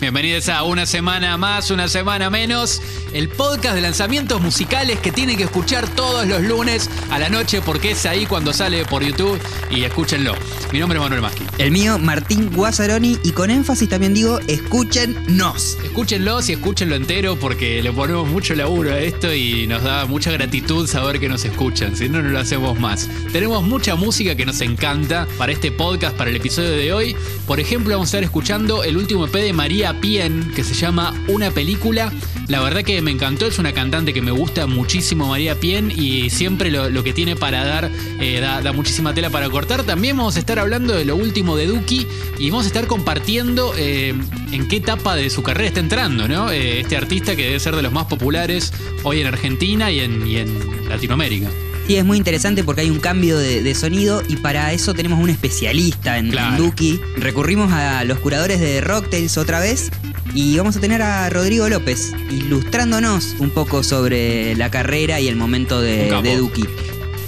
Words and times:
Bienvenidos 0.00 0.48
a 0.48 0.62
una 0.62 0.86
semana 0.86 1.36
más, 1.36 1.70
una 1.70 1.86
semana 1.86 2.30
menos. 2.30 2.80
El 3.12 3.28
podcast 3.28 3.74
de 3.74 3.82
lanzamientos 3.82 4.40
musicales 4.40 4.98
que 5.00 5.12
tienen 5.12 5.36
que 5.36 5.42
escuchar 5.42 5.86
todos 5.88 6.26
los 6.26 6.40
lunes 6.40 6.88
a 7.10 7.18
la 7.18 7.28
noche 7.28 7.60
porque 7.60 7.90
es 7.90 8.06
ahí 8.06 8.24
cuando 8.24 8.54
sale 8.54 8.86
por 8.86 9.04
YouTube 9.04 9.38
y 9.70 9.84
escúchenlo. 9.84 10.34
Mi 10.72 10.78
nombre 10.78 10.98
es 10.98 11.02
Manuel 11.02 11.20
Maschi. 11.20 11.44
El 11.58 11.70
mío, 11.70 11.98
Martín 11.98 12.50
Guazzaroni, 12.50 13.18
y 13.22 13.32
con 13.32 13.50
énfasis 13.50 13.90
también 13.90 14.14
digo, 14.14 14.40
escúchennos. 14.46 15.76
Escúchenlo 15.84 16.40
y 16.40 16.52
escúchenlo 16.52 16.94
entero 16.94 17.36
porque 17.38 17.82
le 17.82 17.92
ponemos 17.92 18.26
mucho 18.26 18.54
laburo 18.54 18.90
a 18.90 18.98
esto 18.98 19.34
y 19.34 19.66
nos 19.66 19.82
da 19.82 20.06
mucha 20.06 20.30
gratitud 20.30 20.86
saber 20.86 21.20
que 21.20 21.28
nos 21.28 21.44
escuchan, 21.44 21.94
si 21.94 22.08
no, 22.08 22.22
no 22.22 22.30
lo 22.30 22.38
hacemos 22.38 22.80
más. 22.80 23.06
Tenemos 23.32 23.62
mucha 23.62 23.96
música 23.96 24.34
que 24.34 24.46
nos 24.46 24.62
encanta 24.62 25.28
para 25.36 25.52
este 25.52 25.70
podcast, 25.72 26.16
para 26.16 26.30
el 26.30 26.36
episodio 26.36 26.70
de 26.70 26.90
hoy. 26.90 27.16
Por 27.46 27.60
ejemplo, 27.60 27.92
vamos 27.92 28.08
a 28.08 28.16
estar 28.16 28.24
escuchando 28.24 28.82
el 28.82 28.96
último 28.96 29.26
EP 29.26 29.34
de 29.34 29.52
María 29.52 30.00
Pien 30.00 30.52
que 30.54 30.64
se 30.64 30.72
llama 30.72 31.12
Una 31.28 31.50
película. 31.50 32.10
La 32.52 32.60
verdad 32.60 32.82
que 32.82 33.00
me 33.00 33.10
encantó, 33.10 33.46
es 33.46 33.58
una 33.58 33.72
cantante 33.72 34.12
que 34.12 34.20
me 34.20 34.30
gusta 34.30 34.66
muchísimo 34.66 35.26
María 35.26 35.58
Pien 35.58 35.90
y 35.90 36.28
siempre 36.28 36.70
lo, 36.70 37.02
que 37.02 37.14
tiene 37.14 37.34
para 37.34 37.64
dar 37.64 37.90
eh, 38.20 38.40
da, 38.40 38.72
muchísima 38.74 39.14
tela 39.14 39.30
para 39.30 39.48
cortar. 39.48 39.84
También 39.84 40.18
vamos 40.18 40.36
a 40.36 40.38
estar 40.38 40.58
hablando 40.58 40.92
de 40.92 41.06
lo 41.06 41.16
último 41.16 41.56
de 41.56 41.66
Duki 41.66 42.06
y 42.38 42.50
vamos 42.50 42.66
a 42.66 42.68
estar 42.68 42.86
compartiendo 42.86 43.72
eh, 43.78 44.14
en 44.52 44.68
qué 44.68 44.76
etapa 44.76 45.16
de 45.16 45.30
su 45.30 45.42
carrera 45.42 45.68
está 45.68 45.80
entrando, 45.80 46.28
¿no? 46.28 46.50
Eh, 46.50 46.80
este 46.80 46.94
artista 46.94 47.34
que 47.34 47.44
debe 47.44 47.58
ser 47.58 47.74
de 47.74 47.80
los 47.80 47.90
más 47.90 48.04
populares 48.04 48.70
hoy 49.02 49.22
en 49.22 49.28
Argentina 49.28 49.90
y 49.90 50.00
en, 50.00 50.20
en 50.26 50.88
Latinoamérica. 50.90 51.48
Sí, 51.86 51.96
es 51.96 52.04
muy 52.04 52.18
interesante 52.18 52.64
porque 52.64 52.82
hay 52.82 52.90
un 52.90 53.00
cambio 53.00 53.38
de, 53.38 53.74
sonido 53.74 54.22
y 54.28 54.36
para 54.36 54.74
eso 54.74 54.92
tenemos 54.92 55.18
un 55.18 55.30
especialista 55.30 56.18
en, 56.18 56.30
Duki. 56.58 57.00
Recurrimos 57.16 57.72
a 57.72 58.04
los 58.04 58.18
curadores 58.18 58.60
de 58.60 58.82
Rocktails 58.82 59.38
otra 59.38 59.58
vez 59.58 59.90
y 60.34 60.56
vamos 60.56 60.76
a 60.76 60.80
tener 60.80 61.02
a 61.02 61.28
Rodrigo 61.30 61.68
López 61.68 62.12
ilustrándonos 62.30 63.36
un 63.38 63.50
poco 63.50 63.82
sobre 63.82 64.54
la 64.56 64.70
carrera 64.70 65.20
y 65.20 65.28
el 65.28 65.36
momento 65.36 65.80
de, 65.80 66.10
de 66.22 66.36
Duki. 66.36 66.64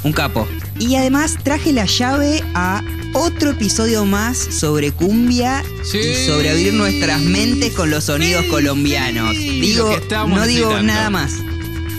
Un 0.02 0.12
capo. 0.12 0.46
Y 0.78 0.96
además 0.96 1.38
traje 1.42 1.72
la 1.72 1.86
llave 1.86 2.42
a 2.54 2.82
otro 3.14 3.50
episodio 3.50 4.04
más 4.04 4.36
sobre 4.36 4.90
cumbia 4.90 5.62
y 5.82 6.26
sobre 6.26 6.50
abrir 6.50 6.74
nuestras 6.74 7.20
mentes 7.20 7.72
con 7.72 7.90
los 7.90 8.04
sonidos 8.04 8.44
colombianos. 8.46 9.30
Digo, 9.32 9.96
no 10.28 10.46
digo 10.46 10.82
nada 10.82 11.10
más. 11.10 11.34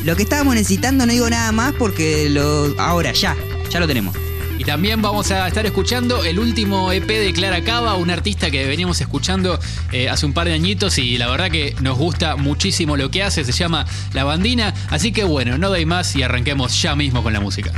Lo 0.04 0.16
que 0.16 0.24
estábamos 0.24 0.56
necesitando, 0.56 1.06
no 1.06 1.14
digo 1.14 1.30
nada 1.30 1.52
más 1.52 1.74
porque 1.74 2.30
lo, 2.30 2.76
ahora 2.80 3.12
ya, 3.12 3.36
ya 3.70 3.80
lo 3.80 3.88
tenemos. 3.88 4.16
Y 4.58 4.64
también 4.64 5.02
vamos 5.02 5.32
a 5.32 5.48
estar 5.48 5.66
escuchando 5.66 6.24
el 6.24 6.40
último 6.40 6.92
EP 6.92 7.08
de 7.08 7.34
Clara 7.34 7.62
Cava, 7.62 7.96
un 7.96 8.10
artista 8.10 8.50
que 8.50 8.66
veníamos 8.66 9.02
escuchando 9.02 9.60
eh, 9.92 10.10
hace 10.10 10.26
un 10.26 10.34
par 10.34 10.48
de 10.48 10.54
añitos 10.54 10.98
y 10.98 11.18
la 11.18 11.28
verdad 11.28 11.52
que 11.52 11.76
nos 11.82 11.98
gusta 11.98 12.36
muchísimo 12.36 12.96
lo 12.96 13.12
que 13.12 13.24
hace, 13.24 13.44
se 13.44 13.52
llama 13.52 13.86
La 14.14 14.24
Bandina. 14.24 14.74
Así 14.90 15.12
que 15.12 15.24
bueno, 15.24 15.58
no 15.58 15.70
doy 15.70 15.86
más 15.86 16.16
y 16.16 16.24
arranquemos 16.24 16.82
ya 16.82 16.96
mismo 16.96 17.22
con 17.22 17.34
la 17.34 17.42
música. 17.42 17.72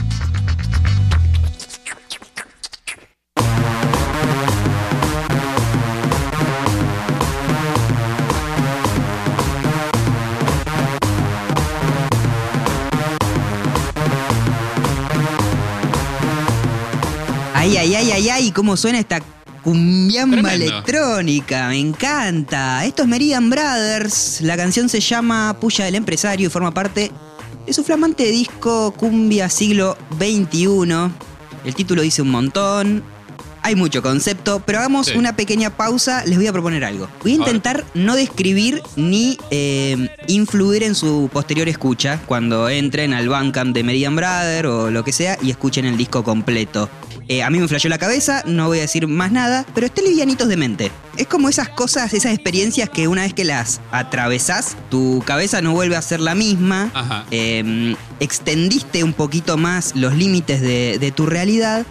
Ay, 18.47 18.51
cómo 18.53 18.77
suena 18.77 18.99
esta 18.99 19.19
cumbiamba 19.61 20.53
electrónica, 20.53 21.67
me 21.67 21.79
encanta. 21.79 22.85
Esto 22.85 23.01
es 23.01 23.07
Meridian 23.09 23.49
Brothers, 23.49 24.39
la 24.39 24.55
canción 24.55 24.87
se 24.87 25.01
llama 25.01 25.57
Puya 25.59 25.83
del 25.83 25.95
Empresario 25.95 26.47
y 26.47 26.49
forma 26.49 26.73
parte 26.73 27.11
de 27.65 27.73
su 27.73 27.83
flamante 27.83 28.23
disco 28.23 28.91
Cumbia 28.91 29.49
Siglo 29.49 29.97
XXI. 30.17 31.11
El 31.65 31.75
título 31.75 32.03
dice 32.03 32.21
un 32.21 32.31
montón, 32.31 33.03
hay 33.67 33.75
mucho 33.75 34.01
concepto, 34.01 34.61
pero 34.65 34.79
hagamos 34.79 35.09
una 35.09 35.35
pequeña 35.35 35.75
pausa. 35.75 36.23
Les 36.25 36.37
voy 36.37 36.47
a 36.47 36.53
proponer 36.53 36.85
algo. 36.85 37.09
Voy 37.21 37.33
a 37.33 37.35
intentar 37.35 37.83
no 37.93 38.15
describir 38.15 38.81
ni 38.95 39.37
eh, 39.51 40.07
influir 40.27 40.83
en 40.83 40.95
su 40.95 41.29
posterior 41.33 41.67
escucha 41.67 42.21
cuando 42.25 42.69
entren 42.69 43.13
al 43.13 43.27
Bandcamp 43.27 43.75
de 43.75 43.83
Meridian 43.83 44.15
Brother 44.15 44.67
o 44.67 44.89
lo 44.89 45.03
que 45.03 45.11
sea 45.11 45.37
y 45.41 45.49
escuchen 45.49 45.85
el 45.85 45.97
disco 45.97 46.23
completo. 46.23 46.89
Eh, 47.29 47.43
a 47.43 47.49
mí 47.49 47.59
me 47.59 47.67
flasheó 47.67 47.89
la 47.89 47.97
cabeza, 47.97 48.43
no 48.45 48.67
voy 48.67 48.77
a 48.77 48.81
decir 48.81 49.07
más 49.07 49.31
nada, 49.31 49.65
pero 49.73 49.87
estén 49.87 50.05
livianitos 50.05 50.47
de 50.47 50.55
mente. 50.55 50.91
Es 51.17 51.27
como 51.27 51.49
esas 51.49 51.67
cosas, 51.67 52.13
esas 52.13 52.33
experiencias 52.33 52.89
que 52.89 53.07
una 53.07 53.23
vez 53.23 53.33
que 53.33 53.43
las 53.43 53.81
atravesás, 53.91 54.77
tu 54.89 55.21
cabeza 55.25 55.61
no 55.61 55.73
vuelve 55.73 55.97
a 55.97 56.01
ser 56.01 56.21
la 56.21 56.35
misma. 56.35 57.25
Em, 57.31 57.95
extendiste 58.19 59.03
un 59.03 59.13
poquito 59.13 59.57
más 59.57 59.95
los 59.95 60.15
límites 60.15 60.61
de, 60.61 61.13
tu 61.15 61.25
realidad. 61.25 61.85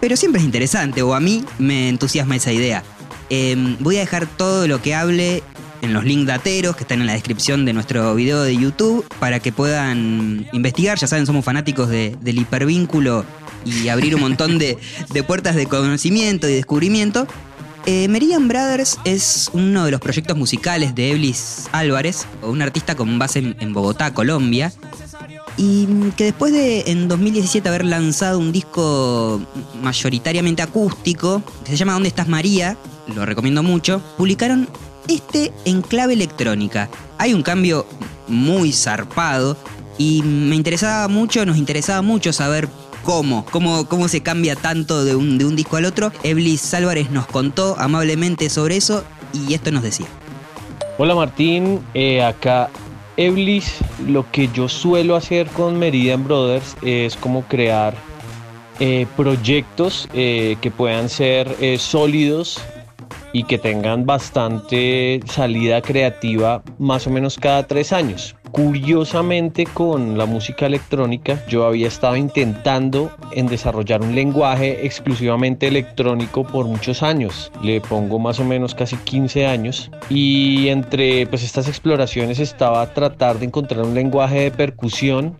Pero 0.00 0.16
siempre 0.16 0.40
es 0.40 0.44
interesante, 0.44 1.02
o 1.02 1.14
a 1.14 1.20
mí 1.20 1.44
me 1.58 1.88
entusiasma 1.88 2.36
esa 2.36 2.52
idea. 2.52 2.82
Em, 3.28 3.76
voy 3.80 3.96
a 3.96 4.00
dejar 4.00 4.26
todo 4.26 4.68
lo 4.68 4.80
que 4.80 4.94
hable 4.94 5.42
en 5.82 5.92
los 5.92 6.04
links 6.04 6.26
dateros 6.26 6.76
que 6.76 6.84
están 6.84 7.00
en 7.00 7.06
la 7.06 7.12
descripción 7.12 7.64
de 7.64 7.72
nuestro 7.72 8.14
video 8.14 8.42
de 8.42 8.56
YouTube 8.56 9.06
para 9.20 9.40
que 9.40 9.52
puedan 9.52 10.46
investigar. 10.52 10.98
Ya 10.98 11.06
saben, 11.06 11.26
somos 11.26 11.44
fanáticos 11.44 11.88
del 11.88 12.38
hipervínculo 12.38 13.24
y 13.64 13.88
abrir 13.88 14.14
un 14.14 14.20
montón 14.20 14.58
de, 14.58 14.78
puertas 15.26 15.56
de 15.56 15.66
conocimiento 15.66 16.48
y 16.48 16.54
descubrimiento. 16.54 17.26
Eh, 17.86 18.08
Meridian 18.08 18.48
Brothers 18.48 18.98
es 19.04 19.48
uno 19.52 19.84
de 19.84 19.92
los 19.92 20.00
proyectos 20.00 20.36
musicales 20.36 20.94
de 20.96 21.12
Eblis 21.12 21.68
Álvarez, 21.70 22.26
un 22.42 22.60
artista 22.60 22.96
con 22.96 23.18
base 23.18 23.54
en, 23.60 23.72
Bogotá, 23.72 24.12
Colombia, 24.12 24.72
y 25.56 25.86
que 26.16 26.24
después 26.24 26.52
de 26.52 26.84
en 26.90 27.08
2017 27.08 27.68
haber 27.68 27.84
lanzado 27.84 28.38
un 28.38 28.52
disco 28.52 29.40
mayoritariamente 29.80 30.62
acústico, 30.62 31.42
que 31.64 31.72
se 31.72 31.76
llama 31.76 31.94
¿Dónde 31.94 32.08
estás 32.08 32.28
María? 32.28 32.76
Lo 33.14 33.24
recomiendo 33.24 33.62
mucho, 33.62 34.02
publicaron 34.16 34.68
este 35.08 35.52
en 35.64 35.82
clave 35.82 36.14
electrónica. 36.14 36.90
Hay 37.18 37.32
un 37.32 37.42
cambio 37.42 37.86
muy 38.28 38.72
zarpado 38.72 39.56
y 39.98 40.22
me 40.22 40.56
interesaba 40.56 41.08
mucho, 41.08 41.46
nos 41.46 41.56
interesaba 41.56 42.02
mucho 42.02 42.32
saber 42.32 42.68
cómo, 43.02 43.46
cómo, 43.46 43.86
cómo 43.86 44.08
se 44.08 44.20
cambia 44.20 44.56
tanto 44.56 45.04
de 45.04 45.14
un, 45.14 45.38
de 45.38 45.46
un 45.46 45.56
disco 45.56 45.76
al 45.76 45.86
otro. 45.86 46.12
Eblis 46.22 46.74
Álvarez 46.74 47.10
nos 47.10 47.26
contó 47.26 47.76
amablemente 47.78 48.50
sobre 48.50 48.76
eso 48.76 49.04
y 49.32 49.54
esto 49.54 49.70
nos 49.70 49.82
decía. 49.82 50.06
Hola 50.98 51.14
Martín, 51.14 51.80
eh, 51.94 52.22
acá 52.22 52.70
Eblis, 53.16 53.78
lo 54.06 54.30
que 54.30 54.48
yo 54.48 54.68
suelo 54.68 55.16
hacer 55.16 55.46
con 55.48 55.78
Meridian 55.78 56.24
Brothers 56.24 56.76
es 56.82 57.16
como 57.16 57.42
crear 57.42 57.94
eh, 58.78 59.06
proyectos 59.16 60.08
eh, 60.12 60.56
que 60.60 60.70
puedan 60.70 61.08
ser 61.08 61.56
sólidos 61.78 62.60
y 63.32 63.44
que 63.44 63.58
tengan 63.58 64.06
bastante 64.06 65.20
salida 65.26 65.82
creativa 65.82 66.62
más 66.78 67.06
o 67.06 67.10
menos 67.10 67.36
cada 67.36 67.66
tres 67.66 67.92
años. 67.92 68.34
Curiosamente 68.56 69.66
con 69.66 70.16
la 70.16 70.24
música 70.24 70.64
electrónica 70.64 71.44
yo 71.46 71.66
había 71.66 71.88
estado 71.88 72.16
intentando 72.16 73.10
en 73.32 73.48
desarrollar 73.48 74.00
un 74.00 74.14
lenguaje 74.14 74.86
exclusivamente 74.86 75.68
electrónico 75.68 76.42
por 76.42 76.64
muchos 76.64 77.02
años. 77.02 77.52
Le 77.62 77.82
pongo 77.82 78.18
más 78.18 78.40
o 78.40 78.46
menos 78.46 78.74
casi 78.74 78.96
15 78.96 79.44
años 79.44 79.90
y 80.08 80.68
entre 80.68 81.26
pues 81.26 81.44
estas 81.44 81.68
exploraciones 81.68 82.38
estaba 82.38 82.94
tratar 82.94 83.38
de 83.38 83.44
encontrar 83.44 83.84
un 83.84 83.94
lenguaje 83.94 84.44
de 84.44 84.50
percusión 84.50 85.38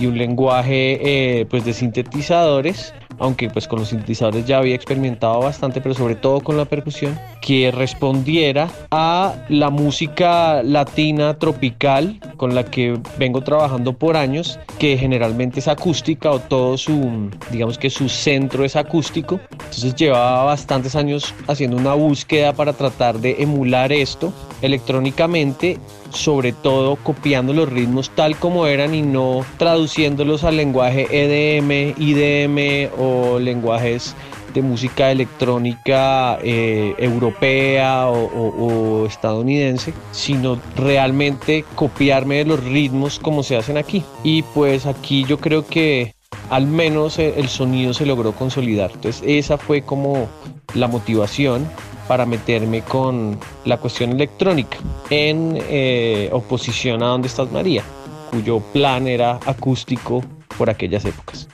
y 0.00 0.06
un 0.06 0.18
lenguaje 0.18 0.98
eh, 1.40 1.46
pues 1.46 1.64
de 1.64 1.72
sintetizadores 1.72 2.94
aunque 3.20 3.48
pues 3.48 3.68
con 3.68 3.78
los 3.78 3.88
sintetizadores 3.88 4.46
ya 4.46 4.58
había 4.58 4.74
experimentado 4.74 5.40
bastante, 5.40 5.80
pero 5.80 5.94
sobre 5.94 6.16
todo 6.16 6.40
con 6.40 6.56
la 6.56 6.64
percusión, 6.64 7.18
que 7.40 7.70
respondiera 7.70 8.68
a 8.90 9.34
la 9.48 9.70
música 9.70 10.62
latina 10.62 11.38
tropical 11.38 12.18
con 12.36 12.54
la 12.54 12.64
que 12.64 12.98
vengo 13.18 13.42
trabajando 13.42 13.92
por 13.92 14.16
años, 14.16 14.58
que 14.78 14.96
generalmente 14.96 15.60
es 15.60 15.68
acústica 15.68 16.30
o 16.30 16.40
todo 16.40 16.76
su, 16.78 17.30
digamos 17.50 17.78
que 17.78 17.90
su 17.90 18.08
centro 18.08 18.64
es 18.64 18.76
acústico. 18.76 19.38
Entonces 19.52 19.94
llevaba 19.94 20.44
bastantes 20.44 20.96
años 20.96 21.34
haciendo 21.46 21.76
una 21.76 21.94
búsqueda 21.94 22.52
para 22.54 22.72
tratar 22.72 23.18
de 23.18 23.36
emular 23.42 23.92
esto 23.92 24.32
electrónicamente 24.62 25.78
sobre 26.10 26.52
todo 26.52 26.96
copiando 26.96 27.52
los 27.52 27.68
ritmos 27.68 28.10
tal 28.10 28.36
como 28.36 28.66
eran 28.66 28.94
y 28.94 29.02
no 29.02 29.44
traduciéndolos 29.58 30.44
al 30.44 30.56
lenguaje 30.56 31.06
EDM, 31.10 31.94
IDM 31.98 32.90
o 32.98 33.38
lenguajes 33.38 34.14
de 34.52 34.62
música 34.62 35.10
electrónica 35.10 36.38
eh, 36.42 36.94
europea 36.98 38.08
o, 38.08 39.06
estadounidense, 39.06 39.94
sino 40.12 40.58
realmente 40.76 41.64
copiarme 41.74 42.36
de 42.36 42.44
los 42.44 42.62
ritmos 42.64 43.18
como 43.18 43.42
se 43.42 43.56
hacen 43.56 43.78
aquí. 43.78 44.04
Y 44.22 44.42
pues 44.42 44.86
aquí 44.86 45.24
yo 45.24 45.38
creo 45.38 45.66
que 45.66 46.14
al 46.48 46.66
menos 46.66 47.18
el 47.18 47.48
sonido 47.48 47.94
se 47.94 48.06
logró 48.06 48.32
consolidar. 48.32 48.90
Entonces 48.94 49.22
esa 49.24 49.58
fue 49.58 49.82
como 49.82 50.28
la 50.74 50.88
motivación 50.88 51.68
para 52.10 52.26
meterme 52.26 52.82
con 52.82 53.38
la 53.66 53.76
cuestión 53.76 54.10
electrónica, 54.10 54.78
en 55.10 55.56
eh, 55.68 56.28
oposición 56.32 57.04
a 57.04 57.06
Dónde 57.06 57.28
estás 57.28 57.52
María, 57.52 57.84
cuyo 58.32 58.58
plan 58.58 59.06
era 59.06 59.38
acústico 59.46 60.20
por 60.58 60.68
aquellas 60.68 61.04
épocas. 61.04 61.46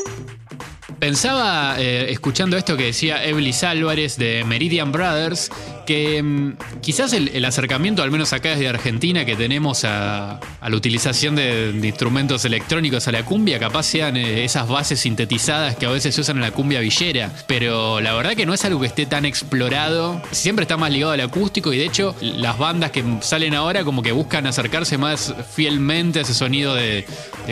Pensaba, 0.99 1.79
eh, 1.79 2.06
escuchando 2.08 2.56
esto 2.56 2.75
que 2.75 2.85
decía 2.85 3.23
Eblis 3.23 3.64
Álvarez 3.64 4.17
de 4.17 4.44
Meridian 4.44 4.93
Brothers, 4.93 5.50
que 5.87 6.23
mm, 6.23 6.81
quizás 6.83 7.12
el, 7.15 7.44
acercamiento, 7.44 8.03
al 8.03 8.11
menos 8.11 8.33
acá 8.33 8.50
desde 8.50 8.69
Argentina, 8.69 9.25
que 9.25 9.37
tenemos 9.37 9.85
a, 9.85 10.41
la 10.61 10.77
utilización 10.77 11.37
de, 11.37 11.71
instrumentos 11.83 12.44
electrónicos 12.44 13.09
a 13.09 13.12
la 13.12 13.25
cumbia, 13.25 13.59
capaz 13.59 13.85
sean 13.85 14.17
eh, 14.17 14.44
esas 14.44 14.69
bases 14.69 15.00
sintetizadas 15.00 15.77
que 15.77 15.87
a 15.87 15.91
veces 15.91 16.15
se 16.15 16.21
usan 16.21 16.37
en 16.37 16.43
la 16.43 16.50
cumbia 16.50 16.81
villera. 16.81 17.33
Pero 17.47 18.00
la 18.00 18.12
verdad 18.15 18.35
que 18.35 18.44
no 18.44 18.53
es 18.53 18.65
algo 18.65 18.81
que 18.81 18.88
esté 18.88 19.06
tan 19.06 19.25
explorado. 19.25 20.21
Siempre 20.33 20.65
está 20.65 20.77
más 20.77 20.91
ligado 20.91 21.12
al 21.12 21.21
acústico 21.21 21.73
y 21.73 21.79
de 21.79 21.87
hecho 21.87 22.15
las 22.21 22.59
bandas 22.59 22.91
que 22.91 23.05
salen 23.21 23.55
ahora 23.55 23.85
como 23.85 24.03
que 24.03 24.12
buscan 24.12 24.47
acercarse 24.47 24.99
más 24.99 25.35
fielmente 25.55 26.19
a 26.19 26.23
ese 26.23 26.35
sonido 26.35 26.75
de, 26.75 27.06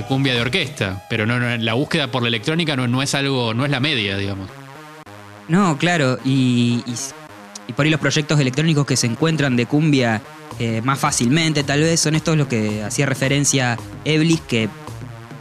cumbia 0.09 0.35
de 0.35 0.41
orquesta. 0.41 1.07
Pero 1.09 1.25
no, 1.25 1.39
la 1.39 1.75
búsqueda 1.75 2.11
por 2.11 2.23
la 2.23 2.29
electrónica 2.29 2.77
no, 2.77 2.89
no 2.89 3.03
es 3.03 3.15
algo, 3.15 3.55
no 3.55 3.65
es 3.65 3.71
la 3.71 3.81
media, 3.81 4.17
digamos. 4.17 4.51
No, 5.49 5.77
claro, 5.77 6.19
y 6.25 6.83
por 7.73 7.85
ahí 7.85 7.91
los 7.91 8.01
proyectos 8.01 8.39
electrónicos 8.39 8.87
que 8.87 8.97
se 8.97 9.07
encuentran 9.07 9.57
de 9.57 9.67
cumbia 9.67 10.23
eh, 10.59 10.83
más 10.83 10.99
fácilmente, 10.99 11.65
tal 11.65 11.81
vez, 11.81 12.01
son 12.01 12.15
estos 12.15 12.37
los 12.37 12.47
que 12.47 12.83
hacía 12.83 13.07
referencia 13.07 13.77
Eblis, 14.05 14.41
que 14.43 14.69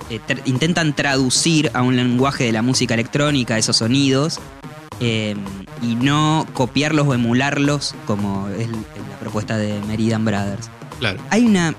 eh, 0.09 0.19
intentan 0.45 0.95
traducir 0.95 1.69
a 1.73 1.81
un 1.81 1.95
lenguaje 1.95 2.45
de 2.45 2.51
la 2.51 2.61
música 2.61 2.93
electrónica 2.93 3.57
esos 3.57 3.77
sonidos 3.77 4.39
eh, 4.99 5.35
y 5.81 5.95
no 5.95 6.47
copiarlos 6.53 7.07
o 7.07 7.13
emularlos 7.13 7.93
como 8.05 8.47
es 8.49 8.69
la 8.69 9.19
propuesta 9.19 9.57
de 9.57 9.79
Meridian 9.81 10.25
Brothers. 10.25 10.69
Claro. 10.99 11.19
Hay 11.29 11.45
una 11.45 11.75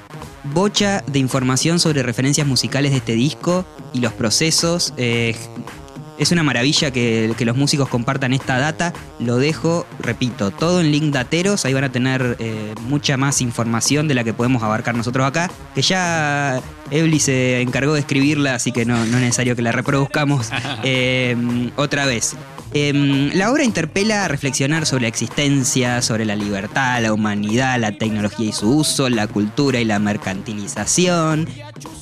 bocha 0.52 1.02
de 1.06 1.18
información 1.18 1.80
sobre 1.80 2.02
referencias 2.02 2.46
musicales 2.46 2.92
de 2.92 2.98
este 2.98 3.14
disco 3.14 3.64
y 3.92 4.00
los 4.00 4.12
procesos. 4.12 4.92
Es 6.16 6.30
una 6.30 6.42
maravilla 6.42 6.90
que, 6.90 7.34
los 7.44 7.56
músicos 7.56 7.88
compartan 7.88 8.32
esta 8.32 8.58
data. 8.58 8.92
Lo 9.18 9.36
dejo, 9.36 9.86
repito, 9.98 10.50
todo 10.50 10.80
en 10.80 10.92
link 10.92 11.12
dateros. 11.12 11.64
Ahí 11.64 11.74
van 11.74 11.84
a 11.84 11.92
tener 11.92 12.36
eh, 12.38 12.74
mucha 12.82 13.16
más 13.16 13.40
información 13.40 14.08
de 14.08 14.14
la 14.14 14.24
que 14.24 14.32
podemos 14.32 14.62
abarcar 14.62 14.94
nosotros 14.94 15.26
acá. 15.26 15.50
Que 15.74 15.82
ya 15.82 16.60
Evely 16.90 17.18
se 17.18 17.60
encargó 17.60 17.94
de 17.94 18.00
escribirla, 18.00 18.54
así 18.54 18.72
que 18.72 18.84
no, 18.84 19.02
es 19.02 19.10
necesario 19.10 19.56
que 19.56 19.62
la 19.62 19.72
reproduzcamos 19.72 20.50
eh, 20.84 21.36
otra 21.76 22.06
vez. 22.06 22.36
Em, 22.76 23.30
la 23.34 23.52
obra 23.52 23.62
interpela 23.62 24.24
a 24.24 24.28
reflexionar 24.28 24.84
sobre 24.84 25.02
la 25.02 25.08
existencia, 25.08 26.02
sobre 26.02 26.24
la 26.24 26.34
libertad, 26.34 27.00
la 27.00 27.12
humanidad, 27.12 27.78
la 27.78 27.92
tecnología 27.92 28.48
y 28.48 28.52
su 28.52 28.68
uso, 28.68 29.08
la 29.08 29.28
cultura 29.28 29.78
y 29.78 29.84
la 29.84 30.00
mercantilización, 30.00 31.48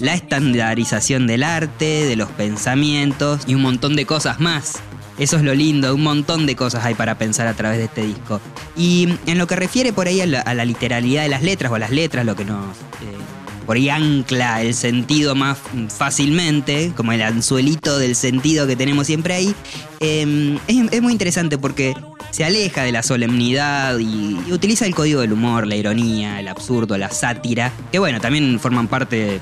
la 0.01 0.15
estandarización 0.15 1.27
del 1.27 1.43
arte, 1.43 2.07
de 2.07 2.17
los 2.17 2.31
pensamientos 2.31 3.43
y 3.47 3.55
un 3.55 3.61
montón 3.61 3.97
de 3.97 4.07
cosas 4.07 4.41
más. 4.41 4.81
Eso 5.19 5.37
es 5.37 5.43
lo 5.43 5.55
lindo, 5.55 5.95
un 5.95 6.05
montón 6.05 6.47
de 6.47 6.57
cosas 6.57 6.87
hay 6.87 6.95
para 6.95 7.19
pensar 7.19 7.47
a 7.49 7.53
través 7.53 7.77
de 7.77 7.85
este 7.85 8.07
disco. 8.07 8.41
Y 8.75 9.11
en 9.27 9.37
lo 9.37 9.47
que 9.47 9.57
refiere 9.57 9.93
por 9.93 10.07
ahí 10.07 10.23
a 10.23 10.27
la, 10.27 10.65
literalidad 10.65 11.25
de 11.25 11.29
las 11.29 11.43
letras 11.43 11.71
o 11.71 11.75
a 11.75 11.81
las 11.81 11.91
letras, 11.91 12.25
lo 12.25 12.35
que 12.35 12.47
nos 12.47 12.65
eh, 12.65 13.42
por 13.67 13.77
ahí 13.77 13.89
ancla 13.89 14.63
el 14.63 14.75
sentido 14.75 15.35
más 15.35 15.59
fácilmente, 15.89 16.93
como 16.97 17.13
el 17.13 17.23
anzuelito 17.23 17.99
del 17.99 18.15
sentido 18.15 18.67
que 18.67 18.77
tenemos 18.77 19.07
siempre 19.07 19.35
ahí, 19.35 19.55
em, 20.01 20.59
es, 20.67 21.03
muy 21.03 21.13
interesante 21.13 21.59
porque 21.59 21.95
se 22.31 22.45
aleja 22.45 22.83
de 22.83 22.93
la 22.93 23.03
solemnidad 23.03 23.99
y, 23.99 24.39
utiliza 24.51 24.87
el 24.87 24.95
código 24.95 25.21
del 25.21 25.33
humor, 25.33 25.67
la 25.67 25.77
ironía, 25.77 26.41
el 26.41 26.49
absurdo, 26.49 26.99
la 26.99 27.11
sátira, 27.11 27.73
que 27.91 27.99
bueno, 27.99 28.21
también 28.21 28.59
forman 28.61 28.89
parte 28.89 29.41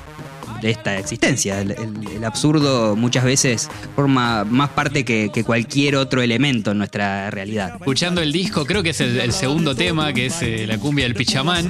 de 0.61 0.71
esta 0.71 0.97
existencia. 0.97 1.61
El, 1.61 2.23
absurdo 2.23 2.95
muchas 2.95 3.23
veces 3.23 3.69
forma 3.95 4.43
más 4.43 4.69
parte 4.69 5.03
que, 5.03 5.43
cualquier 5.45 5.95
otro 5.95 6.21
elemento 6.21 6.71
en 6.71 6.77
nuestra 6.77 7.31
realidad. 7.31 7.75
Escuchando 7.79 8.21
el 8.21 8.31
disco, 8.31 8.65
creo 8.65 8.83
que 8.83 8.91
es 8.91 9.01
el, 9.01 9.33
segundo 9.33 9.75
tema, 9.75 10.13
que 10.13 10.27
es 10.27 10.41
eh, 10.41 10.65
la 10.67 10.77
cumbia 10.77 11.05
del 11.05 11.15
Pichamán, 11.15 11.67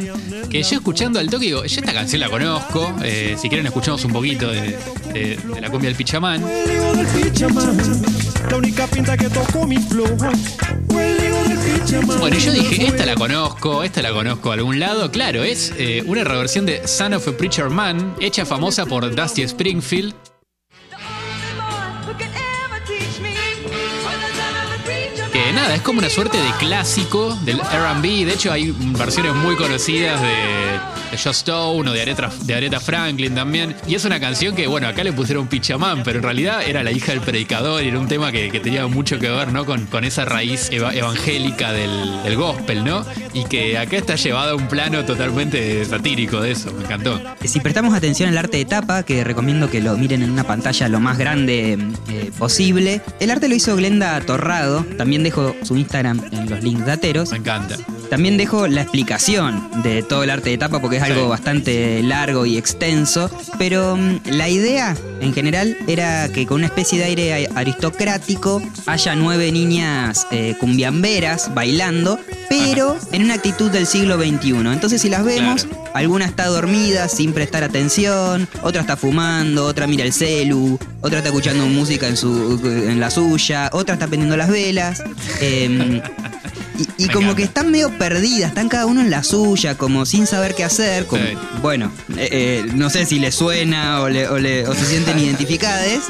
que 0.49 0.61
yo 0.61 0.77
escuchando 0.77 1.19
al 1.19 1.29
toque 1.29 1.45
digo, 1.45 1.63
yo 1.65 1.79
esta 1.79 1.93
canción 1.93 2.19
la 2.19 2.29
conozco, 2.29 2.93
eh, 3.03 3.35
si 3.41 3.47
quieren 3.47 3.65
escuchamos 3.65 4.03
un 4.03 4.11
poquito 4.11 4.51
de, 4.51 4.77
de 5.13 5.61
la 5.61 5.69
cumbia 5.69 5.89
del 5.89 5.97
Pichamán. 5.97 6.43
La 8.49 8.57
única 8.57 8.87
pinta 8.87 9.15
que 9.15 9.29
tocó 9.29 9.65
mi 9.65 9.77
bueno, 12.19 12.37
yo 12.37 12.51
dije, 12.51 12.87
esta 12.87 13.05
la 13.05 13.15
conozco, 13.15 13.83
esta 13.83 14.01
la 14.01 14.11
conozco 14.11 14.51
a 14.51 14.53
algún 14.53 14.79
lado. 14.79 15.11
Claro, 15.11 15.43
es 15.43 15.73
eh, 15.77 16.03
una 16.05 16.23
reversión 16.23 16.65
de 16.65 16.87
Son 16.87 17.13
of 17.13 17.27
a 17.27 17.31
Preacher 17.31 17.69
Man, 17.69 18.15
hecha 18.19 18.45
famosa 18.45 18.85
por 18.85 19.13
Dusty 19.15 19.43
Springfield. 19.43 20.13
Que 25.31 25.53
nada, 25.53 25.75
es 25.75 25.81
como 25.81 25.99
una 25.99 26.09
suerte 26.09 26.37
de 26.37 26.51
clásico 26.59 27.33
del 27.45 27.59
RB. 27.59 28.25
De 28.25 28.33
hecho, 28.33 28.51
hay 28.51 28.75
versiones 28.77 29.33
muy 29.33 29.55
conocidas 29.55 30.21
de 30.21 30.90
de 31.11 31.17
Joe 31.17 31.31
Stone 31.31 31.89
o 31.89 31.93
de 31.93 32.01
Aretha, 32.01 32.29
de 32.43 32.55
Aretha 32.55 32.79
Franklin 32.79 33.35
también. 33.35 33.75
Y 33.87 33.95
es 33.95 34.05
una 34.05 34.19
canción 34.19 34.55
que, 34.55 34.67
bueno, 34.67 34.87
acá 34.87 35.03
le 35.03 35.13
pusieron 35.13 35.47
Pichamán, 35.47 36.03
pero 36.03 36.19
en 36.19 36.23
realidad 36.23 36.61
era 36.65 36.83
la 36.83 36.91
hija 36.91 37.11
del 37.11 37.21
predicador 37.21 37.83
y 37.83 37.89
era 37.89 37.99
un 37.99 38.07
tema 38.07 38.31
que, 38.31 38.49
tenía 38.61 38.87
mucho 38.87 39.19
que 39.19 39.29
ver, 39.29 39.51
¿no? 39.51 39.65
Con, 39.65 39.85
con 39.87 40.03
esa 40.03 40.25
raíz 40.25 40.69
evangélica 40.71 41.71
del, 41.71 42.35
gospel, 42.35 42.83
¿no? 42.83 43.05
Y 43.33 43.43
que 43.45 43.77
acá 43.77 43.97
está 43.97 44.15
llevado 44.15 44.51
a 44.51 44.55
un 44.55 44.67
plano 44.67 45.03
totalmente 45.03 45.83
satírico 45.85 46.39
de 46.41 46.51
eso, 46.51 46.71
me 46.71 46.83
encantó. 46.83 47.21
Si 47.43 47.59
prestamos 47.59 47.93
atención 47.93 48.29
al 48.29 48.37
arte 48.37 48.57
de 48.57 48.65
tapa, 48.65 49.03
que 49.03 49.23
recomiendo 49.23 49.69
que 49.69 49.81
lo 49.81 49.97
miren 49.97 50.23
en 50.23 50.31
una 50.31 50.43
pantalla 50.43 50.87
lo 50.87 50.99
más 50.99 51.17
grande 51.17 51.77
eh, 52.09 52.31
posible, 52.37 53.01
el 53.19 53.31
arte 53.31 53.49
lo 53.49 53.55
hizo 53.55 53.75
Glenda 53.75 54.19
Torrado, 54.21 54.85
también 54.97 55.23
dejo 55.23 55.55
su 55.63 55.75
Instagram 55.75 56.21
en 56.31 56.49
los 56.49 56.63
links 56.63 56.85
dateros. 56.85 57.31
Me 57.31 57.37
encanta. 57.37 57.75
También 58.11 58.35
dejo 58.35 58.67
la 58.67 58.81
explicación 58.81 59.69
de 59.83 60.03
todo 60.03 60.23
el 60.23 60.31
arte 60.31 60.49
de 60.49 60.57
tapa 60.57 60.81
porque 60.81 60.97
es 60.97 61.03
algo 61.03 61.29
bastante 61.29 62.03
largo 62.03 62.45
y 62.45 62.57
extenso, 62.57 63.31
pero 63.57 63.95
mm, 63.95 64.19
la 64.31 64.49
idea 64.49 64.97
en 65.21 65.33
general 65.33 65.77
era 65.87 66.27
que 66.27 66.45
con 66.45 66.57
una 66.57 66.65
especie 66.65 66.99
de 66.99 67.05
aire 67.05 67.47
aristocrático 67.55 68.61
haya 68.85 69.15
nueve 69.15 69.49
niñas 69.53 70.27
eh, 70.29 70.57
cumbiamberas 70.59 71.53
bailando, 71.53 72.19
pero 72.49 72.97
en 73.13 73.23
una 73.23 73.35
actitud 73.35 73.71
del 73.71 73.87
siglo 73.87 74.17
XXI. 74.17 74.57
Entonces 74.57 75.01
si 75.01 75.07
las 75.07 75.23
vemos, 75.23 75.65
alguna 75.93 76.25
está 76.25 76.47
dormida 76.47 77.07
sin 77.07 77.31
prestar 77.31 77.63
atención, 77.63 78.45
otra 78.61 78.81
está 78.81 78.97
fumando, 78.97 79.65
otra 79.65 79.87
mira 79.87 80.03
el 80.03 80.11
celu, 80.11 80.77
otra 80.99 81.19
está 81.19 81.29
escuchando 81.29 81.65
música 81.65 82.09
en, 82.09 82.17
su, 82.17 82.59
en 82.65 82.99
la 82.99 83.09
suya, 83.09 83.69
otra 83.71 83.93
está 83.93 84.07
prendiendo 84.07 84.35
las 84.35 84.49
velas. 84.49 85.01
Em, 85.39 86.01
y, 86.97 87.07
como 87.09 87.35
que 87.35 87.43
están 87.43 87.71
medio 87.71 87.89
perdidas, 87.97 88.49
están 88.49 88.69
cada 88.69 88.85
uno 88.85 89.01
en 89.01 89.09
la 89.09 89.23
suya, 89.23 89.77
como 89.77 90.05
sin 90.05 90.27
saber 90.27 90.55
qué 90.55 90.63
hacer. 90.63 91.05
Bueno, 91.61 91.91
eh, 92.17 92.29
eh, 92.31 92.65
no 92.75 92.89
sé 92.89 93.05
si 93.05 93.19
les 93.19 93.35
suena 93.35 94.01
o, 94.01 94.09
se 94.09 94.85
sienten 94.85 95.19
identificadas. 95.25 96.03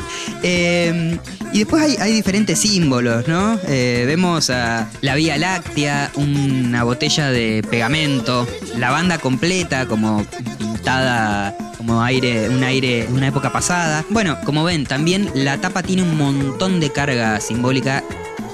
Eh, 0.44 1.18
y 1.54 1.60
después 1.60 2.00
hay, 2.00 2.14
diferentes 2.14 2.60
símbolos, 2.60 3.28
¿no? 3.28 3.60
vemos 3.68 4.50
a 4.50 4.90
la 5.02 5.16
Vía 5.16 5.38
Láctea, 5.38 6.12
una 6.16 6.84
botella 6.84 7.30
de 7.30 7.64
pegamento, 7.70 8.48
la 8.78 8.90
banda 8.90 9.18
completa 9.18 9.86
como 9.86 10.26
pintada 10.58 11.56
como 11.78 12.04
aire, 12.04 12.48
un 12.48 12.64
aire, 12.64 13.08
una 13.12 13.28
época 13.28 13.52
pasada. 13.52 14.06
Bueno, 14.10 14.38
como 14.46 14.64
ven, 14.64 14.86
también 14.86 15.32
la 15.34 15.58
tapa 15.58 15.82
tiene 15.82 16.04
un 16.04 16.16
montón 16.16 16.80
de 16.80 16.92
carga 16.92 17.40
simbólica 17.42 18.04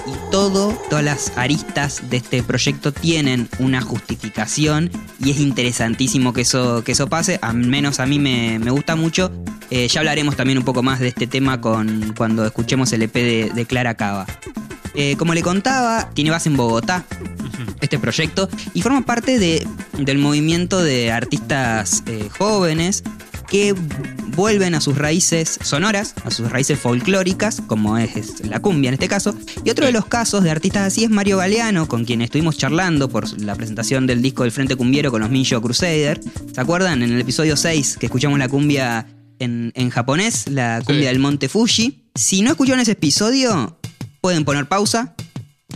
y 0.08 0.32
todo, 0.32 0.74
todas 0.90 1.04
las 1.04 1.34
aristas 1.36 2.10
de 2.10 2.18
este 2.18 2.44
proyecto 2.44 2.92
tienen 2.92 3.50
una 3.60 3.82
justificación 3.82 4.90
y 5.20 5.32
es 5.32 5.40
interesantísimo 5.40 6.34
que 6.34 6.42
eso, 6.42 6.84
que 6.84 6.94
eso 6.94 7.08
pase, 7.08 7.40
al 7.42 7.58
menos 7.58 8.00
a 8.00 8.06
mí 8.06 8.20
me, 8.20 8.58
gusta 8.70 8.96
mucho. 8.96 9.32
Eh, 9.70 9.88
ya 9.88 10.00
hablaremos 10.00 10.36
también 10.36 10.58
un 10.58 10.64
poco 10.64 10.82
más 10.82 11.00
de 11.00 11.10
este 11.10 11.28
tema 11.28 11.60
con, 11.60 12.14
cuando 12.18 12.46
escuchemos 12.46 12.92
el 12.94 13.04
EP 13.04 13.14
de, 13.14 13.66
Clara 13.66 13.96
Cava. 13.96 14.26
Eh, 14.96 15.16
como 15.18 15.34
le 15.34 15.44
contaba, 15.44 16.10
tiene 16.14 16.32
base 16.32 16.50
en 16.50 16.58
Bogotá, 16.58 17.04
este 17.82 18.00
proyecto, 18.00 18.50
y 18.74 18.82
forma 18.82 19.06
parte 19.06 19.40
de, 19.40 19.68
del 19.98 20.18
movimiento 20.18 20.82
de 20.82 21.12
artistas 21.12 22.04
eh, 22.08 22.30
jóvenes 22.38 23.04
que 23.50 23.74
vuelven 24.36 24.76
a 24.76 24.82
sus 24.82 24.98
raíces 24.98 25.58
sonoras, 25.64 26.14
a 26.24 26.32
sus 26.32 26.52
raíces 26.52 26.80
folclóricas, 26.80 27.62
como 27.66 27.98
es 27.98 28.46
la 28.46 28.60
cumbia 28.60 28.90
en 28.90 28.96
este 28.96 29.08
caso. 29.08 29.36
Y 29.64 29.70
otro 29.70 29.86
de 29.86 29.92
los 29.92 30.06
casos 30.06 30.44
de 30.44 30.52
artistas 30.52 30.84
así 30.84 31.04
es 31.04 31.10
Mario 31.10 31.38
Galeano, 31.38 31.88
con 31.88 32.06
quien 32.06 32.22
estuvimos 32.22 32.58
charlando 32.58 33.10
por 33.10 33.40
la 33.42 33.56
presentación 33.56 34.06
del 34.06 34.22
disco 34.22 34.44
del 34.44 34.52
Frente 34.52 34.76
Cumbiero 34.76 35.12
con 35.12 35.22
los 35.22 35.30
Minjo 35.30 35.62
Crusader. 35.62 36.20
¿Se 36.54 36.62
acuerdan? 36.62 37.02
En 37.02 37.12
el 37.12 37.22
episodio 37.22 37.58
6 37.58 37.98
que 38.00 38.06
escuchamos 38.06 38.38
la 38.38 38.48
cumbia 38.48 39.08
en, 39.40 39.90
japonés, 39.90 40.48
la 40.48 40.82
cumbia 40.86 41.10
del 41.10 41.20
Monte 41.20 41.50
Fuji. 41.50 42.10
Si 42.16 42.42
no 42.42 42.52
escucharon 42.52 42.80
ese 42.80 42.94
episodio, 42.94 43.80
pueden 44.22 44.46
poner 44.46 44.68
pausa, 44.68 45.16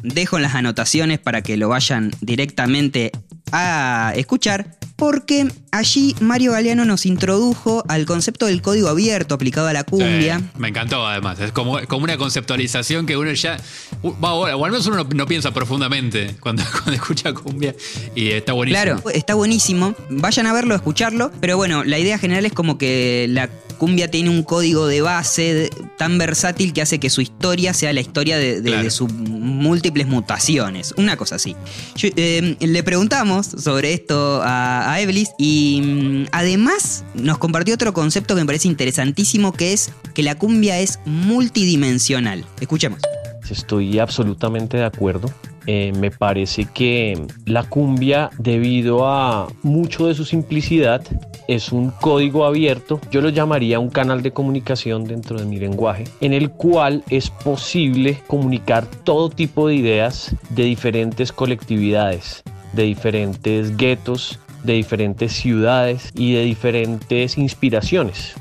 dejo 0.03 0.37
en 0.37 0.43
las 0.43 0.55
anotaciones 0.55 1.19
para 1.19 1.41
que 1.41 1.57
lo 1.57 1.69
vayan 1.69 2.11
directamente 2.21 3.11
a 3.51 4.13
escuchar, 4.15 4.77
porque 5.01 5.47
allí 5.71 6.15
Mario 6.19 6.51
Galeano 6.51 6.85
nos 6.85 7.07
introdujo 7.07 7.83
al 7.87 8.05
concepto 8.05 8.45
del 8.45 8.61
código 8.61 8.87
abierto 8.87 9.33
aplicado 9.33 9.67
a 9.67 9.73
la 9.73 9.83
cumbia. 9.83 10.39
me 10.59 10.67
encantó 10.67 11.07
además, 11.07 11.39
es 11.39 11.51
como, 11.51 11.79
como 11.87 12.03
una 12.03 12.17
conceptualización 12.17 13.07
que 13.07 13.17
uno 13.17 13.31
ya, 13.31 13.57
o 14.03 14.63
al 14.63 14.71
menos 14.71 14.85
uno 14.85 15.03
no, 15.03 15.25
piensa 15.25 15.51
profundamente 15.55 16.35
cuando, 16.39 16.61
cuando, 16.71 16.91
escucha 16.91 17.33
cumbia 17.33 17.73
y 18.13 18.29
está 18.29 18.53
buenísimo. 18.53 18.83
Claro, 18.83 19.09
está 19.09 19.33
buenísimo, 19.33 19.95
vayan 20.11 20.45
a 20.45 20.53
verlo, 20.53 20.75
a 20.75 20.77
escucharlo, 20.77 21.31
pero 21.41 21.57
bueno, 21.57 21.83
la 21.83 21.97
idea 21.97 22.19
general 22.19 22.45
es 22.45 22.53
como 22.53 22.77
que 22.77 23.25
la 23.27 23.49
cumbia 23.81 24.11
tiene 24.11 24.29
un 24.29 24.43
código 24.43 24.85
de 24.85 25.01
base 25.01 25.71
tan 25.97 26.19
versátil 26.19 26.71
que 26.71 26.83
hace 26.83 26.99
que 26.99 27.09
su 27.09 27.19
historia 27.19 27.73
sea 27.73 27.91
la 27.93 27.99
historia 27.99 28.37
de, 28.37 28.91
sus 28.91 29.11
múltiples 29.11 30.05
mutaciones. 30.05 30.93
Una 30.97 31.17
cosa 31.17 31.37
así. 31.37 31.55
Eh, 32.03 32.57
le 32.59 32.83
preguntamos 32.83 33.47
sobre 33.47 33.93
esto 33.93 34.39
a, 34.43 34.93
a 34.93 35.01
y 35.39 35.81
mm, 35.81 36.25
además 36.31 37.05
nos 37.15 37.39
compartió 37.39 37.73
otro 37.73 37.91
concepto 37.91 38.35
que 38.35 38.41
me 38.41 38.45
parece 38.45 38.67
interesantísimo 38.67 39.51
que 39.51 39.73
es 39.73 39.89
que 40.13 40.21
la 40.21 40.35
cumbia 40.35 40.79
es 40.79 40.99
multidimensional. 41.05 42.45
Escuchemos. 42.59 43.01
Estoy 43.51 43.99
absolutamente 43.99 44.77
de 44.77 44.85
acuerdo. 44.85 45.29
Eh, 45.67 45.91
me 45.99 46.09
parece 46.09 46.65
que 46.65 47.21
la 47.45 47.63
cumbia, 47.63 48.31
debido 48.39 49.07
a 49.07 49.47
mucho 49.61 50.07
de 50.07 50.15
su 50.15 50.25
simplicidad, 50.25 51.03
es 51.47 51.71
un 51.71 51.91
código 51.91 52.45
abierto, 52.45 52.99
yo 53.11 53.21
lo 53.21 53.29
llamaría 53.29 53.79
un 53.79 53.89
canal 53.89 54.23
de 54.23 54.31
comunicación 54.31 55.03
dentro 55.03 55.37
de 55.37 55.45
mi 55.45 55.59
lenguaje, 55.59 56.05
en 56.21 56.33
el 56.33 56.49
cual 56.49 57.03
es 57.09 57.29
posible 57.29 58.17
comunicar 58.25 58.85
todo 58.87 59.29
tipo 59.29 59.67
de 59.67 59.75
ideas 59.75 60.35
de 60.49 60.63
diferentes 60.63 61.31
colectividades, 61.31 62.43
de 62.73 62.83
diferentes 62.83 63.75
guetos, 63.77 64.39
de 64.63 64.73
diferentes 64.73 65.33
ciudades 65.33 66.11
y 66.15 66.33
de 66.33 66.43
diferentes 66.43 67.37
inspiraciones. 67.37 68.35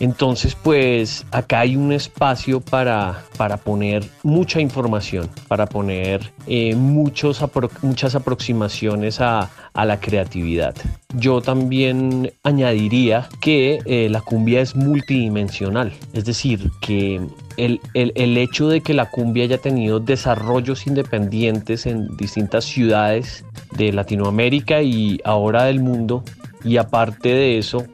Entonces, 0.00 0.54
pues 0.54 1.26
acá 1.30 1.60
hay 1.60 1.76
un 1.76 1.92
espacio 1.92 2.60
para, 2.60 3.22
para 3.36 3.56
poner 3.56 4.04
mucha 4.22 4.60
información, 4.60 5.28
para 5.48 5.66
poner 5.66 6.32
eh, 6.46 6.74
muchos 6.74 7.42
muchas 7.82 8.14
aproximaciones 8.14 9.20
a, 9.20 9.50
la 9.74 10.00
creatividad. 10.00 10.74
Yo 11.14 11.40
también 11.40 12.30
añadiría 12.42 13.28
que 13.40 13.80
eh, 13.86 14.08
la 14.10 14.20
cumbia 14.20 14.60
es 14.60 14.76
multidimensional, 14.76 15.92
es 16.12 16.24
decir, 16.24 16.70
que 16.80 17.20
el, 17.56 17.80
el, 17.94 18.36
hecho 18.36 18.68
de 18.68 18.80
que 18.80 18.92
la 18.92 19.10
cumbia 19.10 19.44
haya 19.44 19.58
tenido 19.58 19.98
desarrollos 19.98 20.86
independientes 20.86 21.86
en 21.86 22.16
distintas 22.16 22.64
ciudades 22.64 23.44
de 23.76 23.92
Latinoamérica 23.92 24.82
y 24.82 25.20
ahora 25.24 25.64
del 25.64 25.80
mundo, 25.80 26.22
y 26.64 26.76
aparte 26.76 27.28
de 27.30 27.58
eso, 27.58 27.86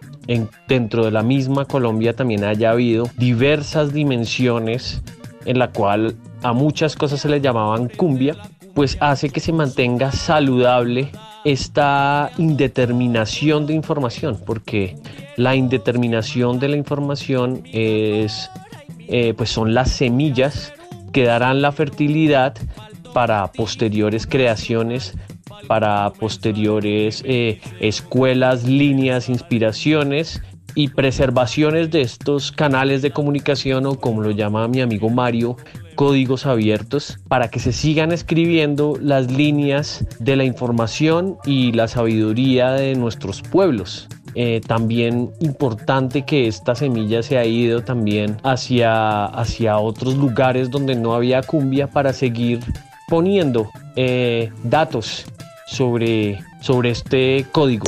dentro 0.68 1.04
de 1.04 1.11
la 1.11 1.23
misma 1.23 1.64
Colombia 1.64 2.14
también 2.14 2.44
haya 2.44 2.70
habido 2.70 3.08
diversas 3.16 3.92
dimensiones 3.92 5.02
en 5.44 5.58
la 5.58 5.73
cual 5.73 6.16
a 6.42 6.52
muchas 6.52 6.94
cosas 6.94 7.20
se 7.20 7.28
le 7.28 7.40
llamaban 7.40 7.88
cumbia, 7.88 8.37
pues 8.75 8.99
hace 9.00 9.30
que 9.30 9.40
se 9.40 9.52
mantenga 9.52 10.12
saludable 10.12 11.11
esta 11.44 12.30
indeterminación 12.37 13.66
de 13.66 13.73
información, 13.73 14.38
porque 14.44 14.97
la 15.37 15.56
indeterminación 15.56 16.58
de 16.58 16.68
la 16.68 16.76
información 16.76 17.62
es, 17.73 18.50
eh, 19.08 19.35
pues 19.37 19.50
son 19.50 19.73
las 19.73 19.90
semillas 19.90 20.73
que 21.12 21.25
darán 21.25 21.62
la 21.62 21.73
fertilidad 21.73 22.54
para 23.14 23.50
posteriores 23.52 24.26
creaciones 24.26 25.14
para 25.66 26.10
posteriores 26.10 27.22
eh, 27.26 27.60
escuelas, 27.80 28.64
líneas, 28.64 29.28
inspiraciones 29.28 30.40
y 30.74 30.88
preservaciones 30.88 31.90
de 31.90 32.02
estos 32.02 32.52
canales 32.52 33.02
de 33.02 33.10
comunicación 33.10 33.86
o 33.86 33.96
como 33.96 34.22
lo 34.22 34.30
llama 34.30 34.68
mi 34.68 34.80
amigo 34.80 35.10
Mario, 35.10 35.56
códigos 35.96 36.46
abiertos 36.46 37.18
para 37.26 37.48
que 37.48 37.58
se 37.58 37.72
sigan 37.72 38.12
escribiendo 38.12 38.96
las 39.00 39.32
líneas 39.32 40.06
de 40.20 40.36
la 40.36 40.44
información 40.44 41.36
y 41.44 41.72
la 41.72 41.88
sabiduría 41.88 42.70
de 42.72 42.94
nuestros 42.94 43.42
pueblos. 43.42 44.08
Eh, 44.34 44.60
también 44.64 45.30
importante 45.40 46.22
que 46.22 46.46
esta 46.46 46.76
semilla 46.76 47.24
se 47.24 47.38
ha 47.38 47.44
ido 47.44 47.82
también 47.82 48.36
hacia, 48.44 49.24
hacia 49.24 49.78
otros 49.78 50.16
lugares 50.16 50.70
donde 50.70 50.94
no 50.94 51.14
había 51.14 51.42
cumbia 51.42 51.88
para 51.88 52.12
seguir 52.12 52.60
poniendo 53.08 53.68
eh, 53.96 54.52
datos 54.62 55.24
sobre, 55.68 56.38
sobre 56.60 56.90
este 56.90 57.46
código. 57.52 57.84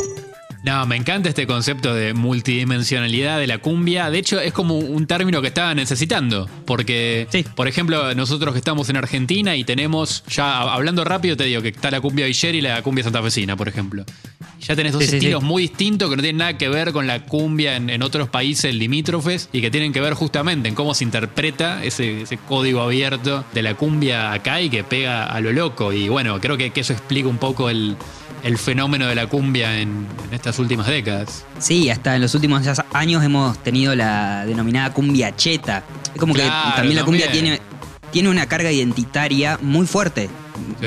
No, 0.63 0.85
me 0.85 0.97
encanta 0.97 1.31
este 1.31 1.47
concepto 1.47 1.95
de 1.95 2.13
multidimensionalidad 2.13 3.39
de 3.39 3.47
la 3.47 3.59
cumbia. 3.59 4.11
De 4.11 4.19
hecho, 4.19 4.39
es 4.41 4.53
como 4.53 4.77
un 4.77 5.07
término 5.07 5.41
que 5.41 5.49
estaba 5.49 5.75
necesitando. 5.75 6.51
Porque, 6.67 7.27
por 7.57 7.67
ejemplo, 7.67 8.15
nosotros 8.15 8.53
que 8.53 8.59
estamos 8.59 8.91
en 8.91 8.97
Argentina 8.97 9.57
y 9.57 9.65
tenemos, 9.65 10.23
ya 10.29 10.61
hablando 10.61 11.03
rápido, 11.05 11.35
te 11.37 11.45
digo 11.45 11.63
que 11.63 11.69
está 11.69 11.91
la 11.91 12.03
cumbia 12.03 12.27
villera 12.27 12.59
y 12.59 12.61
la 12.61 12.83
cumbia 12.83 13.05
santafesina, 13.05 13.57
por 13.57 13.69
ejemplo. 13.69 14.05
Ya 14.61 14.77
tenés 14.77 14.93
dos 14.93 15.03
estilos 15.03 15.43
muy 15.43 15.63
distintos 15.63 16.11
que 16.11 16.17
no 16.17 16.23
tienen 16.23 16.39
nada 16.39 16.59
que 16.59 16.69
ver 16.69 16.93
con 16.93 17.07
la 17.07 17.25
cumbia 17.25 17.77
en, 17.77 18.03
otros 18.03 18.29
países 18.29 18.75
limítrofes 18.75 19.49
y 19.53 19.61
que 19.61 19.71
tienen 19.71 19.93
que 19.93 20.01
ver 20.01 20.15
justamente 20.15 20.69
en 20.69 20.75
cómo 20.75 20.95
se 20.95 21.05
interpreta 21.05 21.83
ese, 21.83 22.25
código 22.47 22.81
abierto 22.81 23.45
de 23.53 23.63
la 23.63 23.75
cumbia 23.75 24.33
acá 24.33 24.61
y 24.61 24.69
que 24.71 24.85
pega 24.85 25.25
a 25.25 25.41
lo 25.41 25.53
loco. 25.53 25.93
Y 25.93 26.09
bueno, 26.09 26.41
creo 26.41 26.57
que, 26.57 26.73
eso 26.75 26.93
explica 26.93 27.29
un 27.29 27.39
poco 27.39 27.71
el, 27.71 27.97
fenómeno 28.57 29.07
de 29.07 29.15
la 29.15 29.27
cumbia 29.27 29.81
en, 29.81 30.07
estas 30.31 30.59
últimas 30.59 30.87
décadas. 30.87 31.45
Sí, 31.59 31.91
hasta 31.91 32.17
en 32.17 32.23
los 32.23 32.35
últimos 32.35 32.63
años 32.93 33.25
hemos 33.25 33.59
tenido 33.63 33.95
la 33.95 34.45
denominada 34.47 34.93
cumbia 34.93 35.35
cheta. 35.37 35.85
Es 36.15 36.21
como 36.21 36.35
que 36.35 36.43
también 36.77 36.97
la 36.97 37.05
cumbia 37.05 37.31
tiene, 37.31 37.61
tiene 38.11 38.29
una 38.29 38.47
carga 38.47 38.71
identitaria 38.71 39.59
muy 39.63 39.87
fuerte. 39.87 40.29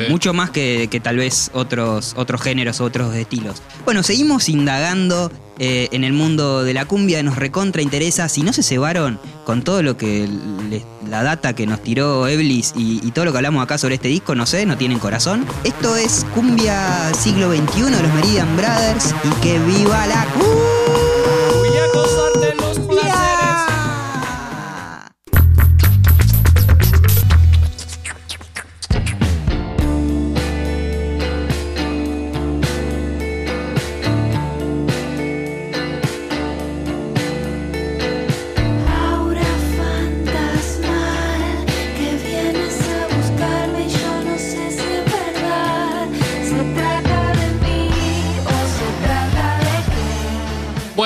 Mucho 0.09 0.33
más 0.33 0.49
que, 0.49 0.87
tal 1.03 1.17
vez 1.17 1.51
otros, 1.53 2.13
otros 2.15 2.41
géneros, 2.41 2.81
otros 2.81 3.15
estilos. 3.15 3.61
Bueno, 3.85 4.03
seguimos 4.03 4.49
indagando 4.49 5.31
eh, 5.59 5.89
en 5.91 6.03
el 6.03 6.13
mundo 6.13 6.63
de 6.63 6.73
la 6.73 6.85
cumbia, 6.85 7.21
nos 7.23 7.35
recontra 7.35 7.81
interesa. 7.81 8.27
Si 8.29 8.41
no 8.41 8.53
se 8.53 8.63
cebaron 8.63 9.19
con 9.45 9.61
todo 9.61 9.83
lo 9.83 9.97
que 9.97 10.27
la 11.07 11.21
data 11.21 11.53
que 11.53 11.67
nos 11.67 11.83
tiró 11.83 12.27
Eblis 12.27 12.73
y, 12.75 13.11
todo 13.11 13.25
lo 13.25 13.31
que 13.31 13.37
hablamos 13.37 13.63
acá 13.63 13.77
sobre 13.77 13.95
este 13.95 14.07
disco, 14.07 14.33
no 14.35 14.45
sé, 14.45 14.65
no 14.65 14.77
tienen 14.77 14.99
corazón. 14.99 15.45
Esto 15.63 15.95
es 15.95 16.25
Cumbia 16.33 17.13
siglo 17.13 17.51
XXI 17.51 17.83
de 17.83 18.01
los 18.01 18.13
Meridian 18.13 18.55
Brothers 18.57 19.13
y 19.23 19.41
que 19.41 19.59
viva 19.59 20.07
la 20.07 20.25
cumbia. 20.33 20.72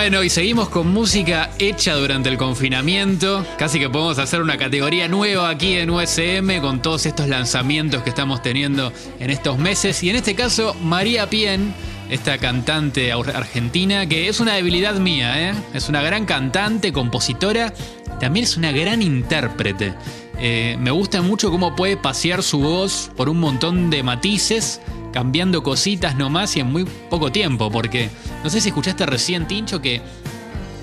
Bueno, 0.07 0.23
y 0.23 0.29
seguimos 0.29 0.69
con 0.69 0.87
música 0.93 1.49
hecha 1.59 1.95
durante 1.95 2.29
el 2.29 2.37
confinamiento. 2.37 3.45
Casi 3.57 3.77
que 3.77 3.89
podemos 3.89 4.17
hacer 4.19 4.41
una 4.41 4.57
categoría 4.57 5.09
nueva 5.09 5.49
aquí 5.49 5.73
en 5.73 5.89
USM 5.89 6.61
con 6.61 6.81
todos 6.81 7.05
estos 7.05 7.27
lanzamientos 7.27 8.03
que 8.03 8.09
estamos 8.11 8.41
teniendo 8.41 8.93
en 9.19 9.29
estos 9.29 9.57
meses. 9.57 10.01
Y 10.03 10.09
en 10.09 10.15
este 10.15 10.33
caso, 10.33 10.73
María 10.75 11.29
Pien, 11.29 11.73
esta 12.09 12.37
cantante 12.37 13.11
argentina, 13.11 14.07
que 14.07 14.29
es 14.29 14.39
una 14.39 14.53
debilidad 14.53 14.95
mía, 14.95 15.49
¿eh? 15.49 15.53
es 15.73 15.89
una 15.89 16.01
gran 16.01 16.25
cantante, 16.25 16.93
compositora, 16.93 17.73
también 18.21 18.45
es 18.45 18.55
una 18.55 18.71
gran 18.71 19.01
intérprete. 19.01 19.93
Eh, 20.39 20.77
me 20.79 20.91
gusta 20.91 21.21
mucho 21.21 21.51
cómo 21.51 21.75
puede 21.75 21.97
pasear 21.97 22.43
su 22.43 22.59
voz 22.59 23.11
por 23.17 23.27
un 23.27 23.41
montón 23.41 23.89
de 23.89 24.03
matices 24.03 24.79
cambiando 25.17 25.63
cositas 25.63 26.15
nomás 26.15 26.55
y 26.57 26.59
en 26.59 26.71
muy 26.71 26.85
poco 27.09 27.31
tiempo, 27.31 27.71
porque 27.71 28.07
no 28.43 28.51
sé 28.51 28.61
si 28.61 28.69
escuchaste 28.69 29.03
recién, 29.07 29.47
Tincho, 29.47 29.81
que 29.81 29.99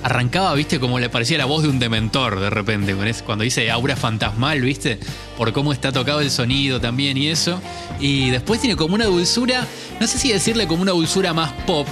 arrancaba, 0.03 0.53
viste, 0.55 0.81
como 0.81 0.99
le 0.99 1.09
parecía 1.09 1.39
la 1.39 1.45
voz 1.45 1.63
de 1.63 1.69
un 1.69 1.79
dementor 1.79 2.41
de 2.41 2.51
repente, 2.51 2.97
cuando 3.25 3.45
dice 3.45 3.71
aura 3.71 3.95
fantasmal, 3.95 4.61
viste, 4.61 4.99
por 5.39 5.53
cómo 5.53 5.73
está 5.73 5.93
tocado 5.93 6.21
el 6.21 6.33
sonido 6.33 6.81
también 6.81 7.17
y 7.17 7.29
eso. 7.29 7.61
Y 8.01 8.31
después 8.31 8.61
tiene 8.61 8.75
como 8.75 8.97
una 8.97 9.05
dulzura, 9.05 9.69
no 10.01 10.07
sé 10.09 10.19
si 10.19 10.33
decirle 10.33 10.67
como 10.67 10.83
una 10.83 10.91
dulzura 10.91 11.33
más 11.33 11.53
pop, 11.65 11.87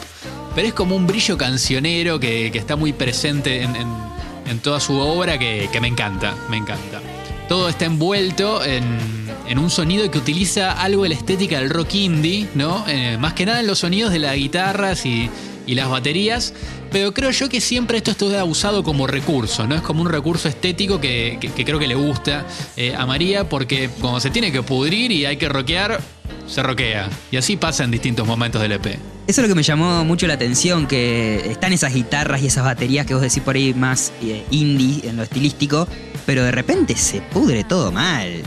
pero 0.56 0.66
es 0.66 0.74
como 0.74 0.96
un 0.96 1.06
brillo 1.06 1.38
cancionero 1.38 2.18
que, 2.18 2.48
está 2.48 2.74
muy 2.74 2.92
presente 2.92 3.62
en, 3.62 4.58
toda 4.64 4.80
su 4.80 4.98
obra 4.98 5.38
que, 5.38 5.68
que 5.72 5.80
me 5.80 5.86
encanta, 5.86 6.34
me 6.50 6.56
encanta. 6.56 7.00
Todo 7.48 7.68
está 7.68 7.84
envuelto 7.84 8.64
en 8.64 9.21
en 9.46 9.58
un 9.58 9.70
sonido 9.70 10.10
que 10.10 10.18
utiliza 10.18 10.72
algo 10.72 11.02
de 11.02 11.10
la 11.10 11.14
estética 11.14 11.58
del 11.58 11.70
rock 11.70 11.94
indie, 11.94 12.48
¿no? 12.54 12.84
Eh, 12.88 13.16
más 13.18 13.32
que 13.34 13.46
nada 13.46 13.60
en 13.60 13.66
los 13.66 13.80
sonidos 13.80 14.12
de 14.12 14.18
las 14.18 14.36
guitarras 14.36 15.06
y, 15.06 15.30
las 15.66 15.88
baterías, 15.88 16.52
pero 16.90 17.14
creo 17.14 17.30
yo 17.30 17.48
que 17.48 17.58
siempre 17.58 17.96
esto 17.96 18.10
estuvo 18.10 18.44
usado 18.44 18.82
como 18.82 19.06
recurso, 19.06 19.66
¿no? 19.66 19.74
Es 19.74 19.80
como 19.80 20.02
un 20.02 20.10
recurso 20.10 20.46
estético 20.46 21.00
que, 21.00 21.38
creo 21.64 21.78
que 21.78 21.86
le 21.86 21.94
gusta 21.94 22.44
eh, 22.76 22.94
a 22.94 23.06
María, 23.06 23.48
porque 23.48 23.88
como 24.02 24.20
se 24.20 24.28
tiene 24.28 24.52
que 24.52 24.62
pudrir 24.62 25.10
y 25.10 25.24
hay 25.24 25.38
que 25.38 25.48
rockear, 25.48 25.98
se 26.46 26.62
roquea. 26.62 27.08
Y 27.30 27.38
así 27.38 27.56
pasa 27.56 27.84
en 27.84 27.90
distintos 27.90 28.26
momentos 28.26 28.60
del 28.60 28.72
EP. 28.72 28.84
Eso 28.84 29.00
es 29.26 29.38
lo 29.38 29.48
que 29.48 29.54
me 29.54 29.62
llamó 29.62 30.04
mucho 30.04 30.26
la 30.26 30.34
atención, 30.34 30.86
que 30.86 31.50
están 31.50 31.72
esas 31.72 31.94
guitarras 31.94 32.42
y 32.42 32.48
esas 32.48 32.64
baterías 32.64 33.06
que 33.06 33.14
vos 33.14 33.22
decís 33.22 33.40
por 33.40 33.56
ahí 33.56 33.72
más 33.72 34.12
eh, 34.20 34.44
indie 34.50 35.08
en 35.08 35.16
lo 35.16 35.22
estilístico, 35.22 35.88
pero 36.26 36.44
de 36.44 36.52
repente 36.52 36.96
se 36.96 37.22
pudre 37.22 37.64
todo 37.64 37.92
mal 37.92 38.42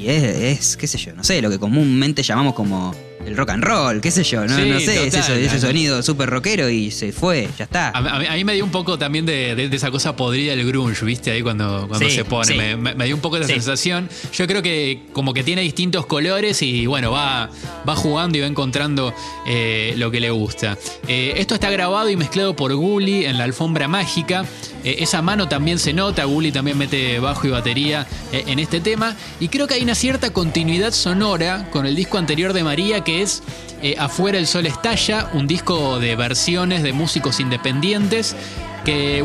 y 0.00 0.08
es, 0.08 0.22
es, 0.22 0.76
qué 0.76 0.86
sé 0.86 0.98
yo, 0.98 1.12
no 1.12 1.22
sé, 1.22 1.42
lo 1.42 1.50
que 1.50 1.58
comúnmente 1.58 2.22
llamamos 2.22 2.54
como 2.54 2.94
el 3.26 3.36
rock 3.36 3.50
and 3.50 3.62
roll, 3.62 4.00
qué 4.00 4.10
sé 4.10 4.24
yo, 4.24 4.46
no, 4.46 4.56
no 4.56 4.80
sé, 4.80 5.06
ese, 5.06 5.60
sonido 5.60 6.02
súper 6.02 6.30
rockero 6.30 6.70
y 6.70 6.90
se 6.90 7.12
fue, 7.12 7.48
ya 7.58 7.64
está. 7.64 7.90
A, 7.90 8.34
mí 8.34 8.44
me 8.44 8.54
dio 8.54 8.64
un 8.64 8.70
poco 8.70 8.98
también 8.98 9.26
de, 9.26 9.68
esa 9.72 9.90
cosa 9.90 10.16
podrida 10.16 10.56
del 10.56 10.66
grunge, 10.66 11.04
¿viste? 11.04 11.30
Ahí 11.30 11.42
cuando, 11.42 11.86
cuando 11.86 12.08
se 12.08 12.24
pone, 12.24 12.76
me, 12.76 13.04
dio 13.04 13.14
un 13.14 13.20
poco 13.20 13.36
de 13.36 13.44
esa 13.44 13.52
sensación. 13.52 14.08
Yo 14.32 14.46
creo 14.46 14.62
que 14.62 15.02
como 15.12 15.34
que 15.34 15.44
tiene 15.44 15.60
distintos 15.62 16.06
colores 16.06 16.62
y 16.62 16.86
bueno, 16.86 17.10
va, 17.10 17.50
va 17.88 17.96
jugando 17.96 18.38
y 18.38 18.40
va 18.40 18.46
encontrando 18.46 19.14
eh, 19.46 19.94
lo 19.96 20.10
que 20.10 20.20
le 20.20 20.30
gusta. 20.30 20.78
Eh, 21.06 21.34
esto 21.36 21.54
está 21.54 21.70
grabado 21.70 22.08
y 22.08 22.16
mezclado 22.16 22.56
por 22.56 22.74
Gully 22.74 23.26
en 23.26 23.36
la 23.36 23.44
alfombra 23.44 23.86
mágica. 23.86 24.46
Eh, 24.84 24.96
esa 25.00 25.22
mano 25.22 25.48
también 25.48 25.78
se 25.78 25.92
nota, 25.92 26.24
Gully 26.24 26.52
también 26.52 26.78
mete 26.78 27.18
bajo 27.20 27.46
y 27.46 27.50
batería 27.50 28.06
en 28.32 28.58
este 28.58 28.80
tema. 28.80 29.16
Y 29.38 29.48
creo 29.48 29.66
que 29.66 29.74
hay 29.74 29.82
una 29.82 29.94
cierta 29.94 30.30
continuidad 30.30 30.92
sonora 30.92 31.68
con 31.70 31.86
el 31.86 31.96
disco 31.96 32.18
anterior 32.18 32.52
de 32.52 32.64
María 32.64 33.02
que 33.02 33.22
es 33.22 33.42
eh, 33.82 33.96
Afuera 33.98 34.38
el 34.38 34.46
Sol 34.46 34.66
Estalla, 34.66 35.30
un 35.32 35.46
disco 35.46 35.98
de 35.98 36.14
versiones 36.14 36.82
de 36.82 36.92
músicos 36.92 37.40
independientes 37.40 38.36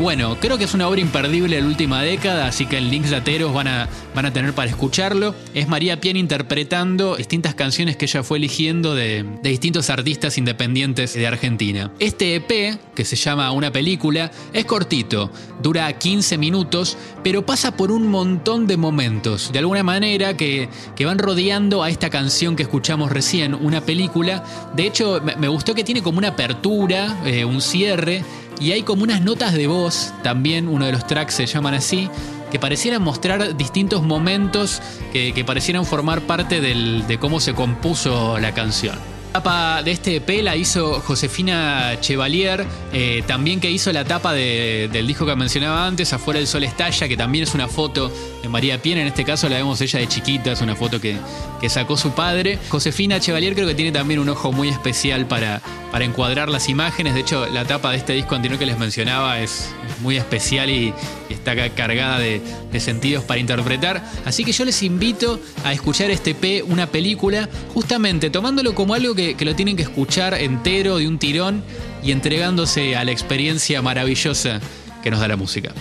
bueno, 0.00 0.36
creo 0.40 0.58
que 0.58 0.64
es 0.64 0.74
una 0.74 0.88
obra 0.88 1.00
imperdible 1.00 1.56
de 1.56 1.62
la 1.62 1.68
última 1.68 2.02
década, 2.02 2.46
así 2.46 2.66
que 2.66 2.78
en 2.78 2.90
links 2.90 3.10
lateros 3.10 3.52
van 3.52 3.68
a, 3.68 3.88
van 4.14 4.26
a 4.26 4.32
tener 4.32 4.52
para 4.52 4.70
escucharlo. 4.70 5.34
Es 5.54 5.68
María 5.68 6.00
Pien 6.00 6.16
interpretando 6.16 7.16
distintas 7.16 7.54
canciones 7.54 7.96
que 7.96 8.04
ella 8.04 8.22
fue 8.22 8.38
eligiendo 8.38 8.94
de, 8.94 9.24
de, 9.42 9.50
distintos 9.50 9.90
artistas 9.90 10.38
independientes 10.38 11.14
de 11.14 11.26
Argentina. 11.26 11.90
Este 11.98 12.36
EP, 12.36 12.78
que 12.94 13.04
se 13.04 13.16
llama 13.16 13.50
Una 13.52 13.72
película, 13.72 14.30
es 14.52 14.64
cortito, 14.64 15.30
dura 15.62 15.92
15 15.92 16.38
minutos, 16.38 16.96
pero 17.22 17.44
pasa 17.44 17.76
por 17.76 17.90
un 17.90 18.08
montón 18.08 18.66
de 18.66 18.76
momentos, 18.76 19.52
de 19.52 19.58
alguna 19.58 19.82
manera 19.82 20.36
que, 20.36 20.68
que 20.94 21.04
van 21.04 21.18
rodeando 21.18 21.82
a 21.82 21.90
esta 21.90 22.10
canción 22.10 22.56
que 22.56 22.62
escuchamos 22.62 23.10
recién, 23.10 23.54
una 23.54 23.80
película. 23.80 24.44
De 24.74 24.86
hecho, 24.86 25.20
me 25.38 25.48
gustó 25.48 25.74
que 25.74 25.84
tiene 25.84 26.02
como 26.02 26.18
una 26.18 26.28
apertura, 26.28 27.20
eh, 27.24 27.44
un 27.44 27.60
cierre, 27.60 28.24
y 28.60 28.72
hay 28.72 28.82
como 28.82 29.02
unas 29.02 29.22
notas 29.22 29.54
de 29.54 29.66
voz, 29.66 30.12
también 30.22 30.68
uno 30.68 30.86
de 30.86 30.92
los 30.92 31.06
tracks 31.06 31.34
se 31.34 31.46
llaman 31.46 31.74
así, 31.74 32.08
que 32.50 32.58
parecieran 32.58 33.02
mostrar 33.02 33.56
distintos 33.56 34.02
momentos 34.02 34.80
que, 35.12 35.44
parecieran 35.46 35.84
formar 35.84 36.22
parte 36.22 36.60
de 36.60 37.18
cómo 37.18 37.40
se 37.40 37.54
compuso 37.54 38.38
la 38.38 38.52
canción. 38.52 39.15
Tapa 39.36 39.82
de 39.82 39.90
este 39.90 40.16
EP 40.16 40.42
la 40.42 40.56
hizo 40.56 40.98
Josefina 41.02 41.98
Chevalier, 42.00 42.64
eh, 42.94 43.22
también 43.26 43.60
que 43.60 43.70
hizo 43.70 43.92
la 43.92 44.02
tapa 44.02 44.32
del 44.32 45.06
disco 45.06 45.26
que 45.26 45.36
mencionaba 45.36 45.86
antes, 45.86 46.14
Afuera 46.14 46.38
del 46.38 46.46
Sol 46.46 46.64
Estalla, 46.64 47.06
que 47.06 47.18
también 47.18 47.44
es 47.44 47.54
una 47.54 47.68
foto 47.68 48.10
de 48.42 48.48
María 48.48 48.80
Pien, 48.80 48.96
en 48.96 49.08
este 49.08 49.24
caso 49.26 49.46
la 49.50 49.56
vemos 49.56 49.78
ella 49.82 49.98
de 49.98 50.08
chiquita, 50.08 50.52
es 50.52 50.62
una 50.62 50.74
foto 50.74 51.02
que, 51.02 51.18
que 51.60 51.68
sacó 51.68 51.98
su 51.98 52.12
padre. 52.12 52.58
Josefina 52.70 53.20
Chevalier 53.20 53.54
creo 53.54 53.68
que 53.68 53.74
tiene 53.74 53.92
también 53.92 54.20
un 54.20 54.30
ojo 54.30 54.52
muy 54.52 54.70
especial 54.70 55.26
para, 55.26 55.60
para 55.96 56.04
encuadrar 56.04 56.48
las 56.48 56.68
imágenes. 56.68 57.14
De 57.14 57.20
hecho, 57.20 57.46
la 57.46 57.64
tapa 57.64 57.90
de 57.90 57.96
este 57.96 58.12
disco 58.12 58.34
anterior 58.34 58.58
que 58.58 58.66
les 58.66 58.78
mencionaba 58.78 59.40
es 59.40 59.70
muy 60.00 60.16
especial 60.16 60.70
y, 60.70 60.92
está 61.30 61.54
cargada 61.70 62.18
de, 62.18 62.40
sentidos 62.78 63.24
para 63.24 63.40
interpretar. 63.40 64.04
Así 64.26 64.44
que 64.44 64.52
yo 64.52 64.66
les 64.66 64.82
invito 64.82 65.40
a 65.64 65.72
escuchar 65.72 66.10
este 66.10 66.34
P, 66.34 66.62
una 66.62 66.86
película, 66.86 67.48
justamente 67.72 68.28
tomándolo 68.28 68.74
como 68.74 68.92
algo 68.92 69.14
que, 69.14 69.25
que 69.34 69.44
lo 69.44 69.56
tienen 69.56 69.76
que 69.76 69.82
escuchar 69.82 70.34
entero 70.34 70.98
de 70.98 71.08
un 71.08 71.18
tirón 71.18 71.62
y 72.02 72.12
entregándose 72.12 72.96
a 72.96 73.04
la 73.04 73.10
experiencia 73.10 73.82
maravillosa 73.82 74.60
que 75.02 75.10
nos 75.10 75.20
da 75.20 75.28
la 75.28 75.36
música. 75.36 75.72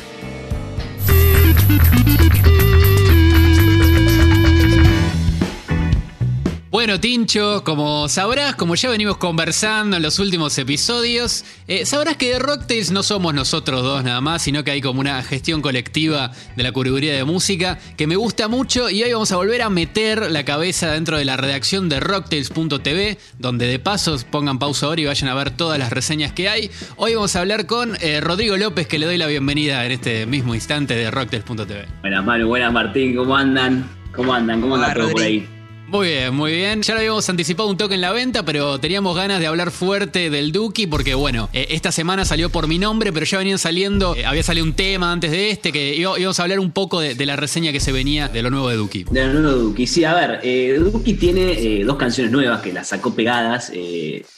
Bueno, 6.75 6.99
Tincho, 6.99 7.63
como 7.63 8.09
sabrás, 8.09 8.53
como 8.55 8.75
ya 8.75 8.89
venimos 8.89 9.15
conversando 9.15 9.95
en 9.95 10.03
los 10.03 10.19
últimos 10.19 10.57
episodios, 10.57 11.45
eh, 11.69 11.85
sabrás 11.85 12.17
que 12.17 12.33
de 12.33 12.39
Rocktails 12.39 12.91
no 12.91 13.01
somos 13.01 13.33
nosotros 13.33 13.81
dos 13.81 14.03
nada 14.03 14.19
más, 14.19 14.41
sino 14.41 14.65
que 14.65 14.71
hay 14.71 14.81
como 14.81 14.99
una 14.99 15.23
gestión 15.23 15.61
colectiva 15.61 16.33
de 16.57 16.63
la 16.63 16.73
curaduría 16.73 17.13
de 17.13 17.23
música 17.23 17.79
que 17.95 18.07
me 18.07 18.17
gusta 18.17 18.49
mucho 18.49 18.89
y 18.89 19.01
hoy 19.01 19.13
vamos 19.13 19.31
a 19.31 19.37
volver 19.37 19.61
a 19.61 19.69
meter 19.69 20.29
la 20.29 20.43
cabeza 20.43 20.91
dentro 20.91 21.17
de 21.17 21.23
la 21.23 21.37
redacción 21.37 21.87
de 21.87 22.01
rocktails.tv, 22.01 23.19
donde 23.39 23.67
de 23.67 23.79
pasos 23.79 24.25
pongan 24.25 24.59
pausa 24.59 24.87
ahora 24.87 24.99
y 24.99 25.05
vayan 25.05 25.29
a 25.29 25.33
ver 25.33 25.51
todas 25.51 25.79
las 25.79 25.91
reseñas 25.91 26.33
que 26.33 26.49
hay. 26.49 26.69
Hoy 26.97 27.15
vamos 27.15 27.37
a 27.37 27.39
hablar 27.39 27.67
con 27.67 27.95
eh, 28.01 28.19
Rodrigo 28.19 28.57
López, 28.57 28.85
que 28.85 28.99
le 28.99 29.05
doy 29.05 29.17
la 29.17 29.27
bienvenida 29.27 29.85
en 29.85 29.93
este 29.93 30.25
mismo 30.25 30.53
instante 30.53 30.93
de 30.93 31.09
rocktails.tv. 31.09 31.85
Buenas, 32.01 32.25
Manu, 32.25 32.49
buenas, 32.49 32.73
Martín, 32.73 33.15
¿cómo 33.15 33.37
andan? 33.37 33.89
¿Cómo 34.13 34.33
andan? 34.33 34.59
¿Cómo 34.59 34.75
andan 34.75 34.93
todo 34.93 35.11
por 35.11 35.21
ahí? 35.21 35.54
Muy 35.95 36.09
bien, 36.09 36.35
muy 36.35 36.51
bien. 36.51 36.81
Ya 36.81 36.93
lo 36.93 36.99
habíamos 36.99 37.29
anticipado 37.29 37.69
un 37.69 37.77
toque 37.77 37.95
en 37.95 38.01
la 38.01 38.11
venta, 38.11 38.43
pero 38.43 38.81
teníamos 38.81 39.15
ganas 39.15 39.39
de 39.39 39.47
hablar 39.47 39.71
fuerte 39.71 40.29
del 40.29 40.51
Duki 40.51 40.87
porque, 40.87 41.13
bueno, 41.13 41.47
eh, 41.53 41.67
esta 41.69 41.93
semana 41.93 42.25
salió 42.25 42.49
por 42.49 42.67
mi 42.67 42.77
nombre, 42.77 43.13
pero 43.13 43.25
ya 43.25 43.37
venían 43.37 43.57
saliendo, 43.57 44.13
eh, 44.13 44.25
había 44.25 44.43
salido 44.43 44.65
un 44.65 44.73
tema 44.73 45.13
antes 45.13 45.31
de 45.31 45.51
este, 45.51 45.71
que 45.71 45.95
íbamos 45.95 46.37
a 46.37 46.43
hablar 46.43 46.59
un 46.59 46.71
poco 46.71 46.99
de, 46.99 47.25
la 47.25 47.37
reseña 47.37 47.71
que 47.71 47.79
se 47.79 47.93
venía 47.93 48.27
de 48.27 48.41
lo 48.41 48.49
nuevo 48.49 48.67
de 48.67 48.75
Duki. 48.75 49.05
De 49.09 49.25
lo 49.25 49.39
nuevo 49.39 49.57
de 49.57 49.63
Duki, 49.63 49.87
sí, 49.87 50.03
a 50.03 50.13
ver, 50.13 50.41
eh, 50.43 50.77
Duki 50.77 51.13
tiene 51.13 51.85
dos 51.85 51.95
canciones 51.95 52.29
nuevas 52.29 52.61
que 52.61 52.73
las 52.73 52.89
sacó 52.89 53.15
pegadas 53.15 53.71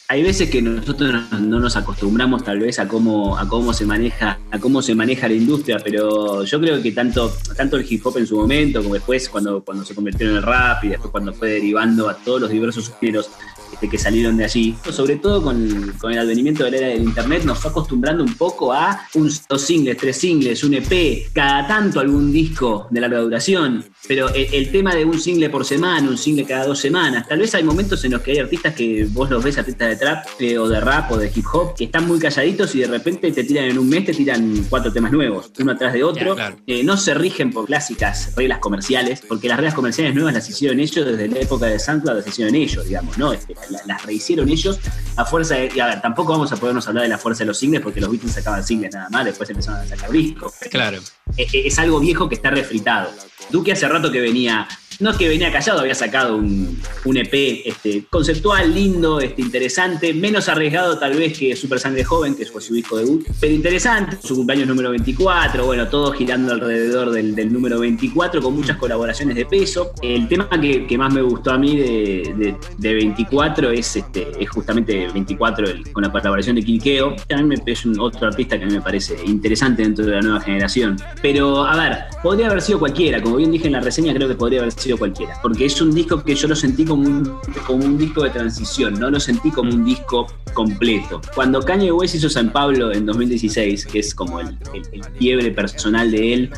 hay 0.09 0.23
veces 0.23 0.49
que 0.49 0.61
nosotros 0.61 1.13
no 1.31 1.59
nos 1.59 1.75
acostumbramos 1.75 2.41
tal 2.43 2.59
vez 2.59 2.79
a 2.79 2.87
cómo, 2.87 3.37
a 3.37 3.45
cómo 3.45 3.73
se 3.73 3.85
maneja, 3.85 4.39
a 4.51 4.59
cómo 4.59 4.81
se 4.81 4.95
maneja 4.95 5.27
la 5.27 5.33
industria, 5.33 5.79
pero 5.83 6.45
yo 6.45 6.61
creo 6.61 6.81
que 6.81 6.93
tanto, 6.93 7.35
tanto 7.57 7.75
el 7.75 7.85
hip 7.91 8.05
hop 8.05 8.17
en 8.17 8.25
su 8.25 8.37
momento, 8.37 8.81
como 8.81 8.93
después 8.93 9.27
cuando, 9.27 9.61
cuando 9.61 9.83
se 9.83 9.93
convirtió 9.93 10.29
en 10.29 10.37
el 10.37 10.43
rap 10.43 10.85
y 10.85 10.89
después 10.89 11.11
cuando 11.11 11.33
fue 11.33 11.49
derivando 11.51 12.07
a 12.07 12.15
todos 12.15 12.39
los 12.39 12.49
diversos 12.49 12.93
géneros 13.01 13.29
este, 13.77 13.89
que 13.89 13.99
salieron 13.99 14.35
de 14.37 14.45
allí. 14.45 14.75
Sobre 14.91 15.17
todo 15.17 15.43
con, 15.43 15.93
el 16.09 16.17
advenimiento 16.17 16.63
de 16.63 16.71
la 16.71 16.77
era 16.77 16.87
del 16.87 17.03
internet, 17.03 17.43
nos 17.43 17.59
fue 17.59 17.69
acostumbrando 17.69 18.23
un 18.23 18.33
poco 18.33 18.73
a 18.73 19.07
un, 19.13 19.31
dos 19.47 19.61
singles, 19.61 19.97
tres 19.97 20.17
singles, 20.17 20.63
un 20.63 20.73
EP, 20.73 21.31
cada 21.31 21.67
tanto 21.67 21.99
algún 21.99 22.31
disco 22.31 22.87
de 22.89 23.01
larga 23.01 23.19
duración. 23.19 23.85
Pero 24.07 24.29
el, 24.29 24.71
tema 24.71 24.95
de 24.95 25.05
un 25.05 25.19
single 25.19 25.49
por 25.51 25.63
semana, 25.63 26.09
un 26.09 26.17
single 26.17 26.45
cada 26.45 26.65
dos 26.65 26.79
semanas, 26.79 27.27
tal 27.27 27.39
vez 27.39 27.53
hay 27.53 27.63
momentos 27.63 28.03
en 28.03 28.13
los 28.13 28.21
que 28.21 28.31
hay 28.31 28.39
artistas 28.39 28.73
que 28.73 29.05
vos 29.11 29.29
los 29.29 29.43
ves, 29.43 29.57
artistas 29.59 29.89
de 29.89 29.95
trap 29.95 30.25
eh, 30.39 30.57
o 30.57 30.67
de 30.67 30.79
rap 30.79 31.11
o 31.11 31.17
de 31.17 31.31
hip 31.33 31.45
hop, 31.53 31.75
que 31.75 31.83
están 31.85 32.07
muy 32.07 32.17
calladitos 32.17 32.73
y 32.73 32.79
de 32.79 32.87
repente 32.87 33.31
te 33.31 33.43
tiran 33.43 33.65
en 33.65 33.77
un 33.77 33.87
mes, 33.87 34.05
te 34.05 34.13
tiran 34.13 34.65
cuatro 34.69 34.91
temas 34.91 35.11
nuevos, 35.11 35.51
uno 35.59 35.71
atrás 35.73 35.93
de 35.93 36.03
otro. 36.03 36.35
Eh, 36.65 36.83
no 36.83 36.97
se 36.97 37.13
rigen 37.13 37.51
por 37.51 37.65
clásicas 37.65 38.33
reglas 38.35 38.57
comerciales, 38.57 39.21
porque 39.27 39.47
las 39.47 39.57
reglas 39.57 39.75
comerciales 39.75 40.15
nuevas 40.15 40.33
las 40.33 40.49
hicieron 40.49 40.79
ellos 40.79 41.05
desde 41.05 41.27
la 41.27 41.39
época 41.39 41.67
de 41.67 41.77
SoundCloud, 41.77 42.17
las 42.17 42.27
hicieron 42.27 42.55
ellos, 42.55 42.85
digamos, 42.85 43.17
¿no? 43.17 43.33
Este, 43.33 43.55
las 43.69 44.05
rehicieron 44.05 44.49
ellos 44.49 44.79
a 45.15 45.25
fuerza 45.25 45.55
de. 45.55 45.71
Y 45.75 45.79
a 45.79 45.87
ver, 45.87 46.01
tampoco 46.01 46.33
vamos 46.33 46.51
a 46.51 46.57
podernos 46.57 46.87
hablar 46.87 47.03
de 47.03 47.09
la 47.09 47.17
fuerza 47.17 47.43
de 47.43 47.47
los 47.47 47.57
singles 47.57 47.81
porque 47.81 48.01
los 48.01 48.09
Beatles 48.09 48.33
sacaban 48.33 48.63
singles 48.63 48.93
nada 48.93 49.09
más, 49.09 49.25
después 49.25 49.49
empezaron 49.49 49.81
a 49.81 49.87
sacar 49.87 50.11
discos. 50.11 50.53
Claro. 50.69 50.99
Es, 51.35 51.53
es 51.53 51.79
algo 51.79 51.99
viejo 51.99 52.27
que 52.29 52.35
está 52.35 52.49
refritado. 52.49 53.11
Duque 53.49 53.71
hace 53.71 53.87
rato 53.87 54.11
que 54.11 54.19
venía 54.19 54.67
no 54.99 55.11
es 55.11 55.17
que 55.17 55.27
venía 55.27 55.51
callado, 55.51 55.79
había 55.79 55.95
sacado 55.95 56.37
un, 56.37 56.81
EP 57.05 57.61
este, 57.65 58.05
conceptual, 58.09 58.73
lindo, 58.73 59.19
este, 59.19 59.41
interesante, 59.41 60.13
menos 60.13 60.49
arriesgado 60.49 60.97
tal 60.99 61.15
vez 61.15 61.37
que 61.37 61.55
Super 61.55 61.79
Sangre 61.79 62.03
Joven, 62.03 62.35
que 62.35 62.45
fue 62.45 62.61
su 62.61 62.73
disco 62.73 62.97
debut, 62.97 63.25
pero 63.39 63.53
interesante, 63.53 64.17
su 64.21 64.35
cumpleaños 64.35 64.67
número 64.67 64.91
24, 64.91 65.65
bueno, 65.65 65.87
todo 65.87 66.11
girando 66.11 66.53
alrededor 66.53 67.11
del, 67.11 67.51
número 67.51 67.79
24, 67.79 68.41
con 68.41 68.55
muchas 68.55 68.77
colaboraciones 68.77 69.35
de 69.35 69.45
peso. 69.45 69.91
El 70.01 70.27
tema 70.27 70.49
que, 70.49 70.97
más 70.97 71.13
me 71.13 71.21
gustó 71.21 71.51
a 71.51 71.57
mí 71.57 71.77
de, 71.77 72.55
24 72.79 73.71
es, 73.71 73.95
este, 73.95 74.27
es 74.39 74.49
justamente 74.49 75.07
24 75.13 75.67
con 75.93 76.03
la 76.03 76.11
colaboración 76.11 76.55
de 76.55 76.63
Kilkeo, 76.63 77.15
también 77.27 77.61
es 77.65 77.85
un, 77.85 77.99
otro 77.99 78.27
artista 78.27 78.57
que 78.57 78.65
a 78.65 78.67
mí 78.67 78.73
me 78.73 78.81
parece 78.81 79.15
interesante 79.25 79.81
dentro 79.83 80.05
de 80.05 80.11
la 80.11 80.21
nueva 80.21 80.41
generación. 80.41 80.97
Pero, 81.21 81.65
a 81.65 81.75
ver, 81.75 81.97
podría 82.21 82.47
haber 82.47 82.61
sido 82.61 82.79
cualquiera, 82.79 83.21
como 83.21 83.37
bien 83.37 83.51
dije 83.51 83.67
en 83.67 83.73
la 83.73 83.79
reseña, 83.79 84.13
creo 84.13 84.27
que 84.27 84.35
podría 84.35 84.59
haber 84.61 84.71
sido 84.73 84.86
cualquiera, 84.95 85.37
porque 85.41 85.65
es 85.65 85.81
un 85.81 85.93
disco 85.93 86.23
que 86.23 86.35
yo 86.35 86.47
lo 86.47 86.55
sentí 86.55 86.85
como 86.85 87.07
un, 87.07 87.39
como 87.65 87.83
un 87.83 87.97
disco 87.97 88.23
de 88.23 88.29
transición, 88.29 88.93
no 88.99 89.09
lo 89.09 89.19
sentí 89.19 89.49
como 89.49 89.71
un 89.71 89.83
disco 89.83 90.27
completo. 90.53 91.19
Cuando 91.33 91.61
Kanye 91.61 91.91
West 91.91 92.15
hizo 92.15 92.29
San 92.29 92.51
Pablo 92.51 92.93
en 92.93 93.07
2016, 93.07 93.87
que 93.87 93.99
es 93.99 94.13
como 94.13 94.39
el, 94.39 94.57
el 94.93 95.03
fiebre 95.17 95.51
personal 95.51 96.11
de 96.11 96.33
él, 96.33 96.51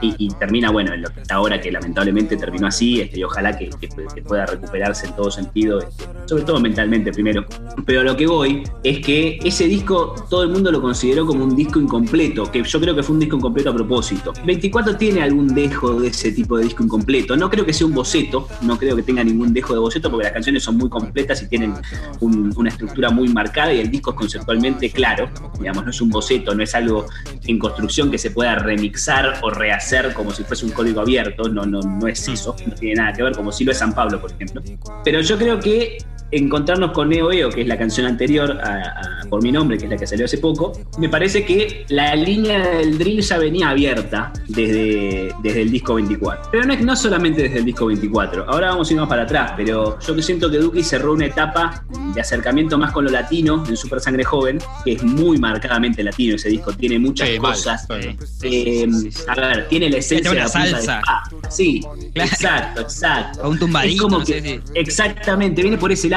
y, 0.00 0.28
termina, 0.34 0.70
bueno, 0.70 0.92
en 0.92 1.02
lo 1.02 1.08
que 1.08 1.20
está 1.20 1.36
ahora, 1.36 1.60
que 1.60 1.70
lamentablemente 1.70 2.36
terminó 2.36 2.66
así, 2.66 3.00
este, 3.00 3.20
y 3.20 3.24
ojalá 3.24 3.56
que, 3.56 3.70
pueda 4.26 4.46
recuperarse 4.46 5.06
en 5.06 5.16
todo 5.16 5.30
sentido, 5.30 5.80
este, 5.80 6.04
sobre 6.26 6.42
todo 6.44 6.60
mentalmente 6.60 7.12
primero. 7.12 7.46
Pero 7.84 8.00
a 8.00 8.04
lo 8.04 8.16
que 8.16 8.26
voy 8.26 8.64
es 8.82 9.00
que 9.00 9.38
ese 9.44 9.66
disco 9.66 10.14
todo 10.28 10.42
el 10.42 10.50
mundo 10.50 10.70
lo 10.70 10.82
consideró 10.82 11.24
como 11.24 11.44
un 11.44 11.54
disco 11.54 11.80
incompleto, 11.80 12.50
que 12.50 12.62
yo 12.62 12.80
creo 12.80 12.94
que 12.94 13.02
fue 13.02 13.14
un 13.14 13.20
disco 13.20 13.36
incompleto 13.36 13.70
a 13.70 13.74
propósito. 13.74 14.32
24 14.44 14.96
tiene 14.96 15.22
algún 15.22 15.54
dejo 15.54 16.00
de 16.00 16.08
ese 16.08 16.32
tipo 16.32 16.58
de 16.58 16.64
disco 16.64 16.82
incompleto, 16.82 17.36
no 17.36 17.48
creo 17.48 17.64
que 17.64 17.72
sea 17.72 17.86
un 17.86 17.94
boceto, 17.94 18.48
no 18.62 18.78
creo 18.78 18.96
que 18.96 19.02
tenga 19.02 19.22
ningún 19.24 19.52
dejo 19.52 19.72
de 19.72 19.80
boceto 19.80 20.10
porque 20.10 20.24
las 20.24 20.32
canciones 20.32 20.62
son 20.62 20.76
muy 20.76 20.88
completas 20.88 21.42
y 21.42 21.48
tienen 21.48 21.74
una 22.20 22.68
estructura 22.68 23.10
muy 23.10 23.28
marcada 23.28 23.72
y 23.72 23.80
el 23.80 23.90
disco 23.90 24.10
es 24.10 24.16
conceptualmente 24.16 24.90
claro, 24.90 25.30
digamos, 25.58 25.84
no 25.84 25.90
es 25.90 26.00
un 26.00 26.10
boceto, 26.10 26.54
no 26.54 26.62
es 26.62 26.74
algo 26.74 27.06
en 27.46 27.58
construcción 27.58 28.10
que 28.10 28.18
se 28.18 28.30
pueda 28.30 28.56
remixar 28.56 29.40
o 29.42 29.50
rehacer 29.76 30.12
como 30.14 30.32
si 30.32 30.44
fuese 30.44 30.64
un 30.64 30.72
código 30.72 31.00
abierto, 31.00 31.48
no, 31.48 31.64
no, 31.64 31.80
no 31.80 32.08
es 32.08 32.26
eso, 32.28 32.56
no 32.66 32.74
tiene 32.74 32.96
nada 32.96 33.12
que 33.12 33.22
ver, 33.22 33.34
como 33.34 33.52
si 33.52 33.64
lo 33.64 33.72
es 33.72 33.78
San 33.78 33.94
Pablo, 33.94 34.20
por 34.20 34.32
ejemplo. 34.32 34.62
Pero 35.04 35.20
yo 35.20 35.36
creo 35.36 35.60
que 35.60 35.98
encontrarnos 36.30 36.92
con 36.92 37.08
Neo 37.08 37.32
Eo, 37.32 37.50
que 37.50 37.62
es 37.62 37.66
la 37.66 37.78
canción 37.78 38.06
anterior 38.06 38.58
a, 38.62 39.20
Por 39.28 39.42
mi 39.42 39.52
nombre, 39.52 39.76
que 39.78 39.84
es 39.84 39.90
la 39.90 39.96
que 39.96 40.06
salió 40.06 40.24
hace 40.24 40.38
poco, 40.38 40.72
me 40.98 41.08
parece 41.08 41.44
que 41.44 41.84
la 41.88 42.14
línea 42.14 42.76
del 42.76 42.98
drill 42.98 43.20
ya 43.20 43.38
venía 43.38 43.70
abierta 43.70 44.32
desde, 44.48 45.30
desde 45.42 45.62
el 45.62 45.70
disco 45.70 45.94
24. 45.94 46.50
Pero 46.50 46.64
no 46.64 46.72
es 46.72 46.80
no 46.80 46.96
solamente 46.96 47.42
desde 47.42 47.58
el 47.58 47.64
disco 47.64 47.86
24, 47.86 48.48
ahora 48.48 48.70
vamos 48.70 48.88
a 48.88 48.92
ir 48.92 49.00
más 49.00 49.08
para 49.08 49.22
atrás, 49.22 49.52
pero 49.56 49.98
yo 49.98 50.22
siento 50.22 50.50
que 50.50 50.58
Duki 50.58 50.82
cerró 50.82 51.14
una 51.14 51.26
etapa 51.26 51.84
de 52.14 52.20
acercamiento 52.20 52.78
más 52.78 52.92
con 52.92 53.04
lo 53.04 53.10
latino 53.10 53.64
en 53.68 53.76
Super 53.76 54.00
Sangre 54.00 54.24
Joven, 54.24 54.58
que 54.84 54.92
es 54.92 55.02
muy 55.02 55.38
marcadamente 55.38 56.02
latino 56.02 56.36
ese 56.36 56.48
disco, 56.48 56.72
tiene 56.72 56.98
muchas 56.98 57.28
cosas. 57.38 57.86
Eh, 58.42 58.88
a 59.28 59.34
ver, 59.34 59.68
tiene 59.68 59.90
la 59.90 59.98
esencia 59.98 60.30
de 60.30 60.36
la 60.36 60.48
salsa. 60.48 61.02
sí, 61.48 61.82
exacto, 62.14 62.82
exacto. 62.82 63.48
un 63.48 63.58
tumbadito. 63.58 64.04
como 64.04 64.24
que, 64.24 64.60
exactamente, 64.74 65.62
viene 65.62 65.78
por 65.78 65.92
ese 65.92 66.08
lado 66.08 66.15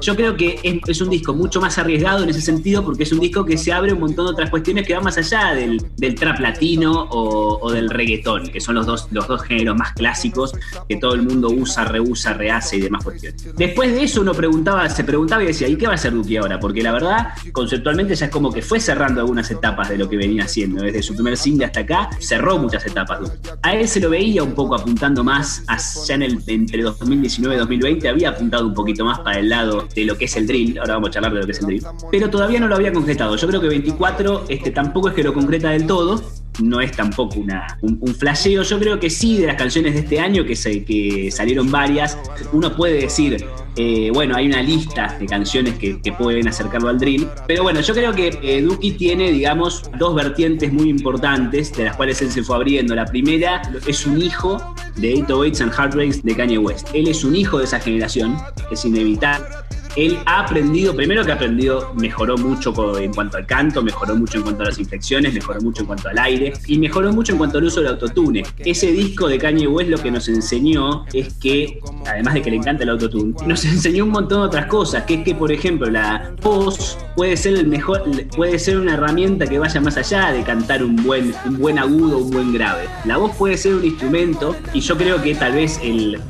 yo 0.00 0.16
creo 0.16 0.36
que 0.36 0.58
es, 0.62 1.00
un 1.00 1.10
disco 1.10 1.34
mucho 1.34 1.60
más 1.60 1.78
arriesgado 1.78 2.24
en 2.24 2.30
ese 2.30 2.40
sentido 2.40 2.84
porque 2.84 3.04
es 3.04 3.12
un 3.12 3.20
disco 3.20 3.44
que 3.44 3.56
se 3.56 3.72
abre 3.72 3.92
un 3.92 4.00
montón 4.00 4.26
de 4.26 4.32
otras 4.32 4.50
cuestiones 4.50 4.86
que 4.86 4.94
van 4.94 5.04
más 5.04 5.16
allá 5.18 5.54
del, 5.54 5.80
trap 6.14 6.40
latino 6.40 7.08
o, 7.10 7.70
del 7.70 7.90
reggaetón, 7.90 8.48
que 8.48 8.60
son 8.60 8.74
los 8.74 8.86
dos, 8.86 9.08
los 9.10 9.26
dos 9.26 9.42
géneros 9.42 9.76
más 9.76 9.92
clásicos 9.92 10.52
que 10.88 10.96
todo 10.96 11.14
el 11.14 11.22
mundo 11.22 11.48
usa, 11.50 11.84
reusa, 11.84 12.34
rehace 12.34 12.76
y 12.76 12.80
demás 12.80 13.04
cuestiones. 13.04 13.54
Después 13.56 13.92
de 13.92 14.04
eso 14.04 14.20
uno 14.20 14.34
preguntaba, 14.34 14.88
se 14.88 15.04
preguntaba 15.04 15.42
y 15.42 15.46
decía, 15.46 15.68
¿y 15.68 15.76
qué 15.76 15.86
va 15.86 15.92
a 15.92 15.94
hacer 15.94 16.12
Duki 16.12 16.36
ahora? 16.36 16.58
Porque 16.58 16.82
la 16.82 16.92
verdad, 16.92 17.28
conceptualmente 17.52 18.14
ya 18.14 18.26
es 18.26 18.32
como 18.32 18.52
que 18.52 18.62
fue 18.62 18.80
cerrando 18.80 19.20
algunas 19.20 19.50
etapas 19.50 19.88
de 19.88 19.98
lo 19.98 20.08
que 20.08 20.16
venía 20.16 20.44
haciendo. 20.44 20.82
Desde 20.82 21.02
su 21.02 21.14
primer 21.14 21.36
single 21.36 21.66
hasta 21.66 21.80
acá, 21.80 22.10
cerró 22.20 22.58
muchas 22.58 22.86
etapas 22.86 23.20
A 23.62 23.74
él 23.74 23.88
se 23.88 24.00
lo 24.00 24.10
veía 24.10 24.42
un 24.42 24.54
poco 24.54 24.74
apuntando 24.74 25.24
más, 25.24 25.64
ya 26.06 26.14
en 26.14 26.22
el, 26.22 26.42
entre 26.46 26.82
2019 26.82 27.54
y 27.54 27.58
2020, 27.58 28.08
había 28.08 28.30
apuntado 28.30 28.66
un 28.66 28.74
poquito 28.74 29.04
más 29.04 29.18
para 29.20 29.39
el 29.40 29.48
lado 29.48 29.88
de 29.94 30.04
lo 30.04 30.16
que 30.16 30.26
es 30.26 30.36
el 30.36 30.46
drill, 30.46 30.78
ahora 30.78 30.94
vamos 30.94 31.10
a 31.10 31.12
charlar 31.12 31.32
de 31.32 31.40
lo 31.40 31.46
que 31.46 31.52
es 31.52 31.60
el 31.60 31.66
drill, 31.66 31.82
pero 32.10 32.30
todavía 32.30 32.60
no 32.60 32.68
lo 32.68 32.76
había 32.76 32.92
concretado. 32.92 33.36
Yo 33.36 33.48
creo 33.48 33.60
que 33.60 33.68
24 33.68 34.44
este, 34.48 34.70
tampoco 34.70 35.08
es 35.08 35.14
que 35.14 35.22
lo 35.22 35.34
concreta 35.34 35.70
del 35.70 35.86
todo, 35.86 36.22
no 36.62 36.80
es 36.80 36.92
tampoco 36.92 37.40
una, 37.40 37.78
un, 37.82 38.14
flasheo. 38.14 38.62
Yo 38.62 38.78
creo 38.78 38.98
que 38.98 39.10
sí, 39.10 39.38
de 39.38 39.46
las 39.46 39.56
canciones 39.56 39.94
de 39.94 40.00
este 40.00 40.20
año, 40.20 40.44
que, 40.44 40.56
se, 40.56 40.84
que 40.84 41.30
salieron 41.30 41.70
varias, 41.70 42.18
uno 42.52 42.74
puede 42.74 43.00
decir, 43.02 43.44
eh, 43.76 44.10
bueno, 44.12 44.36
hay 44.36 44.46
una 44.46 44.62
lista 44.62 45.16
de 45.18 45.26
canciones 45.26 45.74
que, 45.78 46.00
pueden 46.18 46.48
acercarlo 46.48 46.88
al 46.88 46.98
drill. 46.98 47.26
Pero 47.46 47.62
bueno, 47.62 47.80
yo 47.80 47.94
creo 47.94 48.12
que 48.12 48.38
eh, 48.42 48.60
Duki 48.60 48.92
tiene, 48.92 49.30
digamos, 49.30 49.90
dos 49.98 50.14
vertientes 50.14 50.72
muy 50.72 50.90
importantes, 50.90 51.72
de 51.72 51.84
las 51.84 51.96
cuales 51.96 52.20
él 52.20 52.30
se 52.30 52.42
fue 52.42 52.56
abriendo. 52.56 52.94
La 52.94 53.06
primera 53.06 53.62
es 53.86 54.06
un 54.06 54.20
hijo 54.20 54.74
de 54.96 55.14
808s 55.14 55.62
and 55.62 55.72
Heartbreaks 55.72 56.22
de 56.22 56.34
Kanye 56.34 56.58
West. 56.58 56.88
Él 56.92 57.08
es 57.08 57.24
un 57.24 57.36
hijo 57.36 57.58
de 57.58 57.64
esa 57.64 57.78
generación, 57.78 58.36
es 58.70 58.84
inevitable 58.84 59.46
él 59.96 60.18
ha 60.26 60.40
aprendido, 60.40 60.94
primero 60.94 61.24
que 61.24 61.32
ha 61.32 61.34
aprendido, 61.34 61.92
mejoró 61.94 62.36
mucho 62.36 62.72
en 62.98 63.12
cuanto 63.12 63.36
al 63.36 63.46
canto, 63.46 63.82
mejoró 63.82 64.16
mucho 64.16 64.38
en 64.38 64.44
cuanto 64.44 64.62
a 64.62 64.66
las 64.66 64.78
inflexiones, 64.78 65.34
mejoró 65.34 65.60
mucho 65.60 65.82
en 65.82 65.86
cuanto 65.86 66.08
al 66.08 66.18
aire 66.18 66.52
y 66.66 66.78
mejoró 66.78 67.12
mucho 67.12 67.32
en 67.32 67.38
cuanto 67.38 67.58
al 67.58 67.64
uso 67.64 67.80
del 67.80 67.90
autotune. 67.90 68.42
Ese 68.58 68.92
disco 68.92 69.28
de 69.28 69.38
Kanye 69.38 69.66
West 69.66 69.90
lo 69.90 69.98
que 69.98 70.10
nos 70.10 70.28
enseñó 70.28 71.04
es 71.12 71.34
que, 71.34 71.80
además 72.06 72.34
de 72.34 72.42
que 72.42 72.50
le 72.50 72.56
encanta 72.56 72.84
el 72.84 72.90
autotune, 72.90 73.34
nos 73.46 73.64
enseñó 73.70 74.04
un 74.04 74.10
montón 74.10 74.40
de 74.42 74.46
otras 74.46 74.66
cosas, 74.66 75.04
que 75.04 75.14
es 75.14 75.24
que, 75.24 75.34
por 75.34 75.52
ejemplo, 75.52 75.90
la 75.90 76.32
voz 76.42 76.98
puede 77.16 77.36
ser 77.36 77.54
el 77.54 77.66
mejor, 77.66 78.04
puede 78.36 78.58
ser 78.58 78.78
una 78.78 78.94
herramienta 78.94 79.46
que 79.46 79.58
vaya 79.58 79.80
más 79.80 79.96
allá 79.96 80.32
de 80.32 80.42
cantar 80.42 80.84
un 80.84 80.96
buen, 80.96 81.34
un 81.46 81.58
buen 81.58 81.78
agudo, 81.78 82.18
un 82.18 82.30
buen 82.30 82.52
grave. 82.52 82.84
La 83.04 83.16
voz 83.16 83.34
puede 83.36 83.56
ser 83.56 83.74
un 83.74 83.84
instrumento 83.84 84.56
y 84.72 84.80
yo 84.80 84.96
creo 84.96 85.20
que 85.20 85.34
tal 85.34 85.52
vez 85.52 85.80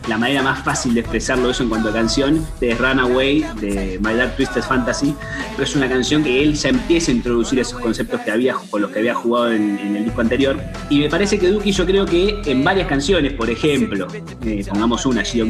la 0.08 0.18
manera 0.18 0.42
más 0.42 0.64
fácil 0.64 0.94
de 0.94 1.00
expresarlo 1.00 1.50
eso 1.50 1.62
en 1.62 1.68
cuanto 1.68 1.90
a 1.90 1.92
canción 1.92 2.44
es 2.60 2.78
Runaway 2.78 3.44
de 3.60 3.98
My 4.02 4.14
Dark 4.14 4.36
Twisted 4.36 4.62
Fantasy, 4.62 5.14
pero 5.52 5.64
es 5.64 5.76
una 5.76 5.88
canción 5.88 6.22
que 6.22 6.42
él 6.42 6.54
ya 6.54 6.70
empieza 6.70 7.10
a 7.10 7.14
introducir 7.14 7.58
esos 7.58 7.80
conceptos 7.80 8.20
que 8.20 8.30
había, 8.30 8.54
con 8.70 8.82
los 8.82 8.90
que 8.90 9.00
había 9.00 9.14
jugado 9.14 9.52
en, 9.52 9.78
el 9.78 10.04
disco 10.04 10.20
anterior. 10.20 10.58
Y 10.88 11.00
me 11.00 11.08
parece 11.08 11.38
que 11.38 11.48
Duki, 11.48 11.72
yo 11.72 11.86
creo 11.86 12.06
que 12.06 12.40
en 12.46 12.64
varias 12.64 12.88
canciones, 12.88 13.32
por 13.32 13.50
ejemplo, 13.50 14.06
eh, 14.44 14.64
pongamos 14.68 15.06
una, 15.06 15.22
Gio 15.22 15.46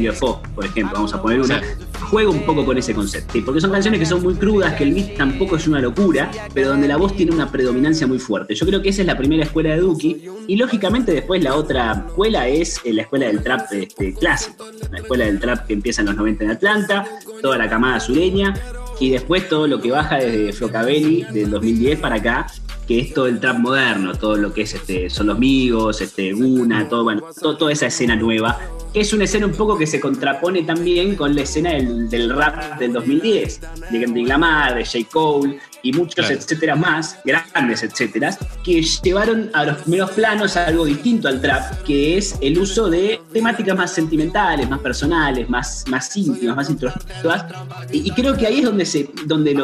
por 0.55 0.65
ejemplo, 0.65 0.93
vamos 0.93 1.13
a 1.13 1.21
poner 1.21 1.41
una, 1.41 1.61
juega 2.09 2.29
un 2.29 2.45
poco 2.45 2.65
con 2.65 2.77
ese 2.77 2.93
concepto. 2.93 3.39
Porque 3.45 3.61
son 3.61 3.71
canciones 3.71 3.99
que 3.99 4.05
son 4.05 4.21
muy 4.21 4.35
crudas, 4.35 4.73
que 4.75 4.83
el 4.83 4.93
beat 4.93 5.15
tampoco 5.17 5.55
es 5.55 5.67
una 5.67 5.79
locura, 5.79 6.29
pero 6.53 6.69
donde 6.69 6.87
la 6.87 6.97
voz 6.97 7.15
tiene 7.15 7.33
una 7.33 7.51
predominancia 7.51 8.07
muy 8.07 8.19
fuerte. 8.19 8.55
Yo 8.55 8.65
creo 8.65 8.81
que 8.81 8.89
esa 8.89 9.01
es 9.01 9.07
la 9.07 9.17
primera 9.17 9.43
escuela 9.43 9.71
de 9.71 9.77
Duki. 9.77 10.21
Y 10.47 10.55
lógicamente 10.57 11.13
después 11.13 11.43
la 11.43 11.55
otra 11.55 12.05
escuela 12.07 12.47
es 12.47 12.81
eh, 12.83 12.93
la 12.93 13.03
escuela 13.03 13.27
del 13.27 13.41
trap 13.41 13.71
este, 13.71 14.13
clásico. 14.13 14.65
La 14.91 14.99
escuela 14.99 15.25
del 15.25 15.39
trap 15.39 15.67
que 15.67 15.73
empieza 15.73 16.01
en 16.01 16.07
los 16.07 16.15
90 16.15 16.43
en 16.43 16.51
Atlanta, 16.51 17.05
toda 17.41 17.57
la 17.57 17.69
camada 17.69 17.90
sureña, 17.99 18.53
y 18.99 19.09
después 19.09 19.49
todo 19.49 19.67
lo 19.67 19.81
que 19.81 19.91
baja 19.91 20.17
desde 20.17 20.53
Flocabelli 20.53 21.25
del 21.33 21.49
2010 21.49 21.99
para 21.99 22.15
acá, 22.15 22.47
que 22.87 22.99
es 22.99 23.13
todo 23.13 23.27
el 23.27 23.39
trap 23.39 23.57
moderno, 23.57 24.13
todo 24.13 24.35
lo 24.35 24.53
que 24.53 24.61
es 24.61 24.73
este, 24.75 25.09
Son 25.09 25.27
los 25.27 25.39
Migos, 25.39 26.01
este, 26.01 26.33
Guna, 26.33 26.87
todo, 26.87 27.03
bueno, 27.03 27.23
toda 27.41 27.71
esa 27.71 27.87
escena 27.87 28.15
nueva, 28.15 28.59
que 28.93 28.99
es 29.01 29.11
una 29.13 29.23
escena 29.23 29.45
un 29.45 29.53
poco 29.53 29.77
que 29.77 29.87
se 29.87 29.99
contrapone 29.99 30.63
también 30.63 31.15
con 31.15 31.35
la 31.35 31.41
escena 31.41 31.71
del, 31.71 32.29
rap 32.35 32.77
del 32.79 32.93
2010, 32.93 33.61
de 33.91 33.99
Kendrick 33.99 34.27
Lamar, 34.27 34.75
de 34.75 34.85
J. 34.85 34.99
Cole, 35.11 35.59
y 35.83 35.93
muchos 35.93 36.29
etcétera 36.29 36.75
más, 36.75 37.17
grandes 37.25 37.83
etcétera, 37.83 38.37
que 38.63 38.81
llevaron 38.81 39.49
a 39.53 39.65
los 39.65 39.77
primeros 39.77 40.11
planos 40.11 40.57
algo 40.57 40.85
distinto 40.85 41.27
al 41.27 41.41
trap, 41.41 41.83
que 41.83 42.17
es 42.17 42.35
el 42.41 42.57
uso 42.57 42.89
de 42.89 43.19
temáticas 43.33 43.75
más 43.75 43.93
sentimentales, 43.93 44.69
más 44.69 44.79
personales, 44.79 45.49
más, 45.49 45.85
más 45.87 46.15
íntimas, 46.15 46.55
más 46.55 46.69
introspectivas. 46.69 47.45
Y, 47.91 48.11
creo 48.11 48.35
que 48.35 48.47
ahí 48.47 48.59
es 48.59 48.65
donde 48.65 48.85
se, 48.85 49.09
donde 49.25 49.55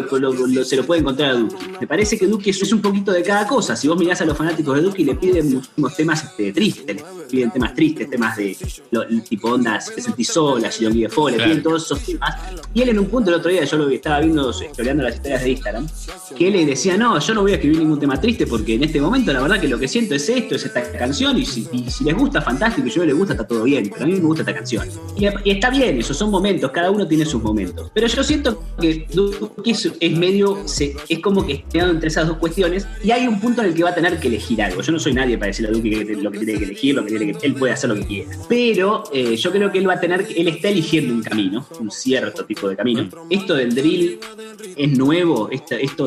se 0.64 0.76
lo 0.76 0.86
puede 0.86 1.02
encontrar 1.02 1.32
a 1.32 1.34
Duki. 1.34 1.56
Me 1.80 1.88
parece 1.88 2.18
que 2.18 2.28
Duki 2.28 2.50
es 2.50 2.74
un 2.74 2.82
poquito 2.82 3.12
de 3.12 3.24
cada 3.24 3.46
cosa. 3.46 3.76
Si 3.76 3.88
vos 3.88 3.98
mirás 3.98 4.22
a 4.22 4.26
los 4.26 4.38
fanáticos 4.38 4.76
de 4.76 4.82
Duki, 4.82 5.04
le 5.04 5.16
piden 5.16 5.54
muchísimos 5.54 5.96
temas 5.96 6.24
este, 6.24 6.52
tristes, 6.54 6.96
le 6.96 7.04
piden 7.30 7.52
temas 7.52 7.74
tristes, 7.74 8.10
temas 8.10 8.38
de 8.38 8.58
tipo 9.28 9.52
ondas, 9.52 9.94
te 9.94 10.02
sentís 10.02 10.30
sola, 10.30 10.72
si 10.72 10.86
de 10.86 11.10
Fall, 11.10 11.38
le 11.38 11.44
piden 11.44 11.64
todos 11.64 11.86
esos 11.86 12.00
temas. 12.02 12.36
Y 12.74 12.82
él 12.82 12.90
en 12.90 13.00
un 13.00 13.08
punto 13.08 13.30
el 13.30 13.38
otro 13.38 13.52
día, 13.52 13.64
yo 13.64 13.78
lo 13.78 13.90
estaba 13.90 14.20
viendo, 14.20 14.50
estudiando 14.52 15.04
las 15.04 15.16
historias 15.16 15.44
de 15.44 15.50
Instagram, 15.52 15.88
que 16.38 16.52
le 16.52 16.66
decía, 16.66 16.98
no, 16.98 17.20
yo 17.20 17.34
no 17.34 17.42
voy 17.42 17.52
a 17.52 17.56
escribir 17.56 17.80
ningún 17.80 18.00
tema 18.00 18.20
triste 18.20 18.48
porque 18.48 18.76
en 18.76 18.84
este 18.84 19.02
momento 19.02 19.34
la 19.34 19.42
verdad 19.42 19.60
que 19.60 19.68
lo 19.68 19.80
que 19.80 19.88
siento 19.88 20.16
es 20.16 20.28
esto, 20.30 20.56
es 20.56 20.66
esta 20.66 20.92
canción 20.92 21.38
y 21.38 21.46
si, 21.46 21.68
les 22.04 22.16
gusta, 22.16 22.42
fantástico, 22.42 22.88
y 22.88 22.92
si 22.92 23.00
no 23.00 23.06
les 23.06 23.16
gusta, 23.16 23.34
está 23.34 23.48
todo 23.48 23.64
bien, 23.64 23.90
pero 23.92 24.04
a 24.04 24.08
mí 24.08 24.14
me 24.14 24.20
gusta 24.20 24.42
esta 24.44 24.54
canción. 24.54 24.88
Y, 25.18 25.28
está 25.50 25.70
bien, 25.70 26.00
esos 26.00 26.18
son 26.18 26.32
momentos, 26.32 26.72
cada 26.72 26.92
uno 26.92 27.08
tiene 27.08 27.26
sus 27.26 27.42
momentos. 27.42 27.92
Pero 27.94 28.08
yo 28.08 28.24
siento 28.24 28.64
que 28.80 29.08
Duki 29.14 29.72
es, 29.72 30.18
medio, 30.18 30.64
es 31.10 31.20
como 31.20 31.46
que 31.46 31.54
está 31.54 31.80
entre 31.80 32.08
esas 32.10 32.28
dos 32.28 32.38
cuestiones 32.38 32.88
y 33.04 33.12
hay 33.12 33.28
un 33.28 33.40
punto 33.40 33.62
en 33.62 33.70
el 33.70 33.74
que 33.74 33.84
va 33.84 33.90
a 33.92 33.96
tener 33.96 34.20
que 34.20 34.28
elegir 34.28 34.62
algo. 34.62 34.82
Yo 34.82 34.92
no 34.92 35.00
soy 35.00 35.14
nadie 35.14 35.38
para 35.38 35.48
decirle 35.48 35.70
a 35.70 35.74
Duki 35.74 35.90
lo 36.16 36.32
que 36.32 36.40
tiene 36.40 36.60
que 36.60 36.66
elegir, 36.66 36.96
lo 36.96 37.04
que 37.04 37.10
tiene 37.10 37.34
que, 37.34 37.48
él 37.48 37.54
puede 37.56 37.74
hacer 37.74 37.90
lo 37.90 37.96
que 37.96 38.06
quiera. 38.06 38.30
Pero 38.48 39.04
eh, 39.14 39.36
yo 39.36 39.52
creo 39.52 39.72
que 39.72 39.80
él 39.80 39.88
va 39.88 39.94
a 39.94 40.00
tener, 40.00 40.28
él 40.36 40.48
está 40.48 40.70
eligiendo 40.70 41.14
un 41.14 41.24
camino, 41.24 41.66
un 41.80 41.92
cierto 41.92 42.46
tipo 42.46 42.70
de 42.70 42.76
camino. 42.76 43.08
Esto 43.30 43.56
del 43.56 43.74
drill 43.74 44.20
es 44.76 44.98
nuevo, 44.98 45.50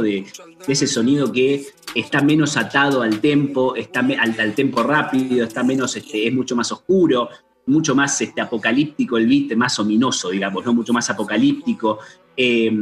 de 0.00 0.24
ese 0.68 0.86
sonido 0.86 1.32
que 1.32 1.66
está 1.94 2.22
menos 2.22 2.56
atado 2.56 3.02
al 3.02 3.20
tempo, 3.20 3.74
está 3.74 4.00
al, 4.00 4.38
al 4.38 4.54
tempo 4.54 4.82
rápido, 4.82 5.44
está 5.44 5.64
menos, 5.64 5.96
este, 5.96 6.28
es 6.28 6.32
mucho 6.32 6.54
más 6.54 6.70
oscuro, 6.70 7.28
mucho 7.66 7.94
más 7.94 8.20
este, 8.20 8.40
apocalíptico 8.40 9.16
el 9.16 9.26
beat, 9.26 9.56
más 9.56 9.78
ominoso, 9.78 10.30
digamos, 10.30 10.64
¿no? 10.64 10.74
mucho 10.74 10.92
más 10.92 11.08
apocalíptico. 11.10 11.98
Eh, 12.36 12.72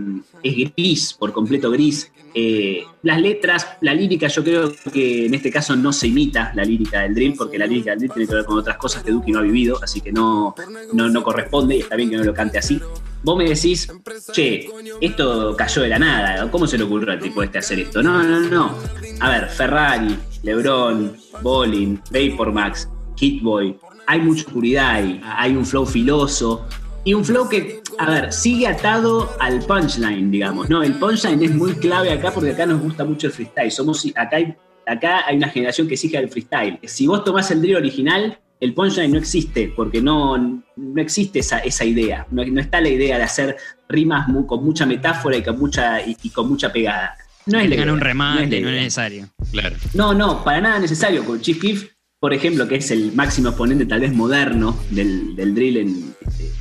es 0.42 0.74
gris, 0.76 1.14
por 1.14 1.32
completo 1.32 1.70
gris. 1.70 2.10
Eh, 2.34 2.84
las 3.02 3.20
letras, 3.20 3.66
la 3.80 3.94
lírica, 3.94 4.28
yo 4.28 4.44
creo 4.44 4.72
que 4.92 5.26
en 5.26 5.34
este 5.34 5.50
caso 5.50 5.74
no 5.74 5.92
se 5.92 6.08
imita 6.08 6.52
la 6.54 6.64
lírica 6.64 7.02
del 7.02 7.14
Dream, 7.14 7.34
porque 7.36 7.58
la 7.58 7.66
lírica 7.66 7.90
del 7.90 8.00
Dream 8.00 8.14
tiene 8.14 8.28
que 8.28 8.34
ver 8.34 8.44
con 8.44 8.58
otras 8.58 8.76
cosas 8.76 9.02
que 9.02 9.10
Duki 9.10 9.32
no 9.32 9.40
ha 9.40 9.42
vivido, 9.42 9.78
así 9.82 10.00
que 10.00 10.12
no, 10.12 10.54
no, 10.92 11.08
no 11.08 11.22
corresponde 11.22 11.76
y 11.76 11.80
está 11.80 11.96
bien 11.96 12.10
que 12.10 12.16
no 12.16 12.24
lo 12.24 12.34
cante 12.34 12.58
así. 12.58 12.80
Vos 13.22 13.36
me 13.36 13.44
decís, 13.44 13.90
che, 14.32 14.68
esto 15.00 15.56
cayó 15.56 15.82
de 15.82 15.88
la 15.88 15.98
nada, 15.98 16.50
¿cómo 16.50 16.66
se 16.66 16.78
le 16.78 16.84
ocurrió 16.84 17.12
al 17.12 17.18
tipo 17.18 17.42
este 17.42 17.58
hacer 17.58 17.80
esto? 17.80 18.02
No, 18.02 18.22
no, 18.22 18.40
no. 18.40 18.74
A 19.20 19.30
ver, 19.30 19.48
Ferrari, 19.48 20.16
LeBron, 20.42 21.16
Bowling, 21.42 21.98
Vapor 22.10 22.52
Max, 22.52 22.88
Hitboy. 23.16 23.76
Hay 24.06 24.20
mucha 24.20 24.44
oscuridad 24.46 24.90
ahí, 24.90 25.20
hay 25.24 25.56
un 25.56 25.66
flow 25.66 25.84
filoso. 25.84 26.66
Y 27.04 27.14
un 27.14 27.24
flow 27.24 27.48
que, 27.48 27.80
a 27.98 28.10
ver, 28.10 28.32
sigue 28.32 28.66
atado 28.66 29.30
al 29.40 29.60
punchline, 29.60 30.30
digamos, 30.30 30.68
¿no? 30.68 30.82
El 30.82 30.94
punchline 30.94 31.42
es 31.42 31.54
muy 31.54 31.72
clave 31.74 32.12
acá 32.12 32.32
porque 32.32 32.50
acá 32.50 32.66
nos 32.66 32.80
gusta 32.80 33.04
mucho 33.04 33.28
el 33.28 33.32
freestyle. 33.32 33.70
Somos, 33.70 34.06
acá, 34.14 34.36
hay, 34.36 34.54
acá 34.86 35.26
hay 35.26 35.36
una 35.36 35.48
generación 35.48 35.88
que 35.88 35.94
exige 35.94 36.18
el 36.18 36.28
freestyle. 36.28 36.78
Si 36.84 37.06
vos 37.06 37.24
tomás 37.24 37.50
el 37.50 37.62
drill 37.62 37.76
original, 37.76 38.38
el 38.60 38.74
punchline 38.74 39.12
no 39.12 39.18
existe, 39.18 39.72
porque 39.74 40.02
no, 40.02 40.36
no 40.76 41.00
existe 41.00 41.40
esa, 41.40 41.58
esa 41.60 41.84
idea. 41.84 42.26
No, 42.30 42.42
está 42.42 42.80
la 42.80 42.88
idea 42.88 43.16
de 43.16 43.22
hacer 43.22 43.56
rimas 43.88 44.26
con 44.46 44.64
mucha 44.64 44.84
metáfora 44.86 45.36
y 45.36 45.42
con 45.42 45.58
mucha, 45.58 46.00
y, 46.04 46.30
con 46.30 46.48
mucha 46.48 46.72
pegada. 46.72 47.16
No 47.46 47.58
es 47.58 47.78
un 47.78 48.00
remate, 48.00 48.60
no 48.60 48.68
es, 48.68 48.74
necesario. 48.74 49.28
Claro. 49.52 49.76
No, 49.94 50.12
no, 50.12 50.44
para 50.44 50.60
nada 50.60 50.78
necesario. 50.80 51.24
Con 51.24 51.40
Chief 51.40 51.58
Keef, 51.58 51.90
por 52.20 52.34
ejemplo, 52.34 52.68
que 52.68 52.76
es 52.76 52.90
el 52.90 53.12
máximo 53.12 53.48
exponente 53.48 53.86
tal 53.86 54.00
vez 54.00 54.12
moderno 54.12 54.76
del, 54.90 55.34
drill 55.36 55.76
en, 55.78 56.14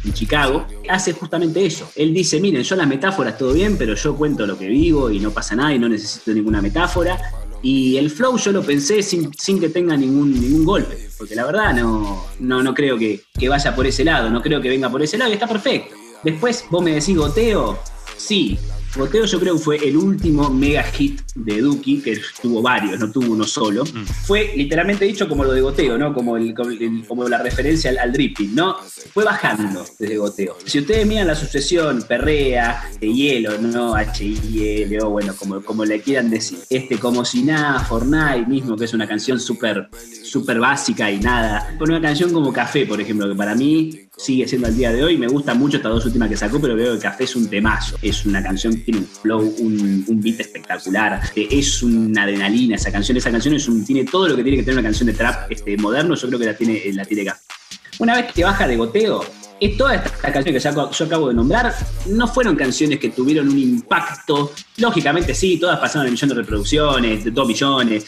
en, 0.05 0.13
Chicago, 0.13 0.65
hace 0.87 1.11
justamente 1.13 1.65
eso. 1.65 1.91
Él 1.95 2.13
dice, 2.13 2.39
miren, 2.39 2.63
yo 2.63 2.75
las 2.75 2.87
metáforas 2.87 3.37
todo 3.37 3.53
bien, 3.53 3.75
pero 3.77 3.95
yo 3.95 4.15
cuento 4.15 4.45
lo 4.45 4.57
que 4.57 4.67
vivo 4.67 5.09
y 5.09 5.19
no 5.19 5.31
pasa 5.31 5.55
nada 5.55 5.73
y 5.73 5.79
no 5.79 5.89
necesito 5.89 6.31
ninguna 6.31 6.61
metáfora. 6.61 7.19
Y 7.61 7.97
el 7.97 8.09
flow 8.09 8.37
yo 8.37 8.51
lo 8.51 8.63
pensé 8.63 9.01
sin, 9.01 9.31
que 9.59 9.69
tenga 9.69 9.97
ningún, 9.97 10.39
ningún 10.39 10.63
golpe, 10.63 11.09
porque 11.17 11.35
la 11.35 11.45
verdad 11.45 11.73
no, 11.73 12.25
no, 12.39 12.61
no 12.61 12.73
creo 12.73 12.97
que, 12.97 13.21
que, 13.37 13.49
vaya 13.49 13.75
por 13.75 13.87
ese 13.87 14.03
lado, 14.03 14.29
no 14.29 14.41
creo 14.41 14.61
que 14.61 14.69
venga 14.69 14.89
por 14.89 15.01
ese 15.01 15.17
lado 15.17 15.31
y 15.31 15.33
está 15.33 15.47
perfecto. 15.47 15.95
Después 16.23 16.65
vos 16.69 16.83
me 16.83 16.93
decís 16.93 17.17
goteo, 17.17 17.79
sí, 18.15 18.59
Goteo 18.97 19.25
yo 19.25 19.39
creo 19.39 19.55
que 19.55 19.61
fue 19.61 19.77
el 19.77 19.97
último 19.97 20.49
mega 20.49 20.83
hit 20.83 21.21
de 21.35 21.61
Duki, 21.61 22.01
que 22.01 22.19
tuvo 22.41 22.61
varios, 22.61 22.99
no 22.99 23.11
tuvo 23.11 23.33
uno 23.33 23.45
solo. 23.45 23.83
Mm. 23.85 24.05
Fue 24.25 24.53
literalmente 24.55 25.05
dicho 25.05 25.29
como 25.29 25.43
lo 25.43 25.53
de 25.53 25.61
Goteo, 25.61 25.97
¿no? 25.97 26.13
Como, 26.13 26.37
el, 26.37 26.53
como, 26.53 27.27
la 27.27 27.37
referencia 27.37 27.91
al, 28.01 28.11
dripping, 28.11 28.55
¿no? 28.55 28.77
Fue 29.13 29.23
bajando 29.23 29.85
desde 29.99 30.17
Goteo. 30.17 30.57
Si 30.65 30.79
ustedes 30.79 31.05
miran 31.05 31.27
la 31.27 31.35
sucesión 31.35 32.03
Perrea, 32.07 32.89
de 32.99 33.13
Hielo, 33.13 33.57
¿no? 33.59 33.95
H-I-L, 33.95 35.01
o 35.01 35.09
bueno, 35.09 35.33
como, 35.37 35.61
como 35.61 35.85
le 35.85 36.01
quieran 36.01 36.29
decir. 36.29 36.59
Este, 36.69 36.97
como 36.97 37.23
si 37.23 37.43
nada, 37.43 37.79
Fortnite 37.81 38.47
mismo, 38.47 38.75
que 38.75 38.85
es 38.85 38.93
una 38.93 39.07
canción 39.07 39.39
súper 39.39 39.89
súper 40.23 40.59
básica 40.59 41.09
y 41.11 41.19
nada. 41.19 41.75
Con 41.77 41.89
una 41.89 42.01
canción 42.01 42.31
como 42.31 42.53
Café, 42.53 42.85
por 42.85 42.99
ejemplo, 42.99 43.27
que 43.27 43.35
para 43.35 43.55
mí 43.55 44.06
sigue 44.17 44.47
siendo 44.47 44.67
al 44.67 44.75
día 44.75 44.91
de 44.91 45.03
hoy. 45.03 45.17
Me 45.17 45.27
gusta 45.27 45.53
mucho 45.53 45.77
estas 45.77 45.93
dos 45.93 46.05
últimas 46.05 46.29
que 46.29 46.35
sacó, 46.35 46.59
pero 46.59 46.75
veo 46.75 46.95
que 46.95 46.99
Café 46.99 47.23
es 47.23 47.35
un 47.35 47.47
temazo. 47.47 47.97
Es 48.01 48.25
una 48.25 48.43
canción 48.43 48.75
que 48.75 48.81
tiene 48.81 48.99
un 49.01 49.07
flow, 49.07 49.55
un, 49.59 50.21
beat 50.21 50.39
espectacular. 50.39 51.21
Es 51.35 51.83
una 51.83 52.23
adrenalina 52.23 52.75
esa 52.75 52.91
canción. 52.91 53.17
Esa 53.17 53.31
canción 53.31 53.53
es 53.53 53.67
un, 53.67 53.85
tiene 53.85 54.03
todo 54.03 54.27
lo 54.27 54.35
que 54.35 54.43
tiene 54.43 54.57
que 54.57 54.63
tener 54.63 54.79
una 54.79 54.87
canción 54.87 55.07
de 55.07 55.13
trap 55.13 55.51
este, 55.51 55.77
moderno. 55.77 56.15
Yo 56.15 56.27
creo 56.27 56.39
que 56.39 56.45
la 56.45 56.55
tiene, 56.55 56.81
la 56.93 57.05
tiene 57.05 57.25
Café. 57.25 57.41
Una 57.99 58.15
vez 58.15 58.31
que 58.33 58.43
baja 58.43 58.67
de 58.67 58.75
goteo, 58.75 59.23
es 59.59 59.75
toda 59.75 59.95
esta 59.95 60.31
canción 60.31 60.53
que 60.53 60.59
yo 60.59 61.05
acabo 61.05 61.29
de 61.29 61.33
nombrar 61.33 61.73
no 62.07 62.27
fueron 62.27 62.55
canciones 62.55 62.99
que 62.99 63.09
tuvieron 63.09 63.49
un 63.49 63.57
impacto. 63.57 64.53
Lógicamente 64.77 65.33
sí, 65.33 65.57
todas 65.57 65.79
pasaron 65.79 66.05
el 66.05 66.11
millón 66.11 66.29
de 66.29 66.35
reproducciones, 66.35 67.23
de 67.23 67.31
dos 67.31 67.47
millones, 67.47 68.05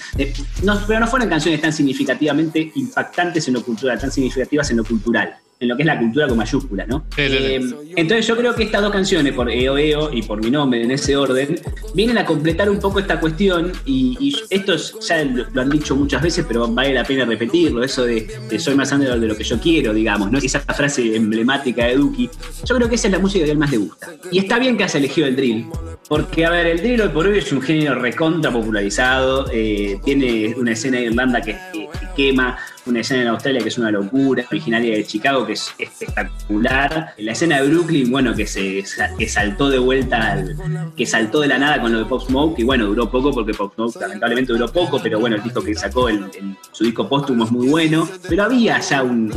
pero 0.88 1.00
no 1.00 1.08
fueron 1.08 1.28
canciones 1.28 1.60
tan 1.60 1.74
significativamente 1.74 2.72
impactantes 2.76 3.48
en 3.48 3.56
lo 3.56 3.64
cultural, 3.64 4.00
tan 4.00 4.12
significativas 4.12 4.70
en 4.70 4.78
lo 4.78 4.84
cultural 4.84 5.40
en 5.60 5.68
lo 5.68 5.76
que 5.76 5.84
es 5.84 5.88
la 5.88 6.00
cultura 6.00 6.26
con 6.28 6.38
mayúsculas, 6.38 6.88
¿no? 6.88 7.06
Eh, 7.18 7.60
entonces 7.98 8.26
yo 8.26 8.38
creo 8.38 8.56
que 8.56 8.64
estas 8.64 8.82
dos 8.82 8.94
canciones, 8.94 9.34
por 9.34 9.52
EO 9.52 9.78
EO 9.78 10.14
y 10.14 10.22
por 10.22 10.42
mi 10.42 10.50
nombre, 10.50 10.82
en 10.82 10.92
ese 10.92 11.18
orden, 11.18 11.60
vienen 11.94 12.18
a 12.18 12.26
completar 12.26 12.70
un 12.70 12.80
poco 12.80 13.00
esta 13.00 13.20
cuestión 13.20 13.74
y, 13.86 14.38
esto 14.50 14.76
ya 15.02 15.24
lo, 15.26 15.62
han 15.62 15.70
dicho 15.70 15.98
muchas 15.98 16.22
veces, 16.22 16.46
pero 16.48 16.66
vale 16.70 16.94
la 16.94 17.04
pena 17.04 17.26
repetirlo, 17.26 17.84
eso 17.84 18.06
de, 18.06 18.26
soy 18.58 18.76
más 18.76 18.92
underdog 18.94 19.20
de 19.20 19.28
lo 19.28 19.36
que 19.36 19.44
yo 19.44 19.60
quiero, 19.60 19.94
digamos, 19.94 20.32
¿no? 20.32 20.38
Esa 20.38 20.62
frase 20.62 21.16
emblemática 21.16 21.88
de 21.88 21.96
Duki. 21.98 22.30
Yo 22.66 22.76
creo 22.76 22.88
que 22.88 22.96
esa 22.96 23.08
es 23.08 23.14
la 23.14 23.20
música 23.20 23.44
que 23.44 23.52
a 23.52 23.54
él 23.54 23.60
más 23.60 23.72
le 23.72 23.78
gusta. 23.78 24.08
Y 24.32 24.40
está 24.40 24.60
bien 24.60 24.78
que 24.78 24.86
has 24.86 24.96
elegido 24.96 25.28
el 25.28 25.36
drill, 25.36 25.66
porque, 26.08 26.46
a 26.46 26.52
ver, 26.52 26.68
el 26.68 26.78
drill 26.78 27.02
hoy 27.02 27.10
por 27.10 27.28
hoy 27.28 27.38
es 27.38 27.52
un 27.52 27.62
género 27.62 27.96
recontra 27.96 28.50
popularizado, 28.50 29.48
eh, 29.52 30.00
tiene 30.06 30.56
una 30.58 30.72
escena 30.72 31.00
de 31.00 31.06
Irlanda 31.06 31.42
que, 31.42 31.58
que 31.74 31.90
quema, 32.16 32.58
una 32.90 33.02
escena 33.02 33.22
en 33.22 33.28
Australia 33.30 33.62
que 33.62 33.70
es 33.70 33.78
una 33.78 33.92
locura, 33.92 34.46
originaria 34.50 34.96
de 34.96 35.06
Chicago 35.06 35.46
que 35.46 35.54
es 35.54 35.74
espectacular. 35.78 37.14
La 37.18 37.32
escena 37.32 37.62
de 37.62 37.70
Brooklyn, 37.70 38.12
bueno, 38.12 38.36
que 38.36 38.46
se 38.46 38.84
que 39.18 39.28
saltó 39.28 39.70
de 39.70 39.80
vuelta, 39.80 40.32
al, 40.32 40.94
que 40.96 41.06
saltó 41.06 41.42
de 41.42 41.48
la 41.48 41.58
nada 41.58 41.82
con 41.82 41.92
lo 41.92 42.00
de 42.00 42.06
Pop 42.06 42.22
Smoke, 42.22 42.60
y 42.60 42.64
bueno, 42.64 42.86
duró 42.88 43.10
poco 43.10 43.32
porque 43.32 43.54
Pop 43.54 43.74
Smoke 43.76 44.00
lamentablemente 44.00 44.54
duró 44.54 44.68
poco, 44.72 45.00
pero 45.02 45.20
bueno, 45.20 45.36
el 45.36 45.44
disco 45.44 45.62
que 45.62 45.76
sacó, 45.76 46.10
el, 46.10 46.26
su 46.72 46.84
disco 46.84 47.08
póstumo 47.08 47.46
es 47.46 47.52
muy 47.52 47.68
bueno, 47.68 48.08
pero 48.28 48.44
había 48.44 48.80
ya 48.80 49.04
un, 49.04 49.30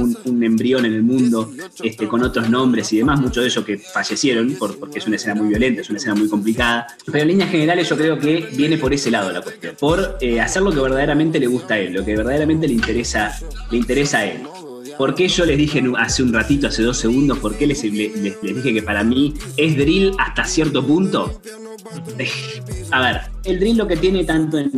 embrión 0.43 0.85
en 0.85 0.95
el 0.95 1.03
mundo 1.03 1.53
este, 1.83 2.09
con 2.09 2.23
otros 2.23 2.49
nombres 2.51 2.93
y 2.93 2.99
demás, 2.99 3.21
muchos 3.21 3.43
de 3.43 3.49
ellos 3.49 3.65
que 3.65 3.79
fallecieron 3.79 4.57
porque 4.59 4.99
es 4.99 5.07
una 5.07 5.17
escena 5.17 5.35
muy 5.35 5.49
violenta, 5.49 5.83
es 5.83 5.91
una 5.91 5.99
escena 5.99 6.15
muy 6.15 6.29
complicada, 6.29 6.87
pero 7.07 7.21
en 7.21 7.29
líneas 7.29 7.51
generales 7.51 7.89
yo 7.89 7.97
creo 7.97 8.19
que 8.19 8.49
viene 8.55 8.79
por 8.79 8.93
ese 8.93 9.11
lado 9.11 9.31
la 9.31 9.41
cuestión, 9.41 9.77
por 9.79 10.19
eh, 10.21 10.41
hacer 10.41 10.63
lo 10.63 10.73
que 10.73 10.81
verdaderamente 10.81 11.39
le 11.39 11.47
gusta 11.47 11.75
a 11.75 11.79
él, 11.79 11.93
lo 11.93 12.05
que 12.05 12.17
verdaderamente 12.17 12.67
le 12.67 12.75
interesa 12.75 13.39
le 13.71 13.77
interesa 13.79 14.19
a 14.19 14.27
él. 14.27 14.43
¿Por 14.99 15.15
qué 15.15 15.29
yo 15.29 15.45
les 15.45 15.57
dije 15.57 15.83
hace 15.97 16.23
un 16.23 16.33
ratito, 16.33 16.67
hace 16.67 16.83
dos 16.83 16.99
segundos, 16.99 17.39
por 17.39 17.57
qué 17.57 17.67
les, 17.67 17.83
les 17.83 18.41
dije 18.43 18.75
que 18.75 18.83
para 18.83 19.03
mí 19.03 19.35
es 19.57 19.77
drill 19.77 20.13
hasta 20.19 20.45
cierto 20.45 20.87
punto? 20.87 21.41
A 22.91 23.01
ver, 23.01 23.21
el 23.45 23.59
drill 23.59 23.79
lo 23.79 23.87
que 23.87 23.97
tiene 23.97 24.25
tanto 24.25 24.59
en, 24.59 24.71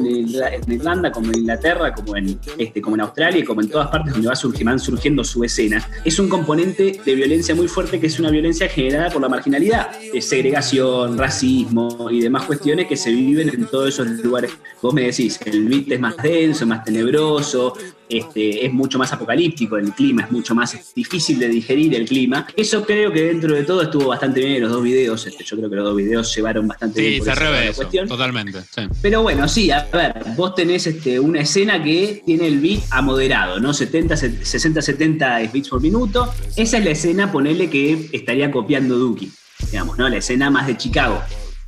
Irlanda 0.68 1.10
como 1.10 1.28
en 1.32 1.40
Inglaterra, 1.40 1.92
como 1.92 2.16
en, 2.16 2.38
este, 2.58 2.80
como 2.80 2.96
en 2.96 3.00
Australia 3.00 3.40
y 3.40 3.44
como 3.44 3.60
en 3.62 3.68
todas 3.68 3.88
partes 3.88 4.12
donde 4.12 4.28
va 4.28 4.34
van 4.64 4.78
surgiendo 4.78 5.24
su 5.24 5.42
escena, 5.42 5.86
es 6.04 6.18
un 6.18 6.28
componente 6.28 7.00
de 7.04 7.14
violencia 7.14 7.54
muy 7.54 7.68
fuerte 7.68 7.98
que 7.98 8.06
es 8.06 8.18
una 8.20 8.30
violencia 8.30 8.68
generada 8.68 9.10
por 9.10 9.20
la 9.20 9.28
marginalidad, 9.28 9.90
segregación, 10.20 11.18
racismo 11.18 12.08
y 12.10 12.20
demás 12.20 12.44
cuestiones 12.44 12.86
que 12.86 12.96
se 12.96 13.10
viven 13.10 13.48
en 13.48 13.66
todos 13.66 13.88
esos 13.88 14.06
lugares. 14.22 14.52
Vos 14.80 14.94
me 14.94 15.02
decís, 15.02 15.38
el 15.44 15.68
beat 15.68 15.90
es 15.90 16.00
más 16.00 16.16
denso, 16.16 16.66
más 16.66 16.84
tenebroso, 16.84 17.74
este, 18.08 18.66
es 18.66 18.72
mucho 18.72 18.98
más 18.98 19.12
apocalíptico, 19.12 19.76
el 19.76 19.92
clima 19.92 20.22
es 20.22 20.30
mucho 20.30 20.54
más 20.54 20.94
difícil 20.94 21.38
de 21.38 21.48
digerir 21.48 21.94
el 21.94 22.06
clima. 22.06 22.46
Eso 22.56 22.84
creo 22.84 23.12
que 23.12 23.22
dentro 23.22 23.54
de 23.54 23.64
todo 23.64 23.82
estuvo 23.82 24.08
bastante 24.08 24.40
bien 24.40 24.52
en 24.52 24.62
los 24.62 24.72
dos 24.72 24.82
videos. 24.82 25.26
Este, 25.26 25.42
yo 25.42 25.56
creo 25.56 25.70
que 25.70 25.76
los 25.76 25.84
dos 25.84 25.96
videos 25.96 26.34
llevaron 26.34 26.68
bastante 26.68 26.83
bien. 26.92 27.22
Sí, 27.22 27.30
se 27.30 27.34
revés, 27.34 27.78
totalmente. 28.08 28.60
Pero 29.00 29.22
bueno, 29.22 29.48
sí, 29.48 29.70
a 29.70 29.84
ver, 29.92 30.24
vos 30.36 30.54
tenés 30.54 30.86
este, 30.86 31.18
una 31.20 31.40
escena 31.40 31.82
que 31.82 32.22
tiene 32.24 32.46
el 32.46 32.60
beat 32.60 32.82
a 32.90 33.02
moderado, 33.02 33.60
¿no? 33.60 33.72
70, 33.72 34.16
60, 34.16 34.82
70 34.82 35.38
beats 35.52 35.68
por 35.68 35.80
minuto. 35.80 36.32
Esa 36.56 36.78
es 36.78 36.84
la 36.84 36.90
escena, 36.90 37.32
ponele 37.32 37.70
que 37.70 38.08
estaría 38.12 38.50
copiando 38.50 38.98
Duki, 38.98 39.30
digamos, 39.70 39.98
¿no? 39.98 40.08
La 40.08 40.16
escena 40.16 40.50
más 40.50 40.66
de 40.66 40.76
Chicago. 40.76 41.22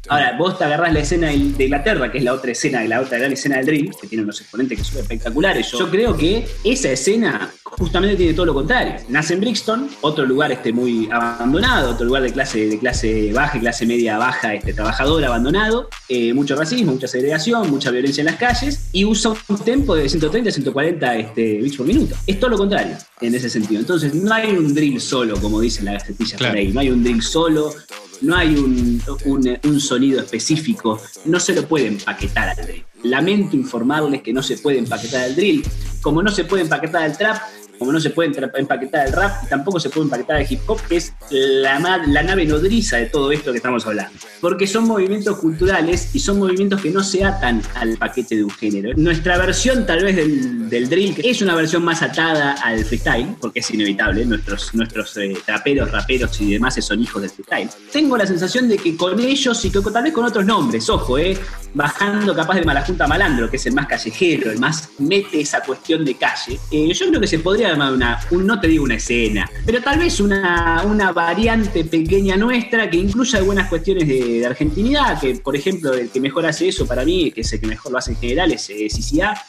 Ahora, 0.09 0.37
vos 0.39 0.57
te 0.57 0.65
agarrás 0.65 0.93
la 0.93 1.01
escena 1.01 1.29
de 1.29 1.65
Inglaterra, 1.65 2.11
que 2.13 2.19
es 2.19 2.25
la 2.25 2.33
otra 2.33 2.53
escena, 2.53 2.85
la 2.85 3.01
otra 3.01 3.19
gran 3.19 3.33
escena 3.33 3.57
del 3.57 3.67
Dream, 3.67 3.91
que 4.01 4.07
tiene 4.07 4.23
unos 4.23 4.41
exponentes 4.41 4.79
que 4.79 4.85
son 4.85 5.01
espectaculares. 5.01 5.73
Yo, 5.73 5.91
creo 5.91 6.17
que 6.17 6.47
esa 6.63 6.91
escena 6.91 7.53
justamente 7.65 8.17
tiene 8.17 8.35
todo 8.35 8.47
lo 8.47 8.55
contrario. 8.55 8.95
Nace 9.09 9.35
en 9.35 9.41
Brixton, 9.41 9.91
otro 10.03 10.25
lugar 10.25 10.53
este, 10.53 10.73
muy 10.73 11.09
abandonado, 11.11 11.91
otro 11.91 12.07
lugar 12.07 12.23
de 12.23 12.33
clase, 12.33 12.69
de 12.69 12.79
clase 12.79 13.33
baja, 13.33 13.59
clase 13.59 13.85
media 13.85 14.17
baja, 14.19 14.55
este, 14.55 14.73
trabajador 14.73 15.25
abandonado, 15.25 15.89
eh, 16.09 16.33
mucho 16.33 16.55
racismo, 16.55 16.93
mucha 16.93 17.09
segregación, 17.09 17.69
mucha 17.71 17.91
violencia 17.91 18.21
en 18.21 18.27
las 18.27 18.37
calles, 18.37 18.89
y 18.93 19.05
usa 19.05 19.33
un 19.49 19.59
tempo 19.59 19.97
de 19.97 20.09
130 20.09 20.49
a 20.49 20.53
140 20.53 21.17
este, 21.17 21.59
bits 21.59 21.77
por 21.77 21.87
minuto. 21.87 22.15
Es 22.27 22.39
todo 22.39 22.51
lo 22.51 22.59
contrario 22.59 22.97
en 23.21 23.35
ese 23.35 23.51
sentido. 23.51 23.81
Entonces, 23.81 24.15
no 24.15 24.33
hay 24.33 24.51
un 24.53 24.73
drill 24.73 25.01
solo, 25.01 25.41
como 25.41 25.61
dicen 25.61 25.87
las 25.87 25.95
gacetillas 25.95 26.39
por 26.41 26.49
ahí, 26.49 26.69
no 26.73 26.81
hay 26.81 26.91
un 26.91 27.03
drill 27.03 27.23
solo, 27.23 27.75
no 28.23 28.37
hay 28.37 28.57
un, 28.57 29.81
sonido 29.81 30.21
específico, 30.21 31.01
no 31.25 31.41
se 31.41 31.55
lo 31.55 31.67
puede 31.67 31.87
empaquetar 31.87 32.49
al 32.51 32.67
drill. 32.67 32.85
Lamento 33.05 33.57
informarles 33.57 34.23
que 34.23 34.33
no 34.33 34.43
se 34.43 34.59
puede 34.59 34.79
empaquetar 34.79 35.25
al 35.25 35.37
drill, 35.37 35.65
como 36.03 36.23
no 36.23 36.31
se 36.31 36.45
puede 36.45 36.63
empaquetar 36.63 37.03
al 37.03 37.17
trap, 37.17 37.37
como 37.79 37.93
no 37.93 38.01
se 38.01 38.11
puede 38.11 38.33
empaquetar 38.55 39.07
el 39.07 39.13
rap, 39.13 39.49
tampoco 39.49 39.79
se 39.81 39.91
puede 39.91 40.05
empaquetar 40.05 40.41
el 40.41 40.47
hip 40.51 40.61
hop, 40.67 40.81
que 40.89 40.97
es 40.97 41.13
la, 41.31 41.79
la 42.07 42.23
nave 42.23 42.45
nodriza 42.47 42.97
de 42.97 43.07
todo 43.07 43.33
esto 43.33 43.53
que 43.53 43.59
estamos 43.59 43.87
hablando. 43.87 44.19
Porque 44.41 44.67
son 44.67 44.85
movimientos 44.85 45.39
culturales 45.39 46.15
y 46.15 46.21
son 46.21 46.39
movimientos 46.39 46.81
que 46.81 46.91
no 46.91 47.03
se 47.03 47.25
atan 47.25 47.63
al 47.75 47.97
paquete 47.97 48.37
de 48.37 48.45
un 48.45 48.51
género. 48.51 48.93
Nuestra 48.97 49.39
versión 49.39 49.87
tal 49.87 50.05
vez 50.05 50.17
del, 50.17 50.66
del 50.69 50.89
drill 50.89 51.15
es 51.23 51.43
una 51.43 51.55
versión 51.55 51.85
más 51.85 52.03
atada 52.03 52.53
al 52.63 52.85
freestyle, 52.85 53.37
porque 53.41 53.61
es 53.61 53.71
inevitable, 53.71 54.25
nuestros, 54.25 54.75
nuestros 54.75 55.17
eh, 55.17 55.37
traperos, 55.45 55.91
raperos 55.91 56.41
y 56.41 56.53
demás 56.53 56.77
son 56.77 57.03
hijos 57.03 57.23
del 57.23 57.31
freestyle. 57.31 57.69
Tengo 57.93 58.17
la 58.17 58.27
sensación 58.27 58.69
de 58.69 58.77
que 58.77 58.97
con 58.97 59.19
ellos 59.19 59.65
y 59.65 59.71
que 59.71 59.81
tal 59.81 60.05
vez 60.05 60.13
con 60.13 60.25
otros 60.25 60.45
nombres, 60.45 60.89
ojo, 60.89 61.19
eh, 61.19 61.37
bajando 61.75 62.35
capaz 62.35 62.55
de 62.57 62.65
Malajunta 62.65 63.07
Malandro, 63.07 63.51
que 63.51 63.57
es 63.57 63.67
el 63.67 63.75
más 63.75 63.87
callejero, 63.87 64.51
el 64.51 64.59
más 64.59 64.91
mete 64.99 65.41
esa 65.41 65.61
cuestión 65.61 66.05
de 66.05 66.15
calle, 66.15 66.59
eh, 66.71 66.93
yo 66.93 67.09
creo 67.09 67.21
que 67.21 67.27
se 67.27 67.39
podría 67.39 67.67
gustaría 67.67 67.93
una, 67.93 68.21
no 68.31 68.61
te 68.61 68.69
digo 68.69 68.85
una 68.85 68.97
escena, 68.97 69.51
pero 69.65 69.81
tal 69.83 69.99
vez 69.99 70.21
una, 70.21 70.83
una 70.85 71.13
variante 71.13 71.85
pequeña 71.85 72.37
nuestra 72.37 72.89
que 72.91 72.99
incluya 72.99 73.39
algunas 73.39 73.69
cuestiones 73.69 74.07
de, 74.07 74.45
argentinidad, 74.47 75.21
que 75.21 75.35
por 75.37 75.57
ejemplo 75.57 75.95
el 75.95 76.11
que 76.11 76.21
mejor 76.21 76.47
hace 76.47 76.69
eso 76.69 76.87
para 76.87 77.05
mí, 77.05 77.31
que 77.33 77.41
es 77.41 77.53
el 77.53 77.61
que 77.61 77.67
mejor 77.67 77.93
lo 77.93 77.99
hace 77.99 78.13
en 78.13 78.19
general, 78.19 78.53
es 78.53 78.71
eh, 78.71 78.89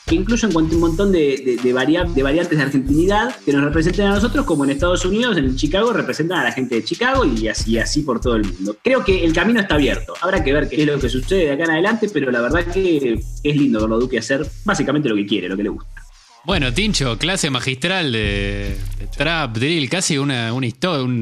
que 0.06 0.16
incluye 0.16 0.48
un 0.48 0.80
montón 0.80 1.07
de, 1.12 1.60
de, 1.62 1.74
variantes 1.74 2.58
de 2.58 2.64
argentinidad 2.64 3.36
que 3.46 3.54
nos 3.54 3.64
representan 3.64 4.08
a 4.08 4.16
nosotros, 4.16 4.46
como 4.46 4.64
en 4.64 4.72
Estados 4.72 5.06
Unidos, 5.06 5.38
en 5.38 5.56
Chicago, 5.56 5.94
representan 5.94 6.40
a 6.40 6.44
la 6.46 6.52
gente 6.52 6.76
de 6.76 6.84
Chicago 6.84 7.26
y 7.26 7.48
así, 7.48 7.78
así 7.78 8.02
por 8.02 8.20
todo 8.20 8.36
el 8.36 8.46
mundo. 8.46 8.78
Creo 8.84 9.04
que 9.04 9.24
el 9.24 9.34
camino 9.34 9.60
está 9.60 9.76
abierto. 9.76 10.14
Habrá 10.22 10.44
que 10.44 10.54
ver 10.54 10.70
qué 10.70 10.82
es 10.82 10.88
lo 10.88 11.00
que 11.00 11.10
sucede 11.10 11.46
de 11.46 11.52
acá 11.52 11.66
en 11.66 11.72
adelante, 11.72 12.10
pero 12.12 12.32
la 12.32 12.42
verdad 12.42 12.66
que 12.66 13.20
es 13.44 13.56
lindo 13.56 13.82
verlo 13.82 14.00
Duque 14.00 14.20
hacer 14.20 14.46
básicamente 14.66 15.10
lo 15.10 15.16
que 15.16 15.26
quiere, 15.26 15.50
lo 15.50 15.58
que 15.58 15.64
le 15.64 15.70
gusta. 15.70 16.04
Bueno, 16.46 16.74
Tincho, 16.74 17.18
clase 17.18 17.50
magistral 17.50 18.12
de, 18.12 18.78
trap, 19.18 19.58
drill, 19.58 19.90
casi 19.90 20.18
una, 20.18 20.54
una 20.54 20.66
historia, 20.66 21.14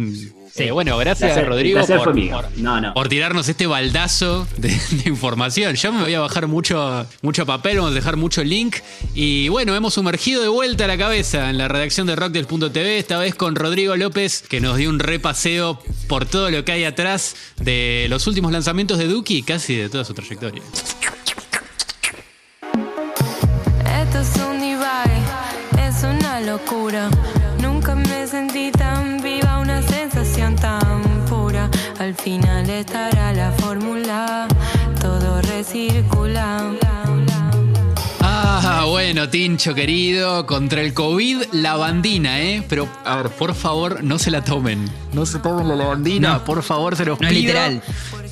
Sí. 0.56 0.70
bueno, 0.72 0.98
gracias 0.98 1.46
Rodrigo 1.46 1.82
por, 2.94 3.10
tirarnos 3.10 3.50
este 3.50 3.68
baldazo 3.68 4.48
de, 4.58 4.72
información. 5.06 5.76
Yo 5.76 5.91
me 5.91 6.04
voy 6.04 6.13
a 6.13 6.22
bajar 6.22 6.48
mucho, 6.48 7.06
mucho 7.22 7.46
papel, 7.46 7.78
vamos 7.78 7.91
a 7.91 7.96
dejar 7.96 8.15
mucho 8.15 8.41
link. 8.41 8.78
Y 9.13 9.50
bueno, 9.50 9.76
hemos 9.76 9.96
sumergido 9.96 10.41
de 10.41 10.48
vuelta 10.48 10.88
la 10.88 10.98
cabeza 10.98 11.50
en 11.50 11.58
la 11.58 11.68
redacción 11.68 12.08
de 12.08 12.15
rockdel.tv, 12.15 12.98
esta 12.98 13.18
vez 13.18 13.36
con 13.36 13.56
Rodrigo 13.56 13.98
López, 13.98 14.44
que 14.44 14.62
nos 14.62 14.78
dio 14.78 14.89
un 14.89 15.00
repaseo 15.00 15.78
por 16.08 16.26
todo 16.26 16.50
lo 16.50 16.63
que 16.63 16.72
hay 16.72 16.86
atrás 16.86 17.36
de 17.58 18.08
los 18.10 18.26
últimos 18.26 18.54
lanzamientos 18.54 18.98
de 18.98 19.08
Duki 19.08 19.39
y 19.39 19.44
casi 19.44 19.76
de 19.76 19.89
toda 19.89 20.06
su 20.06 20.13
trayectoria. 20.13 20.63
Esto 24.02 24.20
es 24.22 24.36
un 24.38 24.56
es 25.80 26.04
una 26.04 26.39
locura. 26.41 27.10
Nunca 27.62 27.96
me 27.96 28.28
sentí 28.28 28.72
tan 28.72 29.14
final 32.25 32.67
estará 32.71 33.33
la 33.33 33.51
fórmula, 33.51 34.47
todo 34.99 35.43
recircula. 35.43 36.73
Ah, 38.19 38.85
bueno, 38.89 39.29
Tincho 39.29 39.75
querido, 39.75 40.47
contra 40.47 40.81
el 40.81 40.95
COVID, 40.95 41.43
lavandina, 41.51 42.41
¿eh? 42.41 42.63
Pero, 42.67 42.89
a 43.03 43.17
ver, 43.17 43.29
por 43.29 43.53
favor, 43.53 44.03
no 44.03 44.17
se 44.17 44.31
la 44.31 44.43
tomen. 44.43 44.89
No 45.13 45.27
se 45.27 45.38
tomen 45.38 45.67
la 45.67 45.75
lavandina, 45.75 46.43
por 46.43 46.63
favor, 46.63 46.95
se 46.95 47.05
los 47.05 47.21
no 47.21 47.29
literal. 47.29 47.83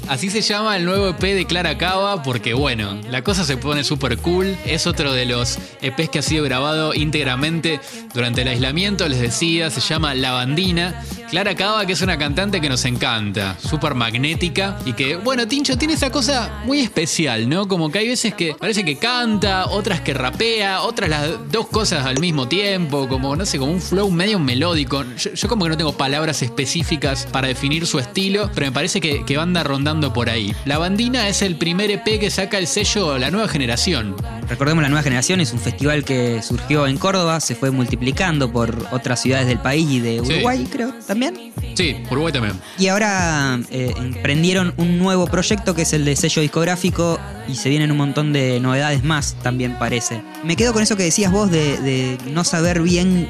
Así 0.08 0.30
se 0.30 0.42
llama 0.42 0.76
el 0.76 0.84
nuevo 0.84 1.08
EP 1.08 1.22
de 1.22 1.46
Clara 1.46 1.78
Cava 1.78 2.24
porque 2.24 2.54
bueno, 2.54 3.00
la 3.10 3.24
cosa 3.24 3.46
se 3.46 3.56
pone 3.56 3.86
súper 3.86 4.18
cool. 4.18 4.56
Es 4.66 4.86
otro 4.86 5.14
de 5.14 5.26
los 5.26 5.58
EPs 5.82 6.10
que 6.10 6.20
ha 6.20 6.22
sido 6.22 6.44
grabado 6.44 6.94
íntegramente 6.94 7.80
durante 8.14 8.42
el 8.42 8.50
aislamiento, 8.50 9.08
les 9.08 9.22
decía, 9.22 9.70
se 9.70 9.80
llama 9.80 10.14
La 10.14 10.34
Bandina. 10.34 11.02
Clara 11.30 11.56
Cava 11.56 11.86
que 11.86 11.94
es 11.94 12.02
una 12.02 12.18
cantante 12.18 12.62
que 12.62 12.70
nos 12.70 12.86
encanta, 12.86 13.58
súper 13.60 13.96
magnética 13.96 14.78
y 14.86 14.94
que, 14.94 15.16
bueno, 15.16 15.48
Tincho 15.48 15.78
tiene 15.78 15.96
esa 15.96 16.12
cosa 16.12 16.62
muy 16.66 16.82
especial, 16.82 17.50
¿no? 17.50 17.68
Como 17.68 17.90
que 17.90 18.00
hay 18.00 18.10
veces 18.10 18.36
que 18.36 18.54
parece 18.54 18.86
que 18.86 18.98
canta, 18.98 19.66
otras 19.68 20.02
que 20.02 20.14
rapea, 20.14 20.84
otras 20.84 21.10
las 21.10 21.52
dos 21.52 21.68
cosas 21.70 22.06
al 22.06 22.20
mismo 22.20 22.48
tiempo, 22.48 23.08
como, 23.08 23.36
no 23.36 23.48
sé, 23.48 23.58
como 23.58 23.72
un 23.72 23.82
flow 23.82 24.12
medio 24.12 24.38
melódico. 24.38 25.04
Yo, 25.16 25.50
como 25.50 25.64
que 25.66 25.70
no 25.70 25.78
tengo 25.78 25.94
palabras 25.94 26.44
específicas 26.44 27.26
para 27.32 27.48
definir 27.48 27.88
su 27.88 27.98
estilo, 27.98 28.52
pero 28.54 28.68
me 28.68 28.72
parece 28.72 29.02
que, 29.02 29.26
que 29.26 29.38
anda 29.38 29.64
rondando 29.64 29.93
por 29.94 30.30
ahí. 30.30 30.56
La 30.66 30.80
Bandina 30.80 31.28
es 31.28 31.44
el 31.44 31.56
primer 31.56 31.92
EP 31.92 32.20
que 32.20 32.32
saca 32.32 32.58
el 32.58 32.66
sello 32.66 33.20
La 33.20 33.30
Nueva 33.30 33.48
Generación. 33.48 34.16
Recordemos 34.50 34.82
La 34.82 34.90
Nueva 34.90 35.04
Generación 35.04 35.40
es 35.40 35.54
un 35.54 35.60
festival 35.60 36.04
que 36.04 36.42
surgió 36.42 36.88
en 36.88 36.98
Córdoba, 36.98 37.40
se 37.40 37.54
fue 37.54 37.70
multiplicando 37.70 38.52
por 38.52 38.88
otras 38.92 39.22
ciudades 39.22 39.46
del 39.46 39.60
país 39.60 39.88
y 39.90 40.00
de 40.00 40.20
Uruguay, 40.20 40.68
creo, 40.70 40.94
también. 41.06 41.54
Sí, 41.76 41.96
Uruguay 42.10 42.34
también. 42.34 42.60
Y 42.80 42.88
ahora 42.88 43.60
eh, 43.70 43.94
emprendieron 43.98 44.74
un 44.78 44.98
nuevo 44.98 45.28
proyecto 45.28 45.76
que 45.76 45.84
es 45.84 45.94
el 45.94 46.06
de 46.06 46.16
sello 46.16 46.42
discográfico 46.42 47.20
y 47.48 47.56
se 47.56 47.70
vienen 47.70 47.92
un 47.92 47.98
montón 47.98 48.34
de 48.34 48.60
novedades 48.60 49.04
más, 49.04 49.36
también 49.44 49.78
parece. 49.78 50.24
Me 50.44 50.56
quedo 50.56 50.74
con 50.74 50.82
eso 50.82 50.98
que 50.98 51.04
decías 51.04 51.32
vos 51.32 51.52
de, 51.52 51.78
de 51.82 52.18
no 52.32 52.44
saber 52.44 52.82
bien 52.82 53.28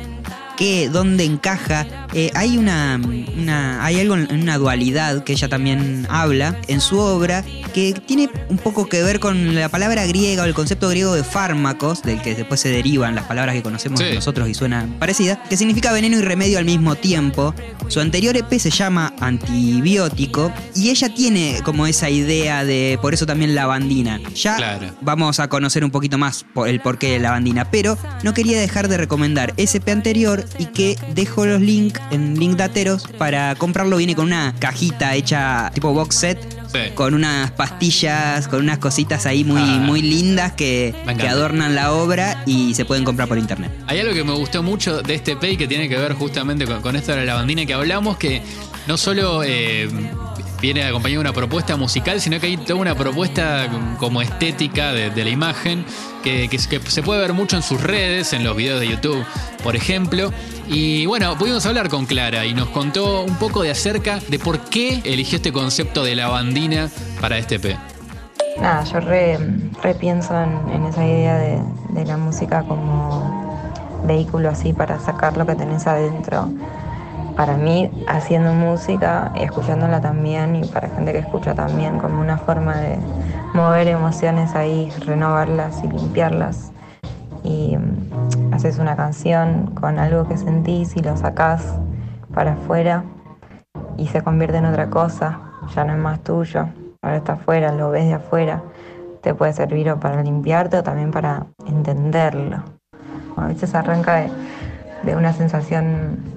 qué, 0.57 0.89
dónde 0.89 1.25
encaja. 1.25 1.85
Eh, 2.13 2.31
hay 2.35 2.57
una, 2.57 2.99
hay 3.83 3.99
algo 3.99 4.15
en 4.15 4.41
una 4.41 4.57
dualidad 4.57 5.23
que 5.23 5.33
ella 5.33 5.49
también 5.49 6.05
habla 6.09 6.59
en 6.67 6.81
su 6.81 6.97
obra 6.99 7.43
que 7.73 7.93
tiene 7.93 8.29
un 8.49 8.57
poco 8.57 8.87
que 8.87 9.01
ver 9.01 9.19
con 9.19 9.55
la 9.55 9.67
palabra 9.69 10.05
griega 10.05 10.43
o 10.43 10.45
el 10.45 10.53
concepto 10.53 10.89
griego 10.89 11.13
de 11.15 11.23
fármacos, 11.23 12.03
del 12.03 12.21
que 12.21 12.35
después 12.35 12.59
se 12.59 12.69
derivan 12.69 13.15
las 13.15 13.25
palabras 13.25 13.55
que 13.55 13.63
conocemos 13.63 13.99
nosotros 14.13 14.47
y 14.47 14.53
suenan 14.53 14.99
parecidas, 14.99 15.39
que 15.49 15.57
significa 15.57 15.91
veneno 15.91 16.17
y 16.17 16.21
remedio 16.21 16.59
al 16.59 16.65
mismo 16.65 16.95
tiempo. 16.95 17.53
Su 17.87 17.99
anterior 17.99 18.37
EP 18.37 18.51
se 18.59 18.69
llama 18.69 19.13
Antibiótico 19.19 20.53
y 20.75 20.89
ella 20.89 21.13
tiene 21.13 21.59
como 21.63 21.87
esa 21.87 22.09
idea 22.09 22.63
de, 22.63 22.99
por 23.01 23.13
eso 23.13 23.25
también 23.25 23.55
la 23.55 23.65
bandina. 23.65 24.19
Ya 24.35 24.79
vamos 25.01 25.39
a 25.39 25.47
conocer 25.47 25.83
un 25.83 25.91
poquito 25.91 26.17
más 26.17 26.45
el 26.65 26.79
porqué 26.79 27.11
de 27.11 27.19
la 27.19 27.31
bandina, 27.31 27.69
pero 27.71 27.97
no 28.23 28.33
quería 28.33 28.59
dejar 28.59 28.87
de 28.87 28.97
recomendar 28.97 29.53
ese 29.57 29.77
EP 29.77 29.89
anterior 29.89 30.42
y 30.57 30.65
que 30.67 30.97
dejo 31.13 31.45
los 31.45 31.61
links 31.61 31.99
en 32.11 32.39
link 32.39 32.57
dateros 32.57 33.07
para 33.17 33.55
comprarlo. 33.55 33.97
Viene 33.97 34.15
con 34.15 34.25
una 34.25 34.55
cajita 34.59 35.15
hecha 35.15 35.71
tipo 35.73 35.93
box 35.93 36.15
set 36.15 36.63
con 36.95 37.13
unas 37.13 37.51
pastillas, 37.51 38.47
con 38.47 38.61
unas 38.61 38.79
cositas 38.79 39.25
ahí 39.25 39.43
muy, 39.43 39.61
ah. 39.61 39.79
muy 39.79 40.01
lindas 40.01 40.53
que, 40.53 40.93
adornan 41.29 41.73
la 41.75 41.93
obra 41.93 42.43
y 42.45 42.73
se 42.73 42.85
pueden 42.85 43.03
comprar 43.03 43.27
por 43.27 43.37
internet. 43.37 43.71
Hay 43.87 43.99
algo 43.99 44.13
que 44.13 44.23
me 44.23 44.33
gustó 44.33 44.61
mucho 44.61 45.01
de 45.01 45.15
este 45.15 45.35
pay 45.35 45.55
que 45.55 45.67
tiene 45.67 45.87
que 45.87 45.97
ver 45.97 46.13
justamente 46.13 46.65
con, 46.65 46.95
esto 46.95 47.15
de 47.15 47.25
la 47.25 47.35
bandina 47.35 47.65
que 47.65 47.73
hablamos, 47.73 48.17
que 48.17 48.41
no 48.87 48.97
solo 48.97 49.43
eh, 49.43 49.87
viene 50.61 50.83
acompañado 50.83 51.23
de 51.23 51.29
una 51.29 51.33
propuesta 51.33 51.77
musical, 51.77 52.19
sino 52.19 52.39
que 52.39 52.47
hay 52.47 52.57
toda 52.57 52.75
una 52.75 52.95
propuesta 52.95 53.69
como 53.99 54.21
estética 54.21 54.91
de, 54.91 55.23
la 55.23 55.29
imagen 55.29 55.85
que, 56.23 56.57
se 56.57 57.03
puede 57.03 57.19
ver 57.19 57.33
mucho 57.33 57.57
en 57.57 57.61
sus 57.61 57.81
redes, 57.81 58.33
en 58.33 58.43
los 58.43 58.55
videos 58.55 58.79
de 58.79 58.87
YouTube, 58.87 59.23
por 59.63 59.75
ejemplo. 59.75 60.31
Y 60.67 61.05
bueno, 61.05 61.37
pudimos 61.37 61.65
hablar 61.65 61.89
con 61.89 62.05
Clara 62.05 62.45
y 62.45 62.53
nos 62.53 62.69
contó 62.69 63.23
un 63.23 63.35
poco 63.35 63.61
de 63.61 63.71
acerca 63.71 64.19
de 64.29 64.39
por 64.39 64.59
qué 64.59 65.01
eligió 65.03 65.35
este 65.35 65.51
concepto 65.51 66.03
de 66.03 66.15
la 66.15 66.29
bandina 66.29 66.89
para 67.21 67.37
este 67.37 67.59
P. 67.59 67.77
Nada, 68.59 68.83
yo 68.85 68.99
re, 68.99 69.37
pienso 69.99 70.33
en, 70.41 70.85
esa 70.85 71.05
idea 71.05 71.37
de, 71.37 71.61
de 71.89 72.05
la 72.05 72.17
música 72.17 72.63
como 72.63 73.61
vehículo 74.05 74.49
así 74.49 74.73
para 74.73 74.99
sacar 74.99 75.37
lo 75.37 75.45
que 75.45 75.55
tenés 75.55 75.85
adentro 75.87 76.49
para 77.35 77.57
mí 77.57 77.89
haciendo 78.07 78.53
música 78.53 79.31
y 79.35 79.43
escuchándola 79.43 80.01
también 80.01 80.55
y 80.55 80.65
para 80.65 80.89
gente 80.89 81.11
que 81.11 81.19
escucha 81.19 81.55
también 81.55 81.97
como 81.99 82.21
una 82.21 82.37
forma 82.37 82.77
de 82.77 82.97
mover 83.53 83.87
emociones 83.87 84.55
ahí, 84.55 84.91
renovarlas 85.05 85.83
y 85.83 85.87
limpiarlas. 85.87 86.71
Y 87.43 87.77
mm, 87.77 88.53
haces 88.53 88.79
una 88.79 88.95
canción 88.95 89.71
con 89.73 89.99
algo 89.99 90.27
que 90.27 90.37
sentís 90.37 90.95
y 90.95 91.01
lo 91.01 91.17
sacás 91.17 91.75
para 92.33 92.53
afuera 92.53 93.03
y 93.97 94.07
se 94.07 94.21
convierte 94.21 94.57
en 94.57 94.65
otra 94.65 94.89
cosa, 94.89 95.39
ya 95.75 95.83
no 95.85 95.93
es 95.93 95.99
más 95.99 96.19
tuyo, 96.19 96.67
ahora 97.01 97.17
está 97.17 97.33
afuera, 97.33 97.71
lo 97.71 97.89
ves 97.89 98.05
de 98.05 98.13
afuera, 98.13 98.63
te 99.21 99.33
puede 99.33 99.53
servir 99.53 99.89
o 99.91 99.99
para 99.99 100.21
limpiarte 100.23 100.77
o 100.77 100.83
también 100.83 101.11
para 101.11 101.45
entenderlo. 101.67 102.63
A 103.35 103.47
veces 103.47 103.73
arranca 103.73 104.15
de, 104.15 104.31
de 105.03 105.15
una 105.15 105.33
sensación 105.33 106.32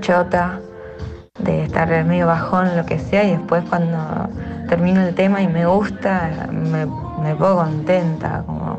chota, 0.00 0.60
de 1.38 1.64
estar 1.64 1.88
medio 2.04 2.26
bajón, 2.26 2.76
lo 2.76 2.84
que 2.84 2.98
sea, 2.98 3.24
y 3.24 3.32
después 3.32 3.64
cuando 3.68 4.28
termino 4.68 5.00
el 5.00 5.14
tema 5.14 5.40
y 5.42 5.48
me 5.48 5.66
gusta, 5.66 6.30
me, 6.52 7.34
pongo 7.34 7.56
contenta, 7.56 8.42
como, 8.44 8.78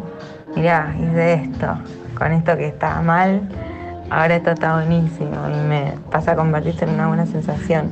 mirá, 0.55 0.93
hice 0.97 1.33
esto, 1.33 1.77
con 2.17 2.31
esto 2.31 2.57
que 2.57 2.67
estaba 2.67 3.01
mal, 3.01 3.41
ahora 4.09 4.35
esto 4.35 4.51
está 4.51 4.75
buenísimo 4.75 5.35
y 5.47 5.67
me 5.67 5.93
pasa 6.11 6.33
a 6.33 6.35
convertirse 6.35 6.85
en 6.85 6.91
una 6.91 7.07
buena 7.07 7.25
sensación. 7.25 7.91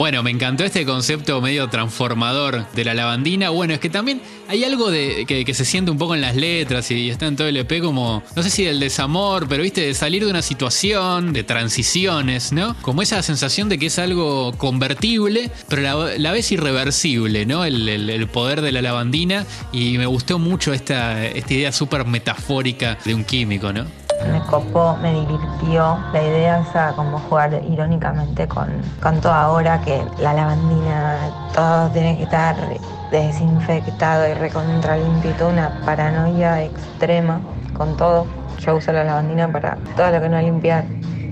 Bueno, 0.00 0.22
me 0.22 0.30
encantó 0.30 0.64
este 0.64 0.86
concepto 0.86 1.42
medio 1.42 1.68
transformador 1.68 2.66
de 2.72 2.86
la 2.86 2.94
lavandina. 2.94 3.50
Bueno, 3.50 3.74
es 3.74 3.80
que 3.80 3.90
también 3.90 4.22
hay 4.48 4.64
algo 4.64 4.90
de 4.90 5.26
que, 5.26 5.52
se 5.52 5.66
siente 5.66 5.90
un 5.90 5.98
poco 5.98 6.14
en 6.14 6.22
las 6.22 6.36
letras 6.36 6.90
y 6.90 7.10
está 7.10 7.26
en 7.26 7.36
todo 7.36 7.48
el 7.48 7.58
EP 7.58 7.82
como, 7.82 8.22
no 8.34 8.42
sé 8.42 8.48
si 8.48 8.64
del 8.64 8.80
desamor, 8.80 9.46
pero 9.46 9.62
viste, 9.62 9.82
de 9.82 9.92
salir 9.92 10.24
de 10.24 10.30
una 10.30 10.40
situación, 10.40 11.34
de 11.34 11.44
transiciones, 11.44 12.50
¿no? 12.50 12.74
Como 12.80 13.02
esa 13.02 13.22
sensación 13.22 13.68
de 13.68 13.78
que 13.78 13.86
es 13.88 13.98
algo 13.98 14.52
convertible, 14.56 15.50
pero 15.68 15.82
la, 15.82 16.16
la 16.16 16.32
vez 16.32 16.50
irreversible, 16.50 17.44
¿no? 17.44 17.66
El, 17.66 18.26
poder 18.32 18.62
de 18.62 18.72
la 18.72 18.80
lavandina 18.80 19.44
y 19.70 19.98
me 19.98 20.06
gustó 20.06 20.38
mucho 20.38 20.72
esta, 20.72 21.26
esta 21.26 21.52
idea 21.52 21.72
súper 21.72 22.06
metafórica 22.06 22.96
de 23.04 23.14
un 23.14 23.24
químico, 23.24 23.70
¿no? 23.70 23.84
Me 24.28 24.40
copó, 24.42 24.96
me 25.00 25.12
divirtió 25.12 25.98
la 26.12 26.22
idea, 26.22 26.64
o 26.66 26.72
sea, 26.72 26.92
como 26.92 27.18
jugar 27.18 27.60
irónicamente 27.68 28.46
con, 28.46 28.68
con 29.02 29.20
toda 29.20 29.48
hora 29.48 29.80
que 29.80 30.02
la 30.18 30.34
lavandina, 30.34 31.16
todo 31.54 31.88
tiene 31.90 32.16
que 32.16 32.24
estar 32.24 32.56
desinfectado 33.10 34.28
y 34.28 34.34
recontra 34.34 34.96
limpio 34.96 35.32
toda 35.32 35.50
una 35.50 35.80
paranoia 35.84 36.62
extrema 36.62 37.40
con 37.76 37.96
todo. 37.96 38.26
yo 38.58 38.76
uso 38.76 38.92
la 38.92 39.04
lavandina 39.04 39.50
para 39.50 39.76
todo 39.96 40.10
lo 40.10 40.20
que 40.20 40.28
no 40.28 40.40
limpiar, 40.40 40.84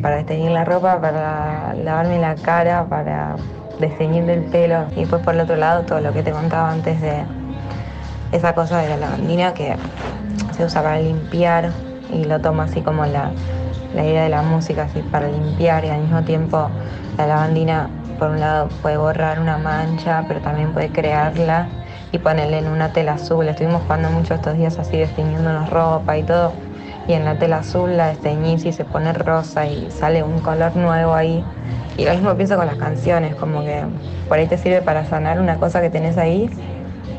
para 0.02 0.16
desteñir 0.16 0.50
la 0.50 0.64
ropa, 0.64 1.00
para 1.00 1.74
lavarme 1.74 2.18
la 2.18 2.34
cara, 2.36 2.86
para 2.88 3.36
desteñir 3.78 4.28
el 4.30 4.44
pelo. 4.44 4.86
Y 4.92 5.00
después 5.00 5.22
por 5.22 5.34
el 5.34 5.40
otro 5.40 5.56
lado 5.56 5.82
todo 5.82 6.00
lo 6.00 6.12
que 6.12 6.22
te 6.22 6.32
contaba 6.32 6.70
antes 6.70 7.00
de 7.00 7.22
esa 8.32 8.54
cosa 8.54 8.78
de 8.78 8.88
la 8.88 8.96
lavandina 8.96 9.54
que 9.54 9.76
se 10.56 10.64
usa 10.64 10.82
para 10.82 10.98
limpiar 10.98 11.70
y 12.12 12.24
lo 12.24 12.40
tomo 12.40 12.62
así 12.62 12.82
como 12.82 13.04
la, 13.06 13.30
la 13.94 14.04
idea 14.04 14.22
de 14.22 14.28
la 14.28 14.42
música, 14.42 14.84
así 14.84 15.00
para 15.02 15.28
limpiar 15.28 15.84
y 15.84 15.88
al 15.88 16.00
mismo 16.00 16.22
tiempo 16.22 16.68
la 17.16 17.26
lavandina 17.26 17.90
por 18.18 18.30
un 18.30 18.40
lado 18.40 18.68
puede 18.82 18.96
borrar 18.96 19.40
una 19.40 19.58
mancha, 19.58 20.24
pero 20.26 20.40
también 20.40 20.72
puede 20.72 20.90
crearla 20.90 21.68
y 22.10 22.18
ponerle 22.18 22.58
en 22.58 22.68
una 22.68 22.92
tela 22.92 23.12
azul. 23.12 23.48
Estuvimos 23.48 23.82
jugando 23.82 24.10
mucho 24.10 24.34
estos 24.34 24.56
días 24.56 24.78
así 24.78 24.96
desteñiéndonos 24.96 25.70
ropa 25.70 26.16
y 26.18 26.22
todo. 26.24 26.52
Y 27.06 27.12
en 27.14 27.24
la 27.24 27.38
tela 27.38 27.58
azul 27.58 27.96
la 27.96 28.08
desteñís 28.08 28.64
y 28.66 28.72
se 28.72 28.84
pone 28.84 29.12
rosa 29.12 29.66
y 29.66 29.90
sale 29.90 30.22
un 30.22 30.40
color 30.40 30.76
nuevo 30.76 31.14
ahí. 31.14 31.44
Y 31.96 32.04
lo 32.04 32.12
mismo 32.12 32.34
pienso 32.34 32.56
con 32.56 32.66
las 32.66 32.76
canciones, 32.76 33.34
como 33.34 33.62
que 33.62 33.84
por 34.28 34.38
ahí 34.38 34.46
te 34.46 34.58
sirve 34.58 34.82
para 34.82 35.04
sanar 35.04 35.40
una 35.40 35.56
cosa 35.56 35.80
que 35.80 35.90
tenés 35.90 36.18
ahí 36.18 36.50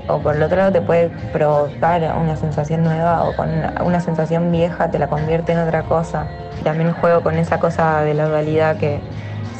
o 0.09 0.19
por 0.19 0.35
el 0.35 0.43
otro 0.43 0.57
lado 0.57 0.71
te 0.71 0.81
puede 0.81 1.09
provocar 1.31 2.01
una 2.17 2.35
sensación 2.35 2.83
nueva 2.83 3.23
o 3.23 3.35
con 3.35 3.49
una 3.85 3.99
sensación 3.99 4.51
vieja 4.51 4.89
te 4.89 4.99
la 4.99 5.07
convierte 5.07 5.53
en 5.53 5.59
otra 5.59 5.83
cosa. 5.83 6.27
También 6.63 6.91
juego 6.93 7.21
con 7.21 7.35
esa 7.35 7.59
cosa 7.59 8.01
de 8.01 8.13
la 8.13 8.27
dualidad 8.27 8.77
que 8.77 8.99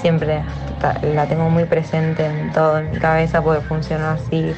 siempre 0.02 0.44
la 1.14 1.26
tengo 1.28 1.50
muy 1.50 1.66
presente 1.66 2.26
en 2.26 2.52
todo 2.52 2.80
en 2.80 2.92
mi 2.92 2.98
cabeza 2.98 3.42
porque 3.42 3.62
funciona 3.62 4.14
así. 4.14 4.54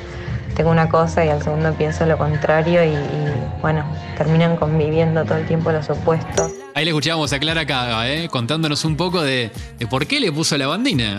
Tengo 0.55 0.71
una 0.71 0.89
cosa 0.89 1.23
y 1.25 1.29
al 1.29 1.41
segundo 1.41 1.73
pienso 1.73 2.05
lo 2.05 2.17
contrario 2.17 2.83
y, 2.83 2.89
y 2.89 3.33
bueno, 3.61 3.83
terminan 4.17 4.57
conviviendo 4.57 5.23
todo 5.23 5.37
el 5.37 5.45
tiempo 5.45 5.71
los 5.71 5.89
opuestos. 5.89 6.60
Ahí 6.81 6.85
le 6.85 6.89
escuchábamos 6.93 7.31
a 7.31 7.37
Clara 7.39 7.63
Caga, 7.67 8.11
¿eh? 8.11 8.27
contándonos 8.27 8.85
un 8.85 8.95
poco 8.97 9.21
de, 9.21 9.51
de 9.77 9.85
por 9.85 10.07
qué 10.07 10.19
le 10.19 10.31
puso 10.31 10.57
la 10.57 10.65
bandina 10.65 11.13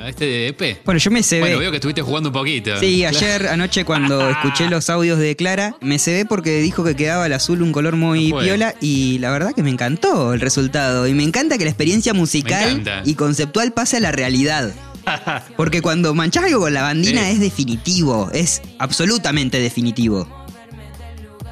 a, 0.00 0.04
a 0.04 0.08
este 0.08 0.48
EP. 0.48 0.82
Bueno, 0.86 0.98
yo 0.98 1.10
me 1.10 1.22
cebé. 1.22 1.42
Bueno, 1.42 1.58
veo 1.58 1.70
que 1.70 1.76
estuviste 1.76 2.00
jugando 2.00 2.30
un 2.30 2.32
poquito. 2.32 2.80
Sí, 2.80 3.04
ayer 3.04 3.48
anoche 3.48 3.84
cuando 3.84 4.30
escuché 4.30 4.70
los 4.70 4.88
audios 4.88 5.18
de 5.18 5.36
Clara, 5.36 5.76
me 5.82 5.98
cebé 5.98 6.24
porque 6.24 6.62
dijo 6.62 6.82
que 6.82 6.96
quedaba 6.96 7.26
el 7.26 7.34
azul 7.34 7.60
un 7.60 7.72
color 7.72 7.96
muy 7.96 8.30
No 8.30 8.38
piola 8.38 8.74
y 8.80 9.18
la 9.18 9.30
verdad 9.30 9.52
que 9.54 9.62
me 9.62 9.68
encantó 9.68 10.32
el 10.32 10.40
resultado. 10.40 11.06
Y 11.06 11.12
me 11.12 11.24
encanta 11.24 11.58
que 11.58 11.64
la 11.64 11.70
experiencia 11.70 12.14
musical 12.14 12.82
y 13.04 13.14
conceptual 13.14 13.74
pase 13.74 13.98
a 13.98 14.00
la 14.00 14.12
realidad. 14.12 14.72
Porque 15.58 15.82
cuando 15.82 16.14
manchás 16.14 16.44
algo 16.44 16.60
con 16.60 16.72
la 16.72 16.80
bandina 16.80 17.20
Sí. 17.26 17.32
es 17.32 17.40
definitivo, 17.40 18.30
es 18.32 18.62
absolutamente 18.78 19.58
definitivo. 19.60 20.26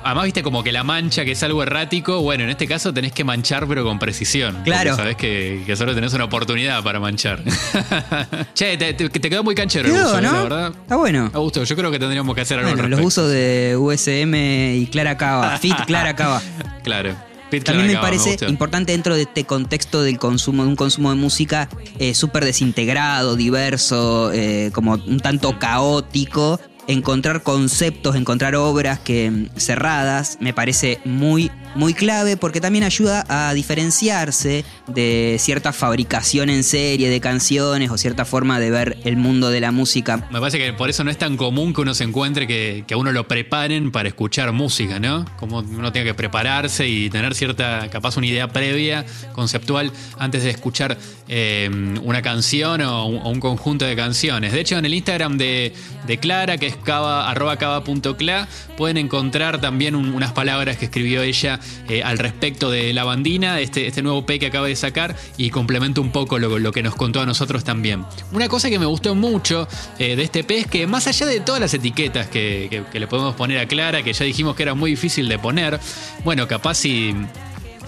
Además, 0.02 0.24
viste 0.24 0.42
como 0.42 0.62
que 0.62 0.72
la 0.72 0.82
mancha, 0.82 1.24
que 1.24 1.32
es 1.32 1.42
algo 1.42 1.62
errático, 1.62 2.22
bueno, 2.22 2.44
en 2.44 2.50
este 2.50 2.66
caso 2.66 2.92
tenés 2.92 3.12
que 3.12 3.22
manchar, 3.24 3.66
pero 3.68 3.84
con 3.84 3.98
precisión. 3.98 4.58
Claro. 4.64 4.96
Sabés 4.96 5.16
que, 5.16 5.62
que 5.66 5.76
solo 5.76 5.94
tenés 5.94 6.12
una 6.14 6.24
oportunidad 6.24 6.82
para 6.82 6.98
manchar. 7.00 7.42
che, 8.54 8.76
te, 8.76 8.94
te- 8.94 9.08
te 9.10 9.30
quedó 9.30 9.42
muy 9.44 9.54
canchero 9.54 9.88
el 9.88 9.94
Quedó, 9.94 10.06
uso, 10.08 10.18
¿eh? 10.18 10.22
¿no? 10.22 10.32
la 10.32 10.42
verdad. 10.42 10.72
Está 10.80 10.96
bueno. 10.96 11.30
Me 11.32 11.38
gustó, 11.38 11.64
yo 11.64 11.76
creo 11.76 11.90
que 11.90 11.98
tendríamos 11.98 12.34
que 12.34 12.40
hacer 12.40 12.58
algo 12.58 12.70
Bueno, 12.70 12.84
al 12.84 12.90
los 12.90 13.00
usos 13.00 13.30
de 13.30 13.76
USM 13.78 14.34
y 14.80 14.86
Clara 14.90 15.16
Cava, 15.16 15.58
Fit 15.58 15.76
Clara 15.86 16.14
Cava. 16.16 16.40
Claro. 16.82 17.14
Pit 17.50 17.64
También 17.64 17.88
me 17.88 17.92
Clara 17.94 18.06
Cava, 18.06 18.10
parece 18.16 18.30
gustó. 18.30 18.48
importante 18.48 18.92
dentro 18.92 19.16
de 19.16 19.22
este 19.22 19.44
contexto 19.44 20.02
del 20.02 20.18
consumo, 20.18 20.62
de 20.62 20.68
un 20.68 20.76
consumo 20.76 21.10
de 21.10 21.16
música 21.16 21.68
eh, 21.98 22.14
súper 22.14 22.44
desintegrado, 22.44 23.34
diverso, 23.36 24.30
eh, 24.32 24.70
como 24.72 24.92
un 24.94 25.18
tanto 25.18 25.58
caótico, 25.58 26.60
encontrar 26.90 27.42
conceptos, 27.42 28.16
encontrar 28.16 28.54
obras 28.56 28.98
que 28.98 29.30
mm, 29.30 29.46
cerradas, 29.56 30.38
me 30.40 30.52
parece 30.52 31.00
muy, 31.04 31.50
muy 31.74 31.94
clave 31.94 32.36
porque 32.36 32.60
también 32.60 32.84
ayuda 32.84 33.24
a 33.28 33.54
diferenciarse 33.54 34.64
de 34.86 35.36
cierta 35.38 35.72
fabricación 35.72 36.50
en 36.50 36.64
serie 36.64 37.08
de 37.10 37.20
canciones 37.20 37.90
o 37.90 37.98
cierta 37.98 38.24
forma 38.24 38.58
de 38.60 38.70
ver 38.70 38.98
el 39.04 39.16
mundo 39.16 39.50
de 39.50 39.60
la 39.60 39.70
música. 39.72 40.26
Me 40.30 40.40
parece 40.40 40.58
que 40.58 40.72
por 40.72 40.90
eso 40.90 41.04
no 41.04 41.10
es 41.10 41.18
tan 41.18 41.36
común 41.36 41.72
que 41.72 41.80
uno 41.80 41.94
se 41.94 42.04
encuentre 42.04 42.46
que, 42.46 42.84
que 42.86 42.94
uno 42.94 43.12
lo 43.12 43.28
preparen 43.28 43.90
para 43.92 44.08
escuchar 44.08 44.52
música, 44.52 44.98
¿no? 44.98 45.24
Como 45.38 45.58
uno 45.58 45.92
tiene 45.92 46.08
que 46.08 46.14
prepararse 46.14 46.88
y 46.88 47.10
tener 47.10 47.34
cierta, 47.34 47.88
capaz 47.90 48.16
una 48.16 48.26
idea 48.26 48.48
previa, 48.48 49.04
conceptual, 49.32 49.92
antes 50.18 50.42
de 50.42 50.50
escuchar 50.50 50.98
eh, 51.28 51.70
una 52.02 52.22
canción 52.22 52.80
o 52.82 53.06
un, 53.06 53.40
conjunto 53.40 53.84
de 53.84 53.96
canciones. 53.96 54.52
De 54.52 54.60
hecho, 54.60 54.76
en 54.76 54.84
el 54.84 54.94
Instagram 54.94 55.38
de, 55.38 55.72
de 56.06 56.18
Clara, 56.18 56.58
que 56.58 56.66
es 56.66 56.76
cava, 56.76 57.32
cava.cla, 57.58 58.48
pueden 58.76 58.96
encontrar 58.96 59.60
también 59.60 59.94
un- 59.94 60.12
unas 60.12 60.32
palabras 60.32 60.76
que 60.76 60.86
escribió 60.86 61.22
ella 61.22 61.59
eh, 61.88 62.02
al 62.02 62.18
respecto 62.18 62.70
de 62.70 62.92
la 62.92 63.04
bandina, 63.04 63.60
este, 63.60 63.86
este 63.86 64.02
nuevo 64.02 64.24
P 64.26 64.38
que 64.38 64.46
acaba 64.46 64.66
de 64.66 64.76
sacar, 64.76 65.16
y 65.36 65.50
complementa 65.50 66.00
un 66.00 66.10
poco 66.12 66.38
lo, 66.38 66.58
lo 66.58 66.72
que 66.72 66.82
nos 66.82 66.94
contó 66.94 67.20
a 67.20 67.26
nosotros 67.26 67.64
también. 67.64 68.04
Una 68.32 68.48
cosa 68.48 68.70
que 68.70 68.78
me 68.78 68.86
gustó 68.86 69.14
mucho 69.14 69.68
eh, 69.98 70.16
de 70.16 70.22
este 70.22 70.44
P 70.44 70.58
es 70.58 70.66
que 70.66 70.86
más 70.86 71.06
allá 71.06 71.26
de 71.26 71.40
todas 71.40 71.60
las 71.60 71.74
etiquetas 71.74 72.28
que, 72.28 72.84
que- 72.92 73.00
le 73.00 73.06
podemos 73.06 73.34
poner 73.34 73.58
a 73.58 73.66
Clara, 73.66 74.02
que 74.02 74.12
ya 74.12 74.24
dijimos 74.24 74.54
que 74.56 74.62
era 74.62 74.74
muy 74.74 74.90
difícil 74.90 75.28
de 75.28 75.38
poner, 75.38 75.80
bueno, 76.24 76.46
capaz 76.46 76.74
si... 76.74 77.14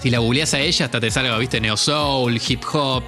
Si 0.01 0.09
la 0.09 0.19
googleás 0.19 0.53
a 0.53 0.59
ella, 0.59 0.83
hasta 0.87 0.99
te 0.99 1.09
salga, 1.09 1.37
viste, 1.37 1.61
neo 1.61 1.77
soul, 1.77 2.37
hip 2.45 2.61
hop, 2.73 3.03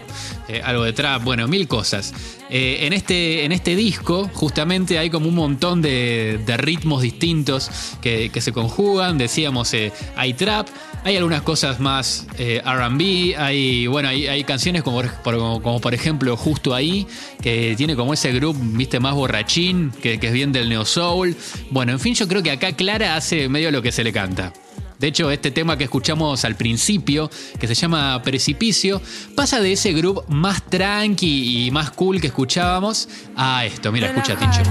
eh, 0.47 0.61
algo 0.63 0.85
de 0.85 0.93
trap, 0.93 1.21
bueno, 1.25 1.45
mil 1.45 1.67
cosas. 1.67 2.13
Eh, 2.49 2.85
en, 2.85 2.93
este, 2.93 3.43
en 3.43 3.51
este 3.51 3.75
disco, 3.75 4.29
justamente, 4.33 4.99
hay 4.99 5.09
como 5.09 5.27
un 5.29 5.35
montón 5.35 5.81
de, 5.81 6.39
ritmos 6.57 7.01
distintos 7.01 7.71
que, 8.01 8.29
se 8.35 8.51
conjugan. 8.51 9.17
Decíamos, 9.17 9.73
eh, 9.73 9.91
hay 10.15 10.33
trap, 10.33 10.67
hay 11.03 11.15
algunas 11.17 11.41
cosas 11.41 11.79
más 11.79 12.27
eh, 12.37 12.61
RB, 12.63 13.35
hay, 13.37 13.87
bueno, 13.87 14.09
hay, 14.09 14.43
canciones 14.43 14.83
como, 14.83 15.01
como 15.23 15.81
por 15.81 15.93
ejemplo 15.93 16.37
Justo 16.37 16.75
Ahí, 16.75 17.07
que 17.41 17.73
tiene 17.77 17.95
como 17.95 18.13
ese 18.13 18.31
grupo, 18.31 18.59
viste, 18.61 18.99
más 18.99 19.15
borrachín, 19.15 19.91
que, 20.01 20.19
que 20.19 20.27
es 20.27 20.33
bien 20.33 20.51
del 20.51 20.69
neo 20.69 20.85
soul. 20.85 21.35
Bueno, 21.71 21.93
en 21.93 21.99
fin, 21.99 22.13
yo 22.13 22.27
creo 22.27 22.43
que 22.43 22.51
acá 22.51 22.73
Clara 22.73 23.15
hace 23.15 23.49
medio 23.49 23.71
lo 23.71 23.81
que 23.81 23.91
se 23.91 24.03
le 24.03 24.13
canta. 24.13 24.53
De 24.99 25.07
hecho, 25.07 25.29
este 25.29 25.51
tema 25.51 25.77
que 25.77 25.83
escuchamos 25.83 26.45
al 26.45 26.55
principio, 26.55 27.29
que 27.59 27.67
se 27.67 27.75
llama 27.75 28.21
Precipicio, 28.23 29.01
pasa 29.35 29.59
de 29.59 29.73
ese 29.73 29.93
grupo 29.93 30.23
más 30.27 30.63
tranqui 30.63 31.67
y 31.67 31.71
más 31.71 31.91
cool 31.91 32.21
que 32.21 32.27
escuchábamos 32.27 33.09
a 33.35 33.65
esto. 33.65 33.91
Mira, 33.91 34.07
escucha, 34.07 34.35
Tincho. 34.35 34.63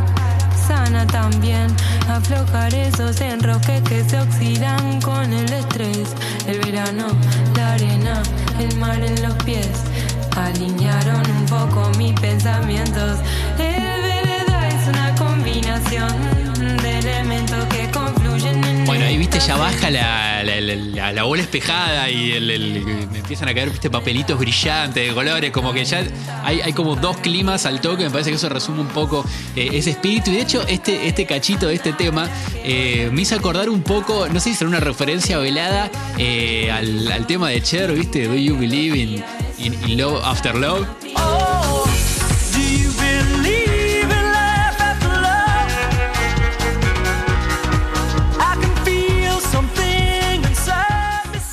Sana 0.67 1.07
también, 1.07 1.67
aflojar 2.09 2.75
esos 2.75 3.21
enroques 3.21 3.83
que 3.83 4.03
se 4.05 4.19
oxidan 4.19 5.01
con 5.03 5.31
el 5.31 5.53
estrés. 5.53 6.15
El 6.47 6.59
verano, 6.61 7.07
la 7.55 7.75
arena, 7.75 8.23
el 8.59 8.75
mar 8.77 9.03
en 9.03 9.23
los 9.23 9.35
pies, 9.45 9.69
alinearon 10.37 11.23
un 11.31 11.47
poco 11.47 11.91
mis 11.99 12.19
pensamientos. 12.19 13.19
El 13.59 14.03
vereda 14.03 14.69
es 14.69 14.89
una 14.89 15.15
combinación 15.17 16.34
Esta 19.45 19.57
baja 19.59 19.91
la, 19.91 20.43
la, 20.43 20.59
la- 20.59 20.75
la- 20.75 21.13
la 21.13 21.23
bola 21.25 21.43
espejada 21.43 22.09
y 22.09 22.33
el- 22.33 22.51
el- 22.51 22.83
me 23.13 23.19
empiezan 23.19 23.47
a 23.51 23.53
caer 23.55 23.69
viste, 23.69 23.91
papelitos 23.91 24.39
brillantes 24.39 25.07
de 25.07 25.13
colores, 25.13 25.51
como 25.51 25.75
que 25.75 25.85
ya 25.85 26.03
hay, 26.43 26.63
hay 26.63 26.73
como 26.73 26.97
dos 26.97 27.19
climas 27.19 27.67
al 27.67 27.79
toque, 27.83 28.05
me 28.05 28.11
parece 28.11 28.31
que 28.31 28.37
eso 28.37 28.49
resume 28.49 28.81
un 28.81 28.87
poco 28.89 29.23
eh, 29.55 29.69
ese 29.75 29.91
espíritu. 29.91 30.31
Y 30.31 30.37
de 30.37 30.41
hecho, 30.41 30.67
este, 30.67 31.07
este 31.09 31.27
cachito 31.27 31.67
de 31.67 31.75
este 31.75 31.93
tema 31.93 32.27
eh, 32.65 33.11
me 33.13 33.21
hizo 33.21 33.35
acordar 33.37 33.69
un 33.69 33.83
poco, 33.83 34.29
no 34.31 34.41
sé 34.41 34.49
si 34.49 34.55
será 34.57 34.69
una 34.71 34.81
referencia 34.81 35.37
velada 35.37 35.91
eh, 36.17 36.71
al, 36.73 37.13
al 37.13 37.27
tema 37.27 37.51
de 37.51 37.61
Cher, 37.61 37.93
viste, 37.93 38.27
Do 38.27 38.37
You 38.37 38.57
Believe 38.57 38.97
in, 38.97 39.23
in- 39.59 39.75
in 39.91 39.99
Love 39.99 40.23
After 40.25 40.55
Love? 40.55 40.87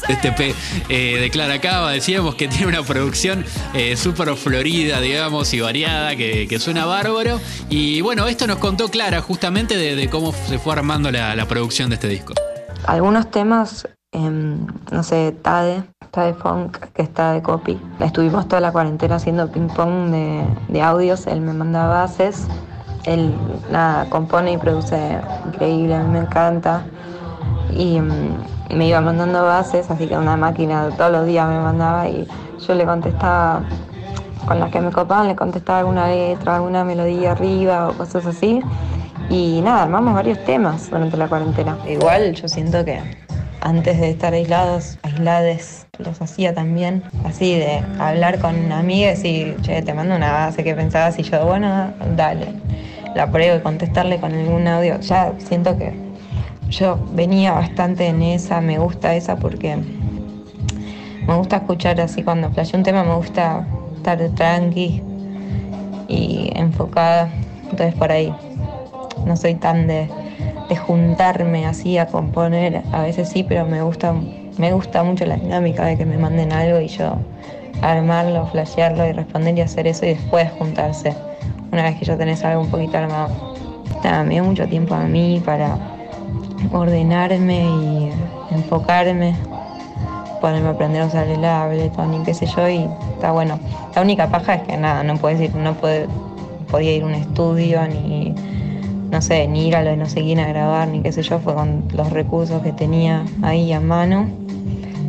Este 0.07 0.31
P 0.31 0.55
eh, 0.89 1.17
de 1.19 1.29
Clara 1.29 1.59
Cava, 1.59 1.91
decíamos 1.91 2.35
que 2.35 2.47
tiene 2.47 2.67
una 2.67 2.83
producción 2.83 3.45
eh, 3.73 3.95
súper 3.95 4.35
florida, 4.35 4.99
digamos, 4.99 5.53
y 5.53 5.59
variada, 5.59 6.15
que, 6.15 6.47
que 6.47 6.59
suena 6.59 6.85
bárbaro. 6.85 7.39
Y 7.69 8.01
bueno, 8.01 8.27
esto 8.27 8.47
nos 8.47 8.57
contó 8.57 8.89
Clara 8.89 9.21
justamente 9.21 9.77
de, 9.77 10.09
cómo 10.09 10.33
se 10.33 10.59
fue 10.59 10.73
armando 10.73 11.11
la, 11.11 11.35
la 11.35 11.47
producción 11.47 11.89
de 11.89 11.95
este 11.95 12.07
disco. 12.07 12.33
Algunos 12.85 13.29
temas, 13.29 13.87
em, 14.11 14.65
no 14.91 15.03
sé, 15.03 15.35
Tade, 15.41 15.83
Tade 16.11 16.33
Funk, 16.33 16.77
que 16.93 17.03
está 17.03 17.33
de 17.33 17.41
copy. 17.41 17.79
Estuvimos 17.99 18.47
toda 18.47 18.59
la 18.59 18.71
cuarentena 18.71 19.15
haciendo 19.15 19.51
ping-pong 19.51 20.11
de, 20.11 20.45
de 20.69 20.81
audios, 20.81 21.27
él 21.27 21.41
me 21.41 21.53
mandaba 21.53 22.01
bases, 22.01 22.47
él 23.03 23.33
nada, 23.71 24.09
compone 24.09 24.53
y 24.53 24.57
produce 24.57 25.19
increíble, 25.47 25.95
a 25.95 26.03
mí 26.03 26.11
me 26.11 26.19
encanta. 26.19 26.83
Y 27.71 27.97
em, 27.97 28.09
me 28.75 28.87
iba 28.87 29.01
mandando 29.01 29.43
bases, 29.43 29.89
así 29.89 30.07
que 30.07 30.17
una 30.17 30.37
máquina 30.37 30.89
todos 30.97 31.11
los 31.11 31.25
días 31.25 31.47
me 31.47 31.59
mandaba 31.59 32.07
y 32.07 32.27
yo 32.65 32.75
le 32.75 32.85
contestaba 32.85 33.63
con 34.45 34.59
las 34.59 34.71
que 34.71 34.81
me 34.81 34.91
copaban, 34.91 35.27
le 35.27 35.35
contestaba 35.35 35.79
alguna 35.79 36.07
letra, 36.07 36.55
alguna 36.55 36.83
melodía 36.83 37.31
arriba 37.31 37.89
o 37.89 37.93
cosas 37.93 38.25
así. 38.25 38.61
Y 39.29 39.61
nada, 39.61 39.83
armamos 39.83 40.13
varios 40.13 40.43
temas 40.43 40.89
durante 40.89 41.15
la 41.15 41.27
cuarentena. 41.27 41.77
Igual 41.87 42.33
yo 42.33 42.47
siento 42.47 42.83
que 42.83 42.99
antes 43.61 43.99
de 43.99 44.09
estar 44.09 44.33
aislados, 44.33 44.97
aislades, 45.03 45.87
los 45.99 46.21
hacía 46.21 46.53
también. 46.53 47.03
Así 47.23 47.55
de 47.55 47.83
hablar 47.99 48.39
con 48.39 48.71
amigas 48.71 49.23
y, 49.23 49.55
che, 49.61 49.81
te 49.81 49.93
mando 49.93 50.15
una 50.15 50.31
base 50.31 50.63
que 50.63 50.75
pensabas 50.75 51.17
y 51.19 51.23
yo, 51.23 51.45
bueno, 51.45 51.93
dale. 52.15 52.47
La 53.15 53.31
pruebo 53.31 53.57
y 53.57 53.61
contestarle 53.61 54.19
con 54.19 54.33
algún 54.33 54.67
audio. 54.67 54.99
Ya 54.99 55.33
siento 55.37 55.77
que 55.77 56.10
yo 56.71 56.97
venía 57.13 57.51
bastante 57.51 58.07
en 58.07 58.21
esa, 58.21 58.61
me 58.61 58.79
gusta 58.79 59.13
esa 59.13 59.35
porque 59.35 59.77
me 61.27 61.35
gusta 61.35 61.57
escuchar 61.57 61.99
así 61.99 62.23
cuando 62.23 62.49
flasheo 62.49 62.79
un 62.79 62.83
tema, 62.83 63.03
me 63.03 63.13
gusta 63.13 63.67
estar 63.97 64.17
tranqui 64.35 65.03
y 66.07 66.49
enfocada. 66.55 67.29
Entonces 67.69 67.93
por 67.95 68.11
ahí 68.11 68.33
no 69.25 69.35
soy 69.35 69.55
tan 69.55 69.87
de, 69.87 70.09
de 70.69 70.75
juntarme 70.75 71.65
así 71.65 71.97
a 71.97 72.07
componer, 72.07 72.81
a 72.91 73.01
veces 73.03 73.29
sí, 73.29 73.43
pero 73.43 73.65
me 73.65 73.81
gusta, 73.81 74.13
me 74.57 74.73
gusta 74.73 75.03
mucho 75.03 75.25
la 75.25 75.35
dinámica 75.35 75.85
de 75.85 75.97
que 75.97 76.05
me 76.05 76.17
manden 76.17 76.53
algo 76.53 76.79
y 76.79 76.87
yo 76.87 77.17
armarlo, 77.81 78.47
flashearlo 78.47 79.05
y 79.07 79.11
responder 79.11 79.57
y 79.57 79.61
hacer 79.61 79.87
eso 79.87 80.05
y 80.05 80.09
después 80.09 80.49
juntarse. 80.57 81.13
Una 81.71 81.83
vez 81.83 81.97
que 81.97 82.05
ya 82.05 82.17
tenés 82.17 82.43
algo 82.43 82.61
un 82.61 82.71
poquito 82.71 82.97
armado. 82.97 83.29
Nada, 84.03 84.23
me 84.23 84.35
dio 84.35 84.43
mucho 84.43 84.67
tiempo 84.67 84.95
a 84.95 85.03
mí 85.03 85.41
para 85.45 85.90
ordenarme 86.71 87.63
y 87.63 88.11
enfocarme, 88.53 89.35
ponerme 90.39 90.69
a 90.69 90.71
aprender 90.71 91.01
a 91.01 91.05
usar 91.05 91.27
el 91.27 91.43
Ableton 91.43 92.13
y 92.13 92.23
qué 92.23 92.33
sé 92.33 92.45
yo, 92.45 92.69
y 92.69 92.87
está 93.13 93.31
bueno. 93.31 93.59
La 93.95 94.01
única 94.01 94.29
paja 94.29 94.55
es 94.55 94.63
que 94.63 94.77
nada, 94.77 95.03
no 95.03 95.17
puedes 95.17 95.41
ir, 95.41 95.55
no 95.55 95.73
puede, 95.73 96.07
podía 96.69 96.93
ir 96.95 97.03
a 97.03 97.05
un 97.05 97.13
estudio 97.13 97.87
ni 97.87 98.33
no 99.11 99.21
sé, 99.21 99.45
ni 99.47 99.67
ir 99.67 99.75
a 99.75 99.83
lo 99.83 99.89
de 99.89 99.97
no 99.97 100.05
sé 100.05 100.21
quién 100.21 100.39
a 100.39 100.47
grabar, 100.47 100.87
ni 100.87 101.01
qué 101.01 101.11
sé 101.11 101.21
yo, 101.21 101.37
fue 101.39 101.53
con 101.53 101.83
los 101.93 102.09
recursos 102.11 102.61
que 102.61 102.71
tenía 102.71 103.25
ahí 103.41 103.73
a 103.73 103.81
mano. 103.81 104.29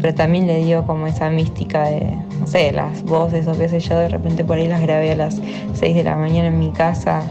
Pero 0.01 0.15
también 0.15 0.49
le 0.49 0.65
dio 0.65 0.85
como 0.85 1.07
esa 1.07 1.31
mística 1.31 1.85
de, 1.85 2.19
no 2.41 2.49
sé, 2.49 2.73
las 2.73 3.05
voces 3.05 3.47
o 3.47 3.57
qué 3.57 3.69
sé 3.69 3.79
yo, 3.79 3.97
de 3.97 4.09
repente 4.09 4.45
por 4.45 4.59
ahí 4.59 4.67
las 4.67 4.83
grabé 4.83 5.13
a 5.13 5.17
las 5.17 5.41
6 5.75 5.95
de 5.95 6.03
la 6.03 6.17
mañana 6.17 6.49
en 6.49 6.59
mi 6.59 6.73
casa, 6.73 7.23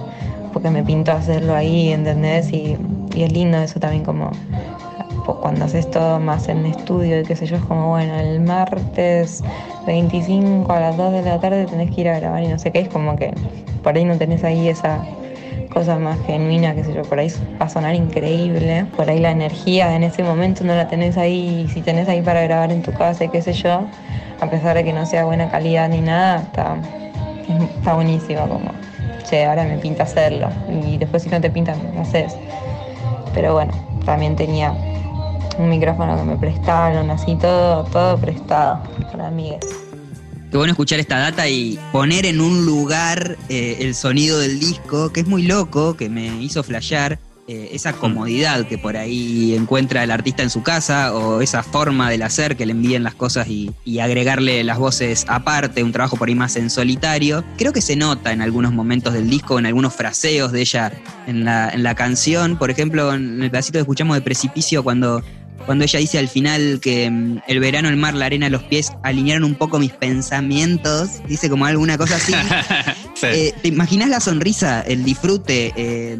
porque 0.53 0.69
me 0.69 0.81
pintó 0.81 1.11
hacerlo 1.11 1.53
ahí, 1.53 1.91
¿entendés? 1.91 2.49
Y, 2.53 2.77
y 3.15 3.23
es 3.23 3.31
lindo 3.31 3.57
eso 3.57 3.79
también 3.79 4.03
como 4.03 4.31
pues, 5.25 5.37
cuando 5.37 5.65
haces 5.65 5.89
todo 5.89 6.19
más 6.19 6.47
en 6.47 6.65
estudio 6.65 7.21
y 7.21 7.23
qué 7.23 7.35
sé 7.35 7.45
yo, 7.45 7.57
es 7.57 7.63
como, 7.63 7.89
bueno, 7.89 8.19
el 8.19 8.41
martes 8.41 9.43
25 9.85 10.71
a 10.71 10.79
las 10.79 10.97
2 10.97 11.13
de 11.13 11.21
la 11.21 11.39
tarde 11.39 11.65
tenés 11.65 11.93
que 11.93 12.01
ir 12.01 12.09
a 12.09 12.19
grabar 12.19 12.43
y 12.43 12.47
no 12.47 12.57
sé 12.57 12.71
qué, 12.71 12.79
es 12.79 12.89
como 12.89 13.15
que 13.15 13.33
por 13.83 13.95
ahí 13.95 14.05
no 14.05 14.17
tenés 14.17 14.43
ahí 14.43 14.67
esa 14.67 14.99
cosa 15.71 15.97
más 15.97 16.19
genuina, 16.25 16.75
qué 16.75 16.83
sé 16.83 16.93
yo, 16.93 17.03
por 17.03 17.19
ahí 17.19 17.31
va 17.59 17.65
a 17.65 17.69
sonar 17.69 17.95
increíble, 17.95 18.85
por 18.95 19.09
ahí 19.09 19.19
la 19.19 19.31
energía 19.31 19.95
en 19.95 20.03
ese 20.03 20.23
momento 20.23 20.63
no 20.63 20.75
la 20.75 20.87
tenés 20.87 21.17
ahí, 21.17 21.65
y 21.65 21.69
si 21.69 21.81
tenés 21.81 22.09
ahí 22.09 22.21
para 22.21 22.41
grabar 22.41 22.71
en 22.71 22.81
tu 22.81 22.91
casa 22.91 23.23
y 23.23 23.29
qué 23.29 23.41
sé 23.41 23.53
yo, 23.53 23.85
a 24.41 24.49
pesar 24.49 24.75
de 24.75 24.83
que 24.83 24.91
no 24.91 25.05
sea 25.05 25.25
buena 25.25 25.49
calidad 25.49 25.87
ni 25.87 26.01
nada, 26.01 26.41
está, 26.41 26.75
está 27.77 27.93
buenísimo 27.93 28.41
como, 28.47 28.71
che, 29.23 29.45
ahora 29.45 29.63
me 29.63 29.77
pinta 29.77 30.03
hacerlo, 30.03 30.49
y 30.69 30.97
después 30.97 31.23
si 31.23 31.29
no 31.29 31.39
te 31.39 31.49
pinta, 31.49 31.75
lo 31.95 32.01
haces. 32.01 32.35
Pero 33.33 33.53
bueno, 33.53 33.73
también 34.05 34.35
tenía 34.35 34.73
un 35.57 35.69
micrófono 35.69 36.17
que 36.17 36.23
me 36.23 36.35
prestaron, 36.37 37.09
así 37.09 37.35
todo, 37.35 37.83
todo 37.85 38.17
prestado 38.17 38.81
para 39.11 39.27
amigues. 39.27 39.59
Qué 40.49 40.57
bueno 40.57 40.71
escuchar 40.73 40.99
esta 40.99 41.17
data 41.17 41.47
y 41.47 41.79
poner 41.93 42.25
en 42.25 42.41
un 42.41 42.65
lugar 42.65 43.37
eh, 43.47 43.77
el 43.79 43.95
sonido 43.95 44.37
del 44.37 44.59
disco, 44.59 45.13
que 45.13 45.21
es 45.21 45.27
muy 45.27 45.43
loco, 45.43 45.95
que 45.95 46.09
me 46.09 46.27
hizo 46.43 46.61
flashear 46.61 47.19
eh, 47.51 47.71
esa 47.73 47.91
comodidad 47.91 48.65
que 48.65 48.77
por 48.77 48.95
ahí 48.95 49.53
encuentra 49.55 50.05
el 50.05 50.11
artista 50.11 50.41
en 50.41 50.49
su 50.49 50.63
casa 50.63 51.13
o 51.13 51.41
esa 51.41 51.63
forma 51.63 52.09
del 52.09 52.21
hacer 52.21 52.55
que 52.55 52.65
le 52.65 52.71
envíen 52.71 53.03
las 53.03 53.13
cosas 53.13 53.49
y, 53.49 53.73
agregarle 53.99 54.63
las 54.63 54.77
voces 54.77 55.25
aparte, 55.27 55.83
un 55.83 55.91
trabajo 55.91 56.15
por 56.15 56.29
ahí 56.29 56.35
más 56.35 56.55
en 56.55 56.69
solitario. 56.69 57.43
Creo 57.57 57.73
que 57.73 57.81
se 57.81 57.97
nota 57.97 58.31
en 58.31 58.41
algunos 58.41 58.71
momentos 58.71 59.13
del 59.13 59.29
disco, 59.29 59.59
en 59.59 59.65
algunos 59.65 59.93
fraseos 59.93 60.53
de 60.53 60.61
ella 60.61 60.93
en 61.27 61.43
la, 61.43 61.69
en 61.69 61.83
la 61.83 61.93
canción. 61.93 62.57
Por 62.57 62.71
ejemplo, 62.71 63.13
en 63.13 63.43
el 63.43 63.51
pedacito 63.51 63.79
que 63.79 63.81
escuchamos 63.81 64.15
de 64.15 64.21
Precipicio, 64.21 64.81
cuando 64.81 65.21
cuando 65.65 65.83
ella 65.83 65.99
dice 65.99 66.17
al 66.19 66.27
final 66.27 66.79
que 66.81 67.09
mm, 67.09 67.41
el 67.47 67.59
verano, 67.59 67.89
el 67.89 67.97
mar, 67.97 68.13
la 68.13 68.25
arena, 68.27 68.49
los 68.49 68.63
pies 68.63 68.93
alinearon 69.03 69.43
un 69.43 69.55
poco 69.55 69.77
mis 69.77 69.91
pensamientos, 69.91 71.21
dice 71.27 71.49
como 71.49 71.65
alguna 71.65 71.97
cosa 71.97 72.15
así. 72.15 72.33
Sí. 73.21 73.27
Eh, 73.27 73.53
¿Te 73.61 73.67
imaginas 73.67 74.09
la 74.09 74.19
sonrisa, 74.19 74.81
el 74.81 75.03
disfrute, 75.03 75.71
eh, 75.75 76.17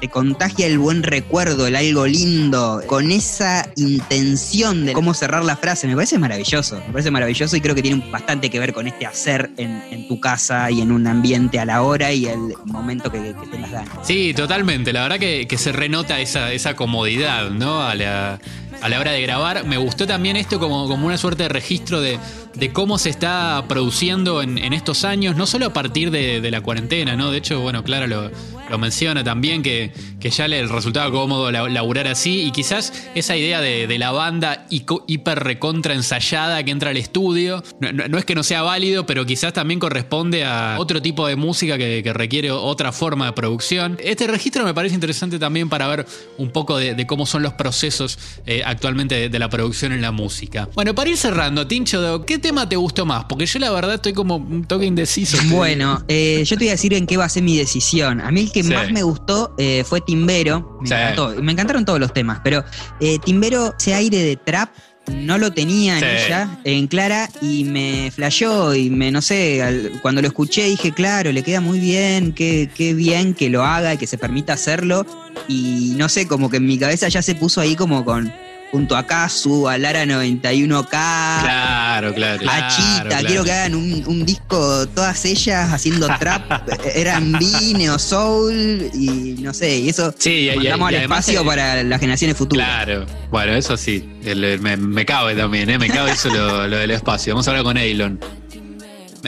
te 0.00 0.08
contagia 0.08 0.66
el 0.66 0.76
buen 0.78 1.04
recuerdo, 1.04 1.68
el 1.68 1.76
algo 1.76 2.04
lindo, 2.04 2.82
con 2.88 3.12
esa 3.12 3.70
intención 3.76 4.84
de 4.86 4.92
cómo 4.92 5.14
cerrar 5.14 5.44
la 5.44 5.56
frase? 5.56 5.86
Me 5.86 5.94
parece 5.94 6.18
maravilloso, 6.18 6.82
me 6.84 6.92
parece 6.92 7.12
maravilloso 7.12 7.56
y 7.56 7.60
creo 7.60 7.76
que 7.76 7.82
tiene 7.82 8.04
bastante 8.10 8.50
que 8.50 8.58
ver 8.58 8.72
con 8.72 8.88
este 8.88 9.06
hacer 9.06 9.50
en, 9.56 9.82
en 9.92 10.08
tu 10.08 10.18
casa 10.18 10.68
y 10.70 10.80
en 10.80 10.90
un 10.90 11.06
ambiente 11.06 11.60
a 11.60 11.64
la 11.64 11.82
hora 11.82 12.12
y 12.12 12.26
el 12.26 12.54
momento 12.64 13.12
que, 13.12 13.34
que 13.40 13.46
tengas 13.46 13.70
ganas. 13.70 13.94
Sí, 14.02 14.34
totalmente. 14.34 14.92
La 14.92 15.02
verdad 15.02 15.20
que, 15.20 15.46
que 15.46 15.58
se 15.58 15.70
renota 15.70 16.18
esa, 16.18 16.52
esa 16.52 16.74
comodidad, 16.74 17.50
¿no? 17.50 17.82
A 17.82 17.94
la, 17.94 18.40
a 18.82 18.88
la 18.88 19.00
hora 19.00 19.12
de 19.12 19.22
grabar. 19.22 19.64
Me 19.64 19.76
gustó 19.78 20.06
también 20.06 20.36
esto 20.36 20.58
como, 20.58 20.88
como 20.88 21.06
una 21.06 21.16
suerte 21.18 21.44
de 21.44 21.48
registro 21.48 22.00
de, 22.00 22.18
de 22.54 22.72
cómo 22.72 22.98
se 22.98 23.10
está 23.10 23.64
produciendo 23.68 24.42
en, 24.42 24.58
en 24.58 24.72
estos 24.72 25.04
años, 25.04 25.36
no 25.36 25.46
solo 25.46 25.66
a 25.66 25.72
partir 25.72 26.10
de, 26.10 26.50
la 26.50 26.60
cuarentena, 26.60 27.16
¿no? 27.16 27.30
De 27.30 27.38
hecho, 27.38 27.60
bueno, 27.60 27.82
Clara 27.84 28.06
lo, 28.06 28.30
lo 28.68 28.78
menciona 28.78 29.24
también, 29.24 29.62
que, 29.62 29.92
que 30.20 30.30
ya 30.30 30.48
le 30.48 30.66
resultaba 30.66 31.10
cómodo 31.10 31.50
la- 31.50 31.68
laburar 31.68 32.08
así 32.08 32.42
y 32.42 32.50
quizás 32.50 32.92
esa 33.14 33.36
idea 33.36 33.60
de, 33.60 33.86
de 33.86 33.98
la 33.98 34.10
banda 34.10 34.66
hiper 34.68 35.38
recontra 35.42 35.94
ensayada 35.94 36.62
que 36.62 36.70
entra 36.70 36.90
al 36.90 36.96
estudio, 36.96 37.62
no, 37.80 37.92
no- 37.92 38.18
es 38.18 38.24
que 38.24 38.34
no 38.34 38.42
sea 38.42 38.62
válido, 38.62 39.06
pero 39.06 39.24
quizás 39.24 39.52
también 39.52 39.80
corresponde 39.80 40.44
a 40.44 40.76
otro 40.78 41.00
tipo 41.00 41.26
de 41.26 41.36
música 41.36 41.78
que, 41.78 42.02
requiere 42.12 42.50
otra 42.50 42.92
forma 42.92 43.26
de 43.26 43.32
producción. 43.32 43.96
Este 44.02 44.26
registro 44.26 44.64
me 44.64 44.74
parece 44.74 44.94
interesante 44.94 45.38
también 45.38 45.68
para 45.70 45.86
ver 45.86 46.06
un 46.36 46.50
poco 46.50 46.76
de, 46.76 46.94
de 46.94 47.06
cómo 47.06 47.24
son 47.24 47.42
los 47.42 47.54
procesos 47.54 48.18
eh, 48.46 48.62
actualmente 48.72 49.14
de, 49.14 49.28
de 49.28 49.38
la 49.38 49.48
producción 49.48 49.92
en 49.92 50.02
la 50.02 50.10
música. 50.10 50.68
Bueno, 50.74 50.94
para 50.94 51.10
ir 51.10 51.16
cerrando, 51.16 51.66
Tincho, 51.66 52.24
¿qué 52.26 52.38
tema 52.38 52.68
te 52.68 52.76
gustó 52.76 53.06
más? 53.06 53.24
Porque 53.28 53.46
yo 53.46 53.58
la 53.58 53.70
verdad 53.70 53.94
estoy 53.94 54.12
como 54.12 54.36
un 54.36 54.64
toque 54.64 54.86
indeciso. 54.86 55.38
Bueno, 55.52 56.04
eh, 56.08 56.42
yo 56.44 56.56
te 56.56 56.64
voy 56.64 56.68
a 56.68 56.72
decir 56.72 56.94
en 56.94 57.06
qué 57.06 57.16
basé 57.16 57.40
mi 57.42 57.56
decisión. 57.56 58.20
A 58.20 58.30
mí 58.30 58.40
el 58.42 58.52
que 58.52 58.62
Sí. 58.64 58.72
más 58.72 58.90
me 58.90 59.02
gustó 59.02 59.54
eh, 59.58 59.84
fue 59.86 60.00
Timbero. 60.00 60.78
Me, 60.80 60.88
Sí. 60.88 60.94
encantó. 60.94 61.34
me 61.42 61.52
encantaron 61.52 61.84
todos 61.84 62.00
los 62.00 62.12
temas, 62.12 62.40
pero 62.42 62.64
eh, 63.00 63.18
Timbero, 63.24 63.74
ese 63.78 63.94
aire 63.94 64.18
de 64.18 64.36
trap, 64.36 64.70
no 65.12 65.36
lo 65.36 65.52
tenía 65.52 65.98
en 65.98 66.04
ella, 66.04 66.60
en 66.64 66.86
Clara, 66.86 67.28
y 67.40 67.64
me 67.64 68.12
flasheó 68.14 68.72
y 68.74 68.88
me, 68.88 69.10
no 69.10 69.20
sé, 69.20 69.60
al- 69.60 69.98
cuando 70.00 70.22
lo 70.22 70.28
escuché 70.28 70.64
dije, 70.66 70.92
claro, 70.92 71.32
le 71.32 71.42
queda 71.42 71.60
muy 71.60 71.80
bien, 71.80 72.32
qué, 72.32 72.70
qué 72.74 72.94
bien 72.94 73.34
que 73.34 73.50
lo 73.50 73.64
haga 73.64 73.94
y 73.94 73.98
que 73.98 74.06
se 74.06 74.16
permita 74.16 74.52
hacerlo. 74.52 75.04
Y 75.48 75.94
no 75.96 76.08
sé, 76.08 76.28
como 76.28 76.48
que 76.50 76.58
en 76.58 76.66
mi 76.66 76.78
cabeza 76.78 77.08
ya 77.08 77.20
se 77.20 77.34
puso 77.34 77.60
ahí 77.60 77.74
como 77.74 78.04
con, 78.04 78.32
junto 78.72 78.96
a 78.96 79.06
Kazu, 79.06 79.68
a 79.68 79.76
Lara 79.78 80.04
91K. 80.06 80.88
Claro, 80.88 82.14
claro. 82.14 82.42
A 82.50 82.68
Chita, 82.68 83.04
claro. 83.08 83.26
quiero 83.26 83.44
que 83.44 83.52
hagan 83.52 83.74
un, 83.74 84.02
un 84.06 84.24
disco, 84.26 84.88
todas 84.88 85.24
ellas 85.26 85.70
haciendo 85.72 86.08
trap, 86.18 86.68
eran 86.94 87.32
B, 87.32 87.44
Neo 87.76 87.98
Soul 87.98 88.90
y 88.94 89.36
no 89.40 89.52
sé, 89.52 89.78
y 89.78 89.88
eso 89.90 90.12
Sí, 90.18 90.48
y- 90.50 90.56
mandamos 90.56 90.90
y 90.90 90.94
al 90.96 91.02
espacio 91.02 91.44
para 91.44 91.82
las 91.84 92.00
generaciones 92.00 92.36
futuras. 92.36 92.66
Claro, 92.66 93.06
bueno, 93.30 93.52
eso 93.52 93.76
sí, 93.76 94.08
el- 94.24 94.42
el- 94.42 94.60
me, 94.60 94.76
me 94.78 95.04
cabe 95.04 95.34
también, 95.34 95.68
¿eh? 95.68 95.78
me 95.78 95.88
cabe 95.88 96.12
eso 96.12 96.30
lo, 96.30 96.66
lo 96.66 96.76
del 96.78 96.90
espacio. 96.92 97.34
Vamos 97.34 97.46
a 97.46 97.50
hablar 97.50 97.64
con 97.64 97.76
Eilon. 97.76 98.18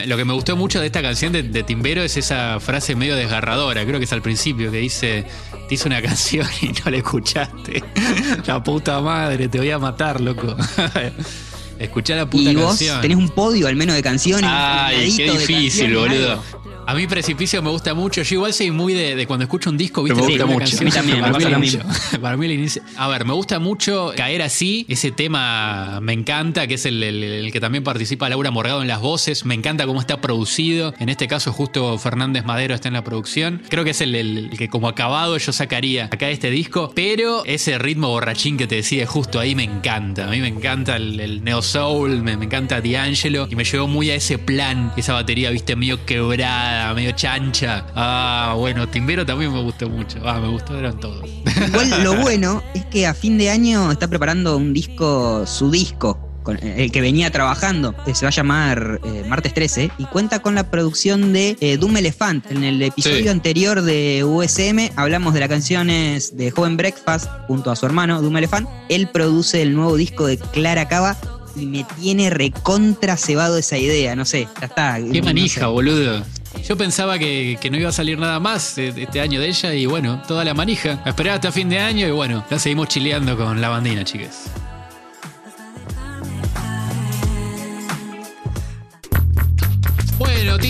Lo 0.05 0.17
que 0.17 0.25
me 0.25 0.33
gustó 0.33 0.55
mucho 0.57 0.79
de 0.81 0.87
esta 0.87 1.01
canción 1.01 1.31
de, 1.31 1.43
de 1.43 1.63
Timbero 1.63 2.03
es 2.03 2.17
esa 2.17 2.59
frase 2.59 2.95
medio 2.95 3.15
desgarradora, 3.15 3.85
creo 3.85 3.97
que 3.99 4.05
es 4.05 4.11
al 4.13 4.21
principio, 4.21 4.69
que 4.69 4.77
dice, 4.77 5.25
te 5.69 5.75
hice 5.75 5.87
una 5.87 6.01
canción 6.01 6.47
y 6.61 6.67
no 6.67 6.91
la 6.91 6.97
escuchaste. 6.97 7.83
La 8.45 8.61
puta 8.63 8.99
madre, 9.01 9.47
te 9.47 9.57
voy 9.57 9.71
a 9.71 9.79
matar, 9.79 10.19
loco. 10.21 10.55
Escuchá 11.79 12.15
la 12.15 12.29
puta 12.29 12.51
y 12.51 12.55
vos 12.55 12.67
canción. 12.67 13.01
tenés 13.01 13.17
un 13.17 13.27
podio 13.29 13.67
al 13.67 13.75
menos 13.75 13.95
de 13.97 14.01
canciones. 14.01 14.49
Ay, 14.49 15.13
qué 15.15 15.29
difícil, 15.31 15.93
canciones, 15.93 15.97
boludo. 15.97 16.31
algo. 16.31 16.74
A 16.87 16.93
mí 16.93 17.07
Precipicio 17.07 17.61
me 17.63 17.69
gusta 17.71 17.93
mucho. 17.95 18.21
Yo 18.21 18.35
igual 18.35 18.53
soy 18.53 18.69
muy 18.69 18.93
de, 18.93 19.15
de 19.15 19.25
cuando 19.25 19.43
escucho 19.43 19.71
un 19.71 19.77
disco, 19.77 20.03
¿viste? 20.03 20.21
Me 20.21 20.27
gusta 20.27 20.45
mucho. 20.45 20.59
canción, 20.77 20.81
A 20.81 20.85
mí 20.85 20.91
también, 20.91 21.19
para 21.21 21.31
me 21.31 21.57
mí 21.59 21.71
pasa 21.71 22.09
el- 22.13 22.19
Para 22.21 22.37
mí 22.37 22.45
el 22.45 22.51
inicio. 22.51 22.81
A 22.97 23.07
ver, 23.07 23.25
me 23.25 23.33
gusta 23.33 23.57
mucho 23.59 24.13
caer 24.15 24.43
así. 24.43 24.85
Ese 24.87 25.11
tema 25.11 25.99
me 26.01 26.13
encanta, 26.13 26.67
que 26.67 26.75
es 26.75 26.85
el, 26.85 27.01
el- 27.01 27.23
el 27.23 27.51
que 27.51 27.59
también 27.59 27.83
participa 27.83 28.29
Laura 28.29 28.51
Morgado 28.51 28.83
en 28.83 28.87
las 28.87 29.01
voces. 29.01 29.45
Me 29.45 29.55
encanta 29.55 29.87
cómo 29.87 29.99
está 29.99 30.21
producido. 30.21 30.93
En 30.99 31.09
este 31.09 31.27
caso, 31.27 31.51
justo 31.51 31.97
Fernández 31.97 32.45
Madero 32.45 32.75
está 32.75 32.87
en 32.87 32.93
la 32.93 33.03
producción. 33.03 33.63
Creo 33.69 33.83
que 33.83 33.89
es 33.91 34.01
el, 34.01 34.51
que 34.55 34.69
como 34.69 34.87
acabado 34.87 35.37
yo 35.37 35.51
sacaría 35.53 36.05
acá 36.05 36.27
de 36.27 36.33
este 36.33 36.51
disco. 36.51 36.91
Pero 36.95 37.43
ese 37.45 37.79
ritmo 37.79 38.09
borrachín 38.09 38.57
que 38.57 38.67
te 38.67 38.75
decía 38.75 39.07
justo 39.07 39.39
ahí 39.39 39.55
me 39.55 39.63
encanta. 39.63 40.27
A 40.27 40.29
mí 40.29 40.39
me 40.39 40.49
encanta 40.49 40.97
el, 40.97 41.19
el 41.19 41.43
Neo 41.43 41.63
Soul, 41.63 42.21
me, 42.21 42.37
me 42.37 42.45
encanta 42.45 42.79
D'Angelo. 42.79 43.47
Y 43.49 43.55
me 43.55 43.63
llevó 43.63 43.87
muy 43.87 44.11
a 44.11 44.15
ese 44.15 44.37
plan. 44.37 44.91
Esa 44.95 45.13
batería, 45.13 45.49
viste, 45.49 45.75
medio 45.75 46.05
quebrada 46.05 46.74
pesada, 46.75 46.93
medio 46.93 47.11
chancha. 47.11 47.85
Ah, 47.95 48.53
bueno, 48.57 48.87
Timbero 48.87 49.25
también 49.25 49.51
me 49.53 49.61
gustó 49.61 49.89
mucho. 49.89 50.19
Ah, 50.25 50.39
me 50.39 50.49
gustaron 50.49 50.99
todos. 50.99 51.27
Igual 51.67 52.03
lo 52.03 52.15
bueno 52.21 52.61
es 52.73 52.85
que 52.85 53.07
a 53.07 53.13
fin 53.13 53.37
de 53.37 53.49
año 53.49 53.91
está 53.91 54.07
preparando 54.07 54.57
un 54.57 54.73
disco, 54.73 55.45
su 55.47 55.71
disco, 55.71 56.19
con 56.43 56.59
el 56.61 56.91
que 56.91 57.01
venía 57.01 57.31
trabajando. 57.31 57.95
eh, 58.05 58.13
Se 58.13 58.25
va 58.25 58.29
a 58.29 58.31
llamar 58.31 58.99
eh, 59.03 59.23
Martes 59.27 59.53
13 59.53 59.91
y 59.97 60.05
cuenta 60.05 60.39
con 60.39 60.53
la 60.55 60.69
producción 60.69 61.33
de 61.33 61.57
eh, 61.59 61.77
Doom 61.77 61.97
Elephant. 61.97 62.45
En 62.51 62.63
el 62.63 62.81
episodio 62.81 63.23
Sí. 63.23 63.27
anterior 63.29 63.81
de 63.81 64.23
USM 64.23 64.91
hablamos 64.95 65.33
de 65.33 65.39
las 65.39 65.49
canciones 65.49 66.35
de 66.37 66.51
Joven 66.51 66.77
Breakfast 66.77 67.27
junto 67.47 67.71
a 67.71 67.75
su 67.75 67.85
hermano 67.85 68.21
Doom 68.21 68.37
Elephant. 68.37 68.67
Él 68.89 69.07
produce 69.07 69.61
el 69.63 69.73
nuevo 69.73 69.95
disco 69.97 70.27
de 70.27 70.37
Clara 70.37 70.87
Cava 70.87 71.17
me 71.55 71.85
tiene 71.99 72.29
recontra 72.29 73.17
cebado 73.17 73.57
esa 73.57 73.77
idea. 73.77 74.15
No 74.15 74.25
sé, 74.25 74.47
ya 74.59 74.67
está. 74.67 74.97
Qué 74.97 75.19
no 75.19 75.25
manija, 75.25 75.61
sé. 75.61 75.65
boludo. 75.67 76.23
Yo 76.67 76.77
pensaba 76.77 77.19
que, 77.19 77.57
que 77.59 77.69
no 77.69 77.77
iba 77.77 77.89
a 77.89 77.91
salir 77.91 78.17
nada 78.17 78.39
más 78.39 78.77
este 78.77 79.19
año 79.21 79.39
de 79.41 79.47
ella 79.49 79.73
y 79.73 79.85
bueno, 79.85 80.21
toda 80.27 80.43
la 80.45 80.53
manija. 80.53 81.01
Esperaba 81.05 81.35
hasta 81.35 81.51
fin 81.51 81.69
de 81.69 81.79
año 81.79 82.07
y 82.07 82.11
bueno, 82.11 82.45
ya 82.49 82.57
seguimos 82.59 82.87
chileando 82.87 83.35
con 83.37 83.59
la 83.59 83.69
bandina, 83.69 84.03
chicas. 84.03 84.49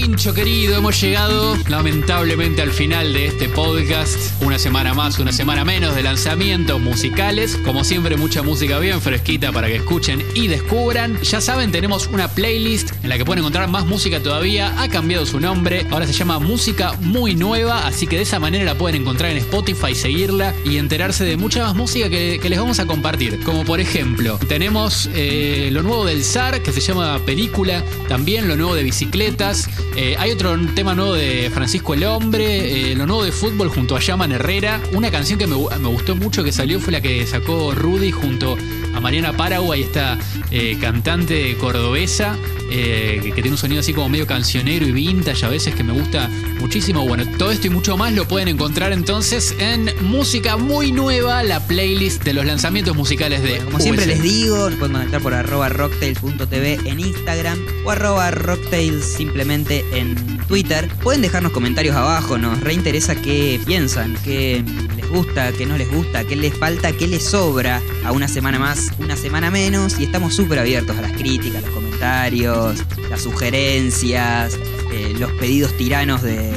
Querido, 0.06 0.78
hemos 0.78 1.02
llegado 1.02 1.58
lamentablemente 1.68 2.62
al 2.62 2.72
final 2.72 3.12
de 3.12 3.26
este 3.26 3.50
podcast. 3.50 4.40
Una 4.44 4.60
semana 4.60 4.94
más, 4.94 5.18
una 5.18 5.32
semana 5.32 5.66
menos 5.66 5.96
de 5.96 6.04
lanzamientos 6.04 6.80
musicales. 6.80 7.58
Como 7.66 7.84
siempre, 7.84 8.16
mucha 8.16 8.44
música 8.44 8.78
bien 8.78 9.02
fresquita 9.02 9.52
para 9.52 9.68
que 9.68 9.78
escuchen 9.78 10.24
y 10.36 10.48
descubran. 10.48 11.20
Ya 11.22 11.42
saben, 11.42 11.72
tenemos 11.72 12.08
una 12.08 12.28
playlist 12.28 12.92
en 13.04 13.10
la 13.10 13.18
que 13.18 13.26
pueden 13.26 13.40
encontrar 13.40 13.68
más 13.68 13.88
música 13.88 14.22
todavía. 14.22 14.80
Ha 14.80 14.90
cambiado 14.90 15.26
su 15.26 15.40
nombre, 15.40 15.88
ahora 15.90 16.06
se 16.06 16.14
llama 16.14 16.38
Música 16.38 16.94
Muy 17.02 17.34
Nueva, 17.34 17.88
así 17.88 18.06
que 18.06 18.18
de 18.18 18.24
esa 18.24 18.40
manera 18.40 18.64
la 18.64 18.76
pueden 18.76 19.02
encontrar 19.02 19.32
en 19.32 19.38
Spotify, 19.38 19.96
seguirla 19.96 20.54
y 20.64 20.78
enterarse 20.78 21.24
de 21.24 21.36
mucha 21.36 21.64
más 21.64 21.76
música 21.76 22.10
que, 22.10 22.40
que 22.40 22.50
les 22.50 22.60
vamos 22.60 22.80
a 22.80 22.86
compartir. 22.86 23.40
Como 23.44 23.66
por 23.66 23.80
ejemplo, 23.80 24.38
tenemos 24.48 25.10
eh, 25.14 25.70
lo 25.72 25.82
nuevo 25.82 26.06
del 26.06 26.24
SAR, 26.24 26.62
que 26.62 26.72
se 26.72 26.80
llama 26.80 27.20
Película, 27.26 27.84
también 28.08 28.48
lo 28.48 28.56
nuevo 28.56 28.76
de 28.76 28.84
Bicicletas. 28.84 29.68
Eh, 29.98 30.16
hay 30.20 30.32
otro 30.32 30.58
tema 30.76 30.94
nuevo 30.94 31.14
de 31.14 31.50
Francisco 31.54 31.94
el 31.94 32.04
Hombre, 32.04 32.92
eh, 32.92 32.96
lo 32.96 33.06
nuevo 33.06 33.24
de 33.24 33.32
fútbol 33.32 33.70
junto 33.70 33.96
a 33.96 34.00
Yaman 34.02 34.34
Herrera. 34.34 34.82
Una 34.92 35.10
canción 35.10 35.40
que 35.40 35.48
me, 35.48 35.56
gu- 35.56 35.74
me 35.80 35.88
gustó 35.88 36.16
mucho 36.18 36.44
que 36.44 36.52
salió 36.52 36.80
fue 36.82 36.92
la 36.92 37.00
que 37.02 37.26
sacó 37.26 37.74
Rudy 37.74 38.12
junto 38.12 38.58
a 38.96 39.00
Mariana 39.00 39.36
Paraguay, 39.36 39.82
esta 39.82 40.18
eh, 40.52 40.78
cantante 40.80 41.56
cordobesa, 41.58 42.38
eh, 42.72 43.20
que, 43.22 43.30
que 43.30 43.42
tiene 43.42 43.52
un 43.52 43.58
sonido 43.58 43.82
así 43.82 43.94
como 43.94 44.10
medio 44.10 44.26
cancionero 44.26 44.88
y 44.88 44.92
vintage 44.92 45.46
a 45.46 45.50
veces 45.50 45.76
que 45.76 45.84
me 45.84 45.94
gusta 45.94 46.30
muchísimo. 46.60 47.06
Bueno, 47.08 47.26
todo 47.38 47.52
esto 47.52 47.68
y 47.68 47.70
mucho 47.70 47.96
más 47.98 48.14
lo 48.14 48.28
pueden 48.28 48.48
encontrar 48.48 48.92
entonces 48.92 49.56
en 49.60 49.92
Música 50.02 50.58
Muy 50.58 50.92
Nueva, 50.92 51.44
la 51.44 51.60
playlist 51.68 52.24
de 52.24 52.34
los 52.34 52.46
lanzamientos 52.46 52.96
musicales 52.96 53.44
de 53.44 53.60
Como 53.60 53.80
siempre 53.80 54.06
les 54.06 54.22
digo, 54.22 54.70
nos 54.70 54.80
pueden 54.80 54.94
conectar 54.94 55.22
por 55.22 55.34
arroba 55.34 55.70
rocktails.tv 55.70 56.80
en 56.86 57.00
Instagram 57.00 57.60
o 57.86 57.92
arroba 57.92 58.32
rocktails 58.32 59.06
simplemente 59.06 59.86
en 59.94 60.16
Twitter. 60.48 60.90
Pueden 61.04 61.22
dejarnos 61.22 61.52
comentarios 61.52 61.96
abajo, 61.96 62.38
nos 62.38 62.60
reinteresa 62.62 63.16
qué 63.16 63.60
piensan, 63.66 64.16
qué 64.24 64.64
les 64.96 65.05
gusta, 65.10 65.52
qué 65.52 65.66
no 65.66 65.78
les 65.78 65.92
gusta, 65.92 66.24
qué 66.24 66.36
les 66.36 66.54
falta, 66.54 66.92
qué 66.92 67.08
les 67.08 67.24
sobra 67.24 67.82
a 68.04 68.12
una 68.12 68.28
semana 68.28 68.60
más, 68.60 68.92
una 69.00 69.16
semana 69.16 69.52
menos. 69.52 70.00
Y 70.00 70.04
estamos 70.04 70.34
súper 70.34 70.60
abiertos 70.60 70.98
a 70.98 71.02
las 71.02 71.14
críticas, 71.14 71.62
los 71.64 71.72
comentarios, 71.72 72.84
las 73.10 73.22
sugerencias, 73.22 74.58
eh, 74.92 75.16
los 75.20 75.32
pedidos 75.34 75.76
tiranos 75.78 76.22
de 76.22 76.52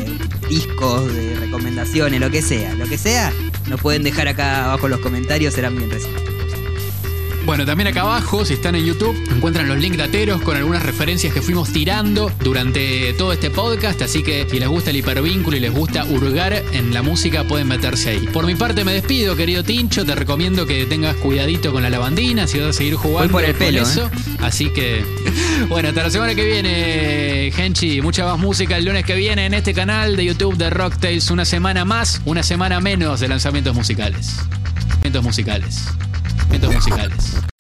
discos, 0.49 1.12
de 1.12 1.36
recomendaciones, 1.36 2.20
lo 2.20 2.30
que 2.30 2.42
sea. 2.42 2.74
Lo 2.74 2.86
que 2.86 2.99
sea, 2.99 3.32
nos 3.68 3.80
pueden 3.80 4.03
dejar 4.03 4.28
acá 4.28 4.64
abajo 4.66 4.86
en 4.86 4.92
los 4.92 5.01
comentarios, 5.01 5.55
serán 5.55 5.76
bien 5.76 5.90
recibidos. 5.90 6.38
Bueno, 7.49 7.64
también 7.64 7.86
acá 7.86 8.03
abajo, 8.03 8.44
si 8.44 8.53
están 8.53 8.74
en 8.74 8.84
YouTube, 8.84 9.16
encuentran 9.34 9.68
los 9.68 9.78
links 9.78 9.96
dateros 9.96 10.42
con 10.42 10.55
algunas 10.59 10.82
referencias 10.82 11.32
que 11.32 11.40
fuimos 11.40 11.72
tirando 11.72 12.30
durante 12.40 13.14
todo 13.14 13.32
este 13.32 13.49
podcast. 13.49 14.03
Así 14.03 14.22
que 14.22 14.46
si 14.51 14.61
les 14.61 14.68
gusta 14.68 14.90
el 14.90 14.96
hipervínculo 14.96 15.57
y 15.57 15.61
les 15.61 15.72
gusta 15.72 16.05
hurgar 16.05 16.62
en 16.72 16.92
la 16.92 17.01
música, 17.01 17.44
pueden 17.44 17.66
meterse 17.66 18.11
ahí. 18.11 18.28
Por 18.34 18.44
mi 18.44 18.55
parte, 18.55 18.84
me 18.84 18.92
despido, 18.92 19.34
querido 19.34 19.64
Tincho. 19.64 20.05
Te 20.05 20.14
recomiendo 20.14 20.66
que 20.66 20.84
tengas 20.84 21.16
cuidadito 21.16 21.72
con 21.72 21.82
la 21.82 21.88
lavandina 21.88 22.46
si 22.46 22.59
vas 22.59 22.68
a 22.68 22.72
seguir 22.74 22.96
jugando 22.96 23.32
por 23.32 23.42
el 23.42 23.53
con 23.53 23.59
pelo, 23.61 23.80
eso. 23.80 24.11
Así 24.40 24.68
que, 24.68 25.03
bueno, 25.70 25.88
hasta 25.88 26.03
la 26.03 26.11
semana 26.11 26.34
que 26.34 26.44
viene, 26.44 27.51
Genchi. 27.57 28.03
Mucha 28.03 28.26
más 28.26 28.38
música 28.38 28.76
el 28.76 28.84
lunes 28.84 29.07
que 29.07 29.14
viene 29.14 29.46
en 29.46 29.55
este 29.55 29.72
canal 29.72 30.16
de 30.16 30.26
YouTube 30.26 30.59
de 30.59 30.68
Rocktails. 30.68 31.30
Una 31.30 31.46
semana 31.46 31.86
más, 31.86 32.20
una 32.26 32.42
semana 32.42 32.78
menos 32.82 33.20
de 33.20 33.28
lanzamientos 33.28 33.74
musicales. 33.74 34.36
Lanzamientos 34.90 35.24
musicales. 35.24 35.86
Lanzamientos 36.51 36.74
musicales. 36.74 37.57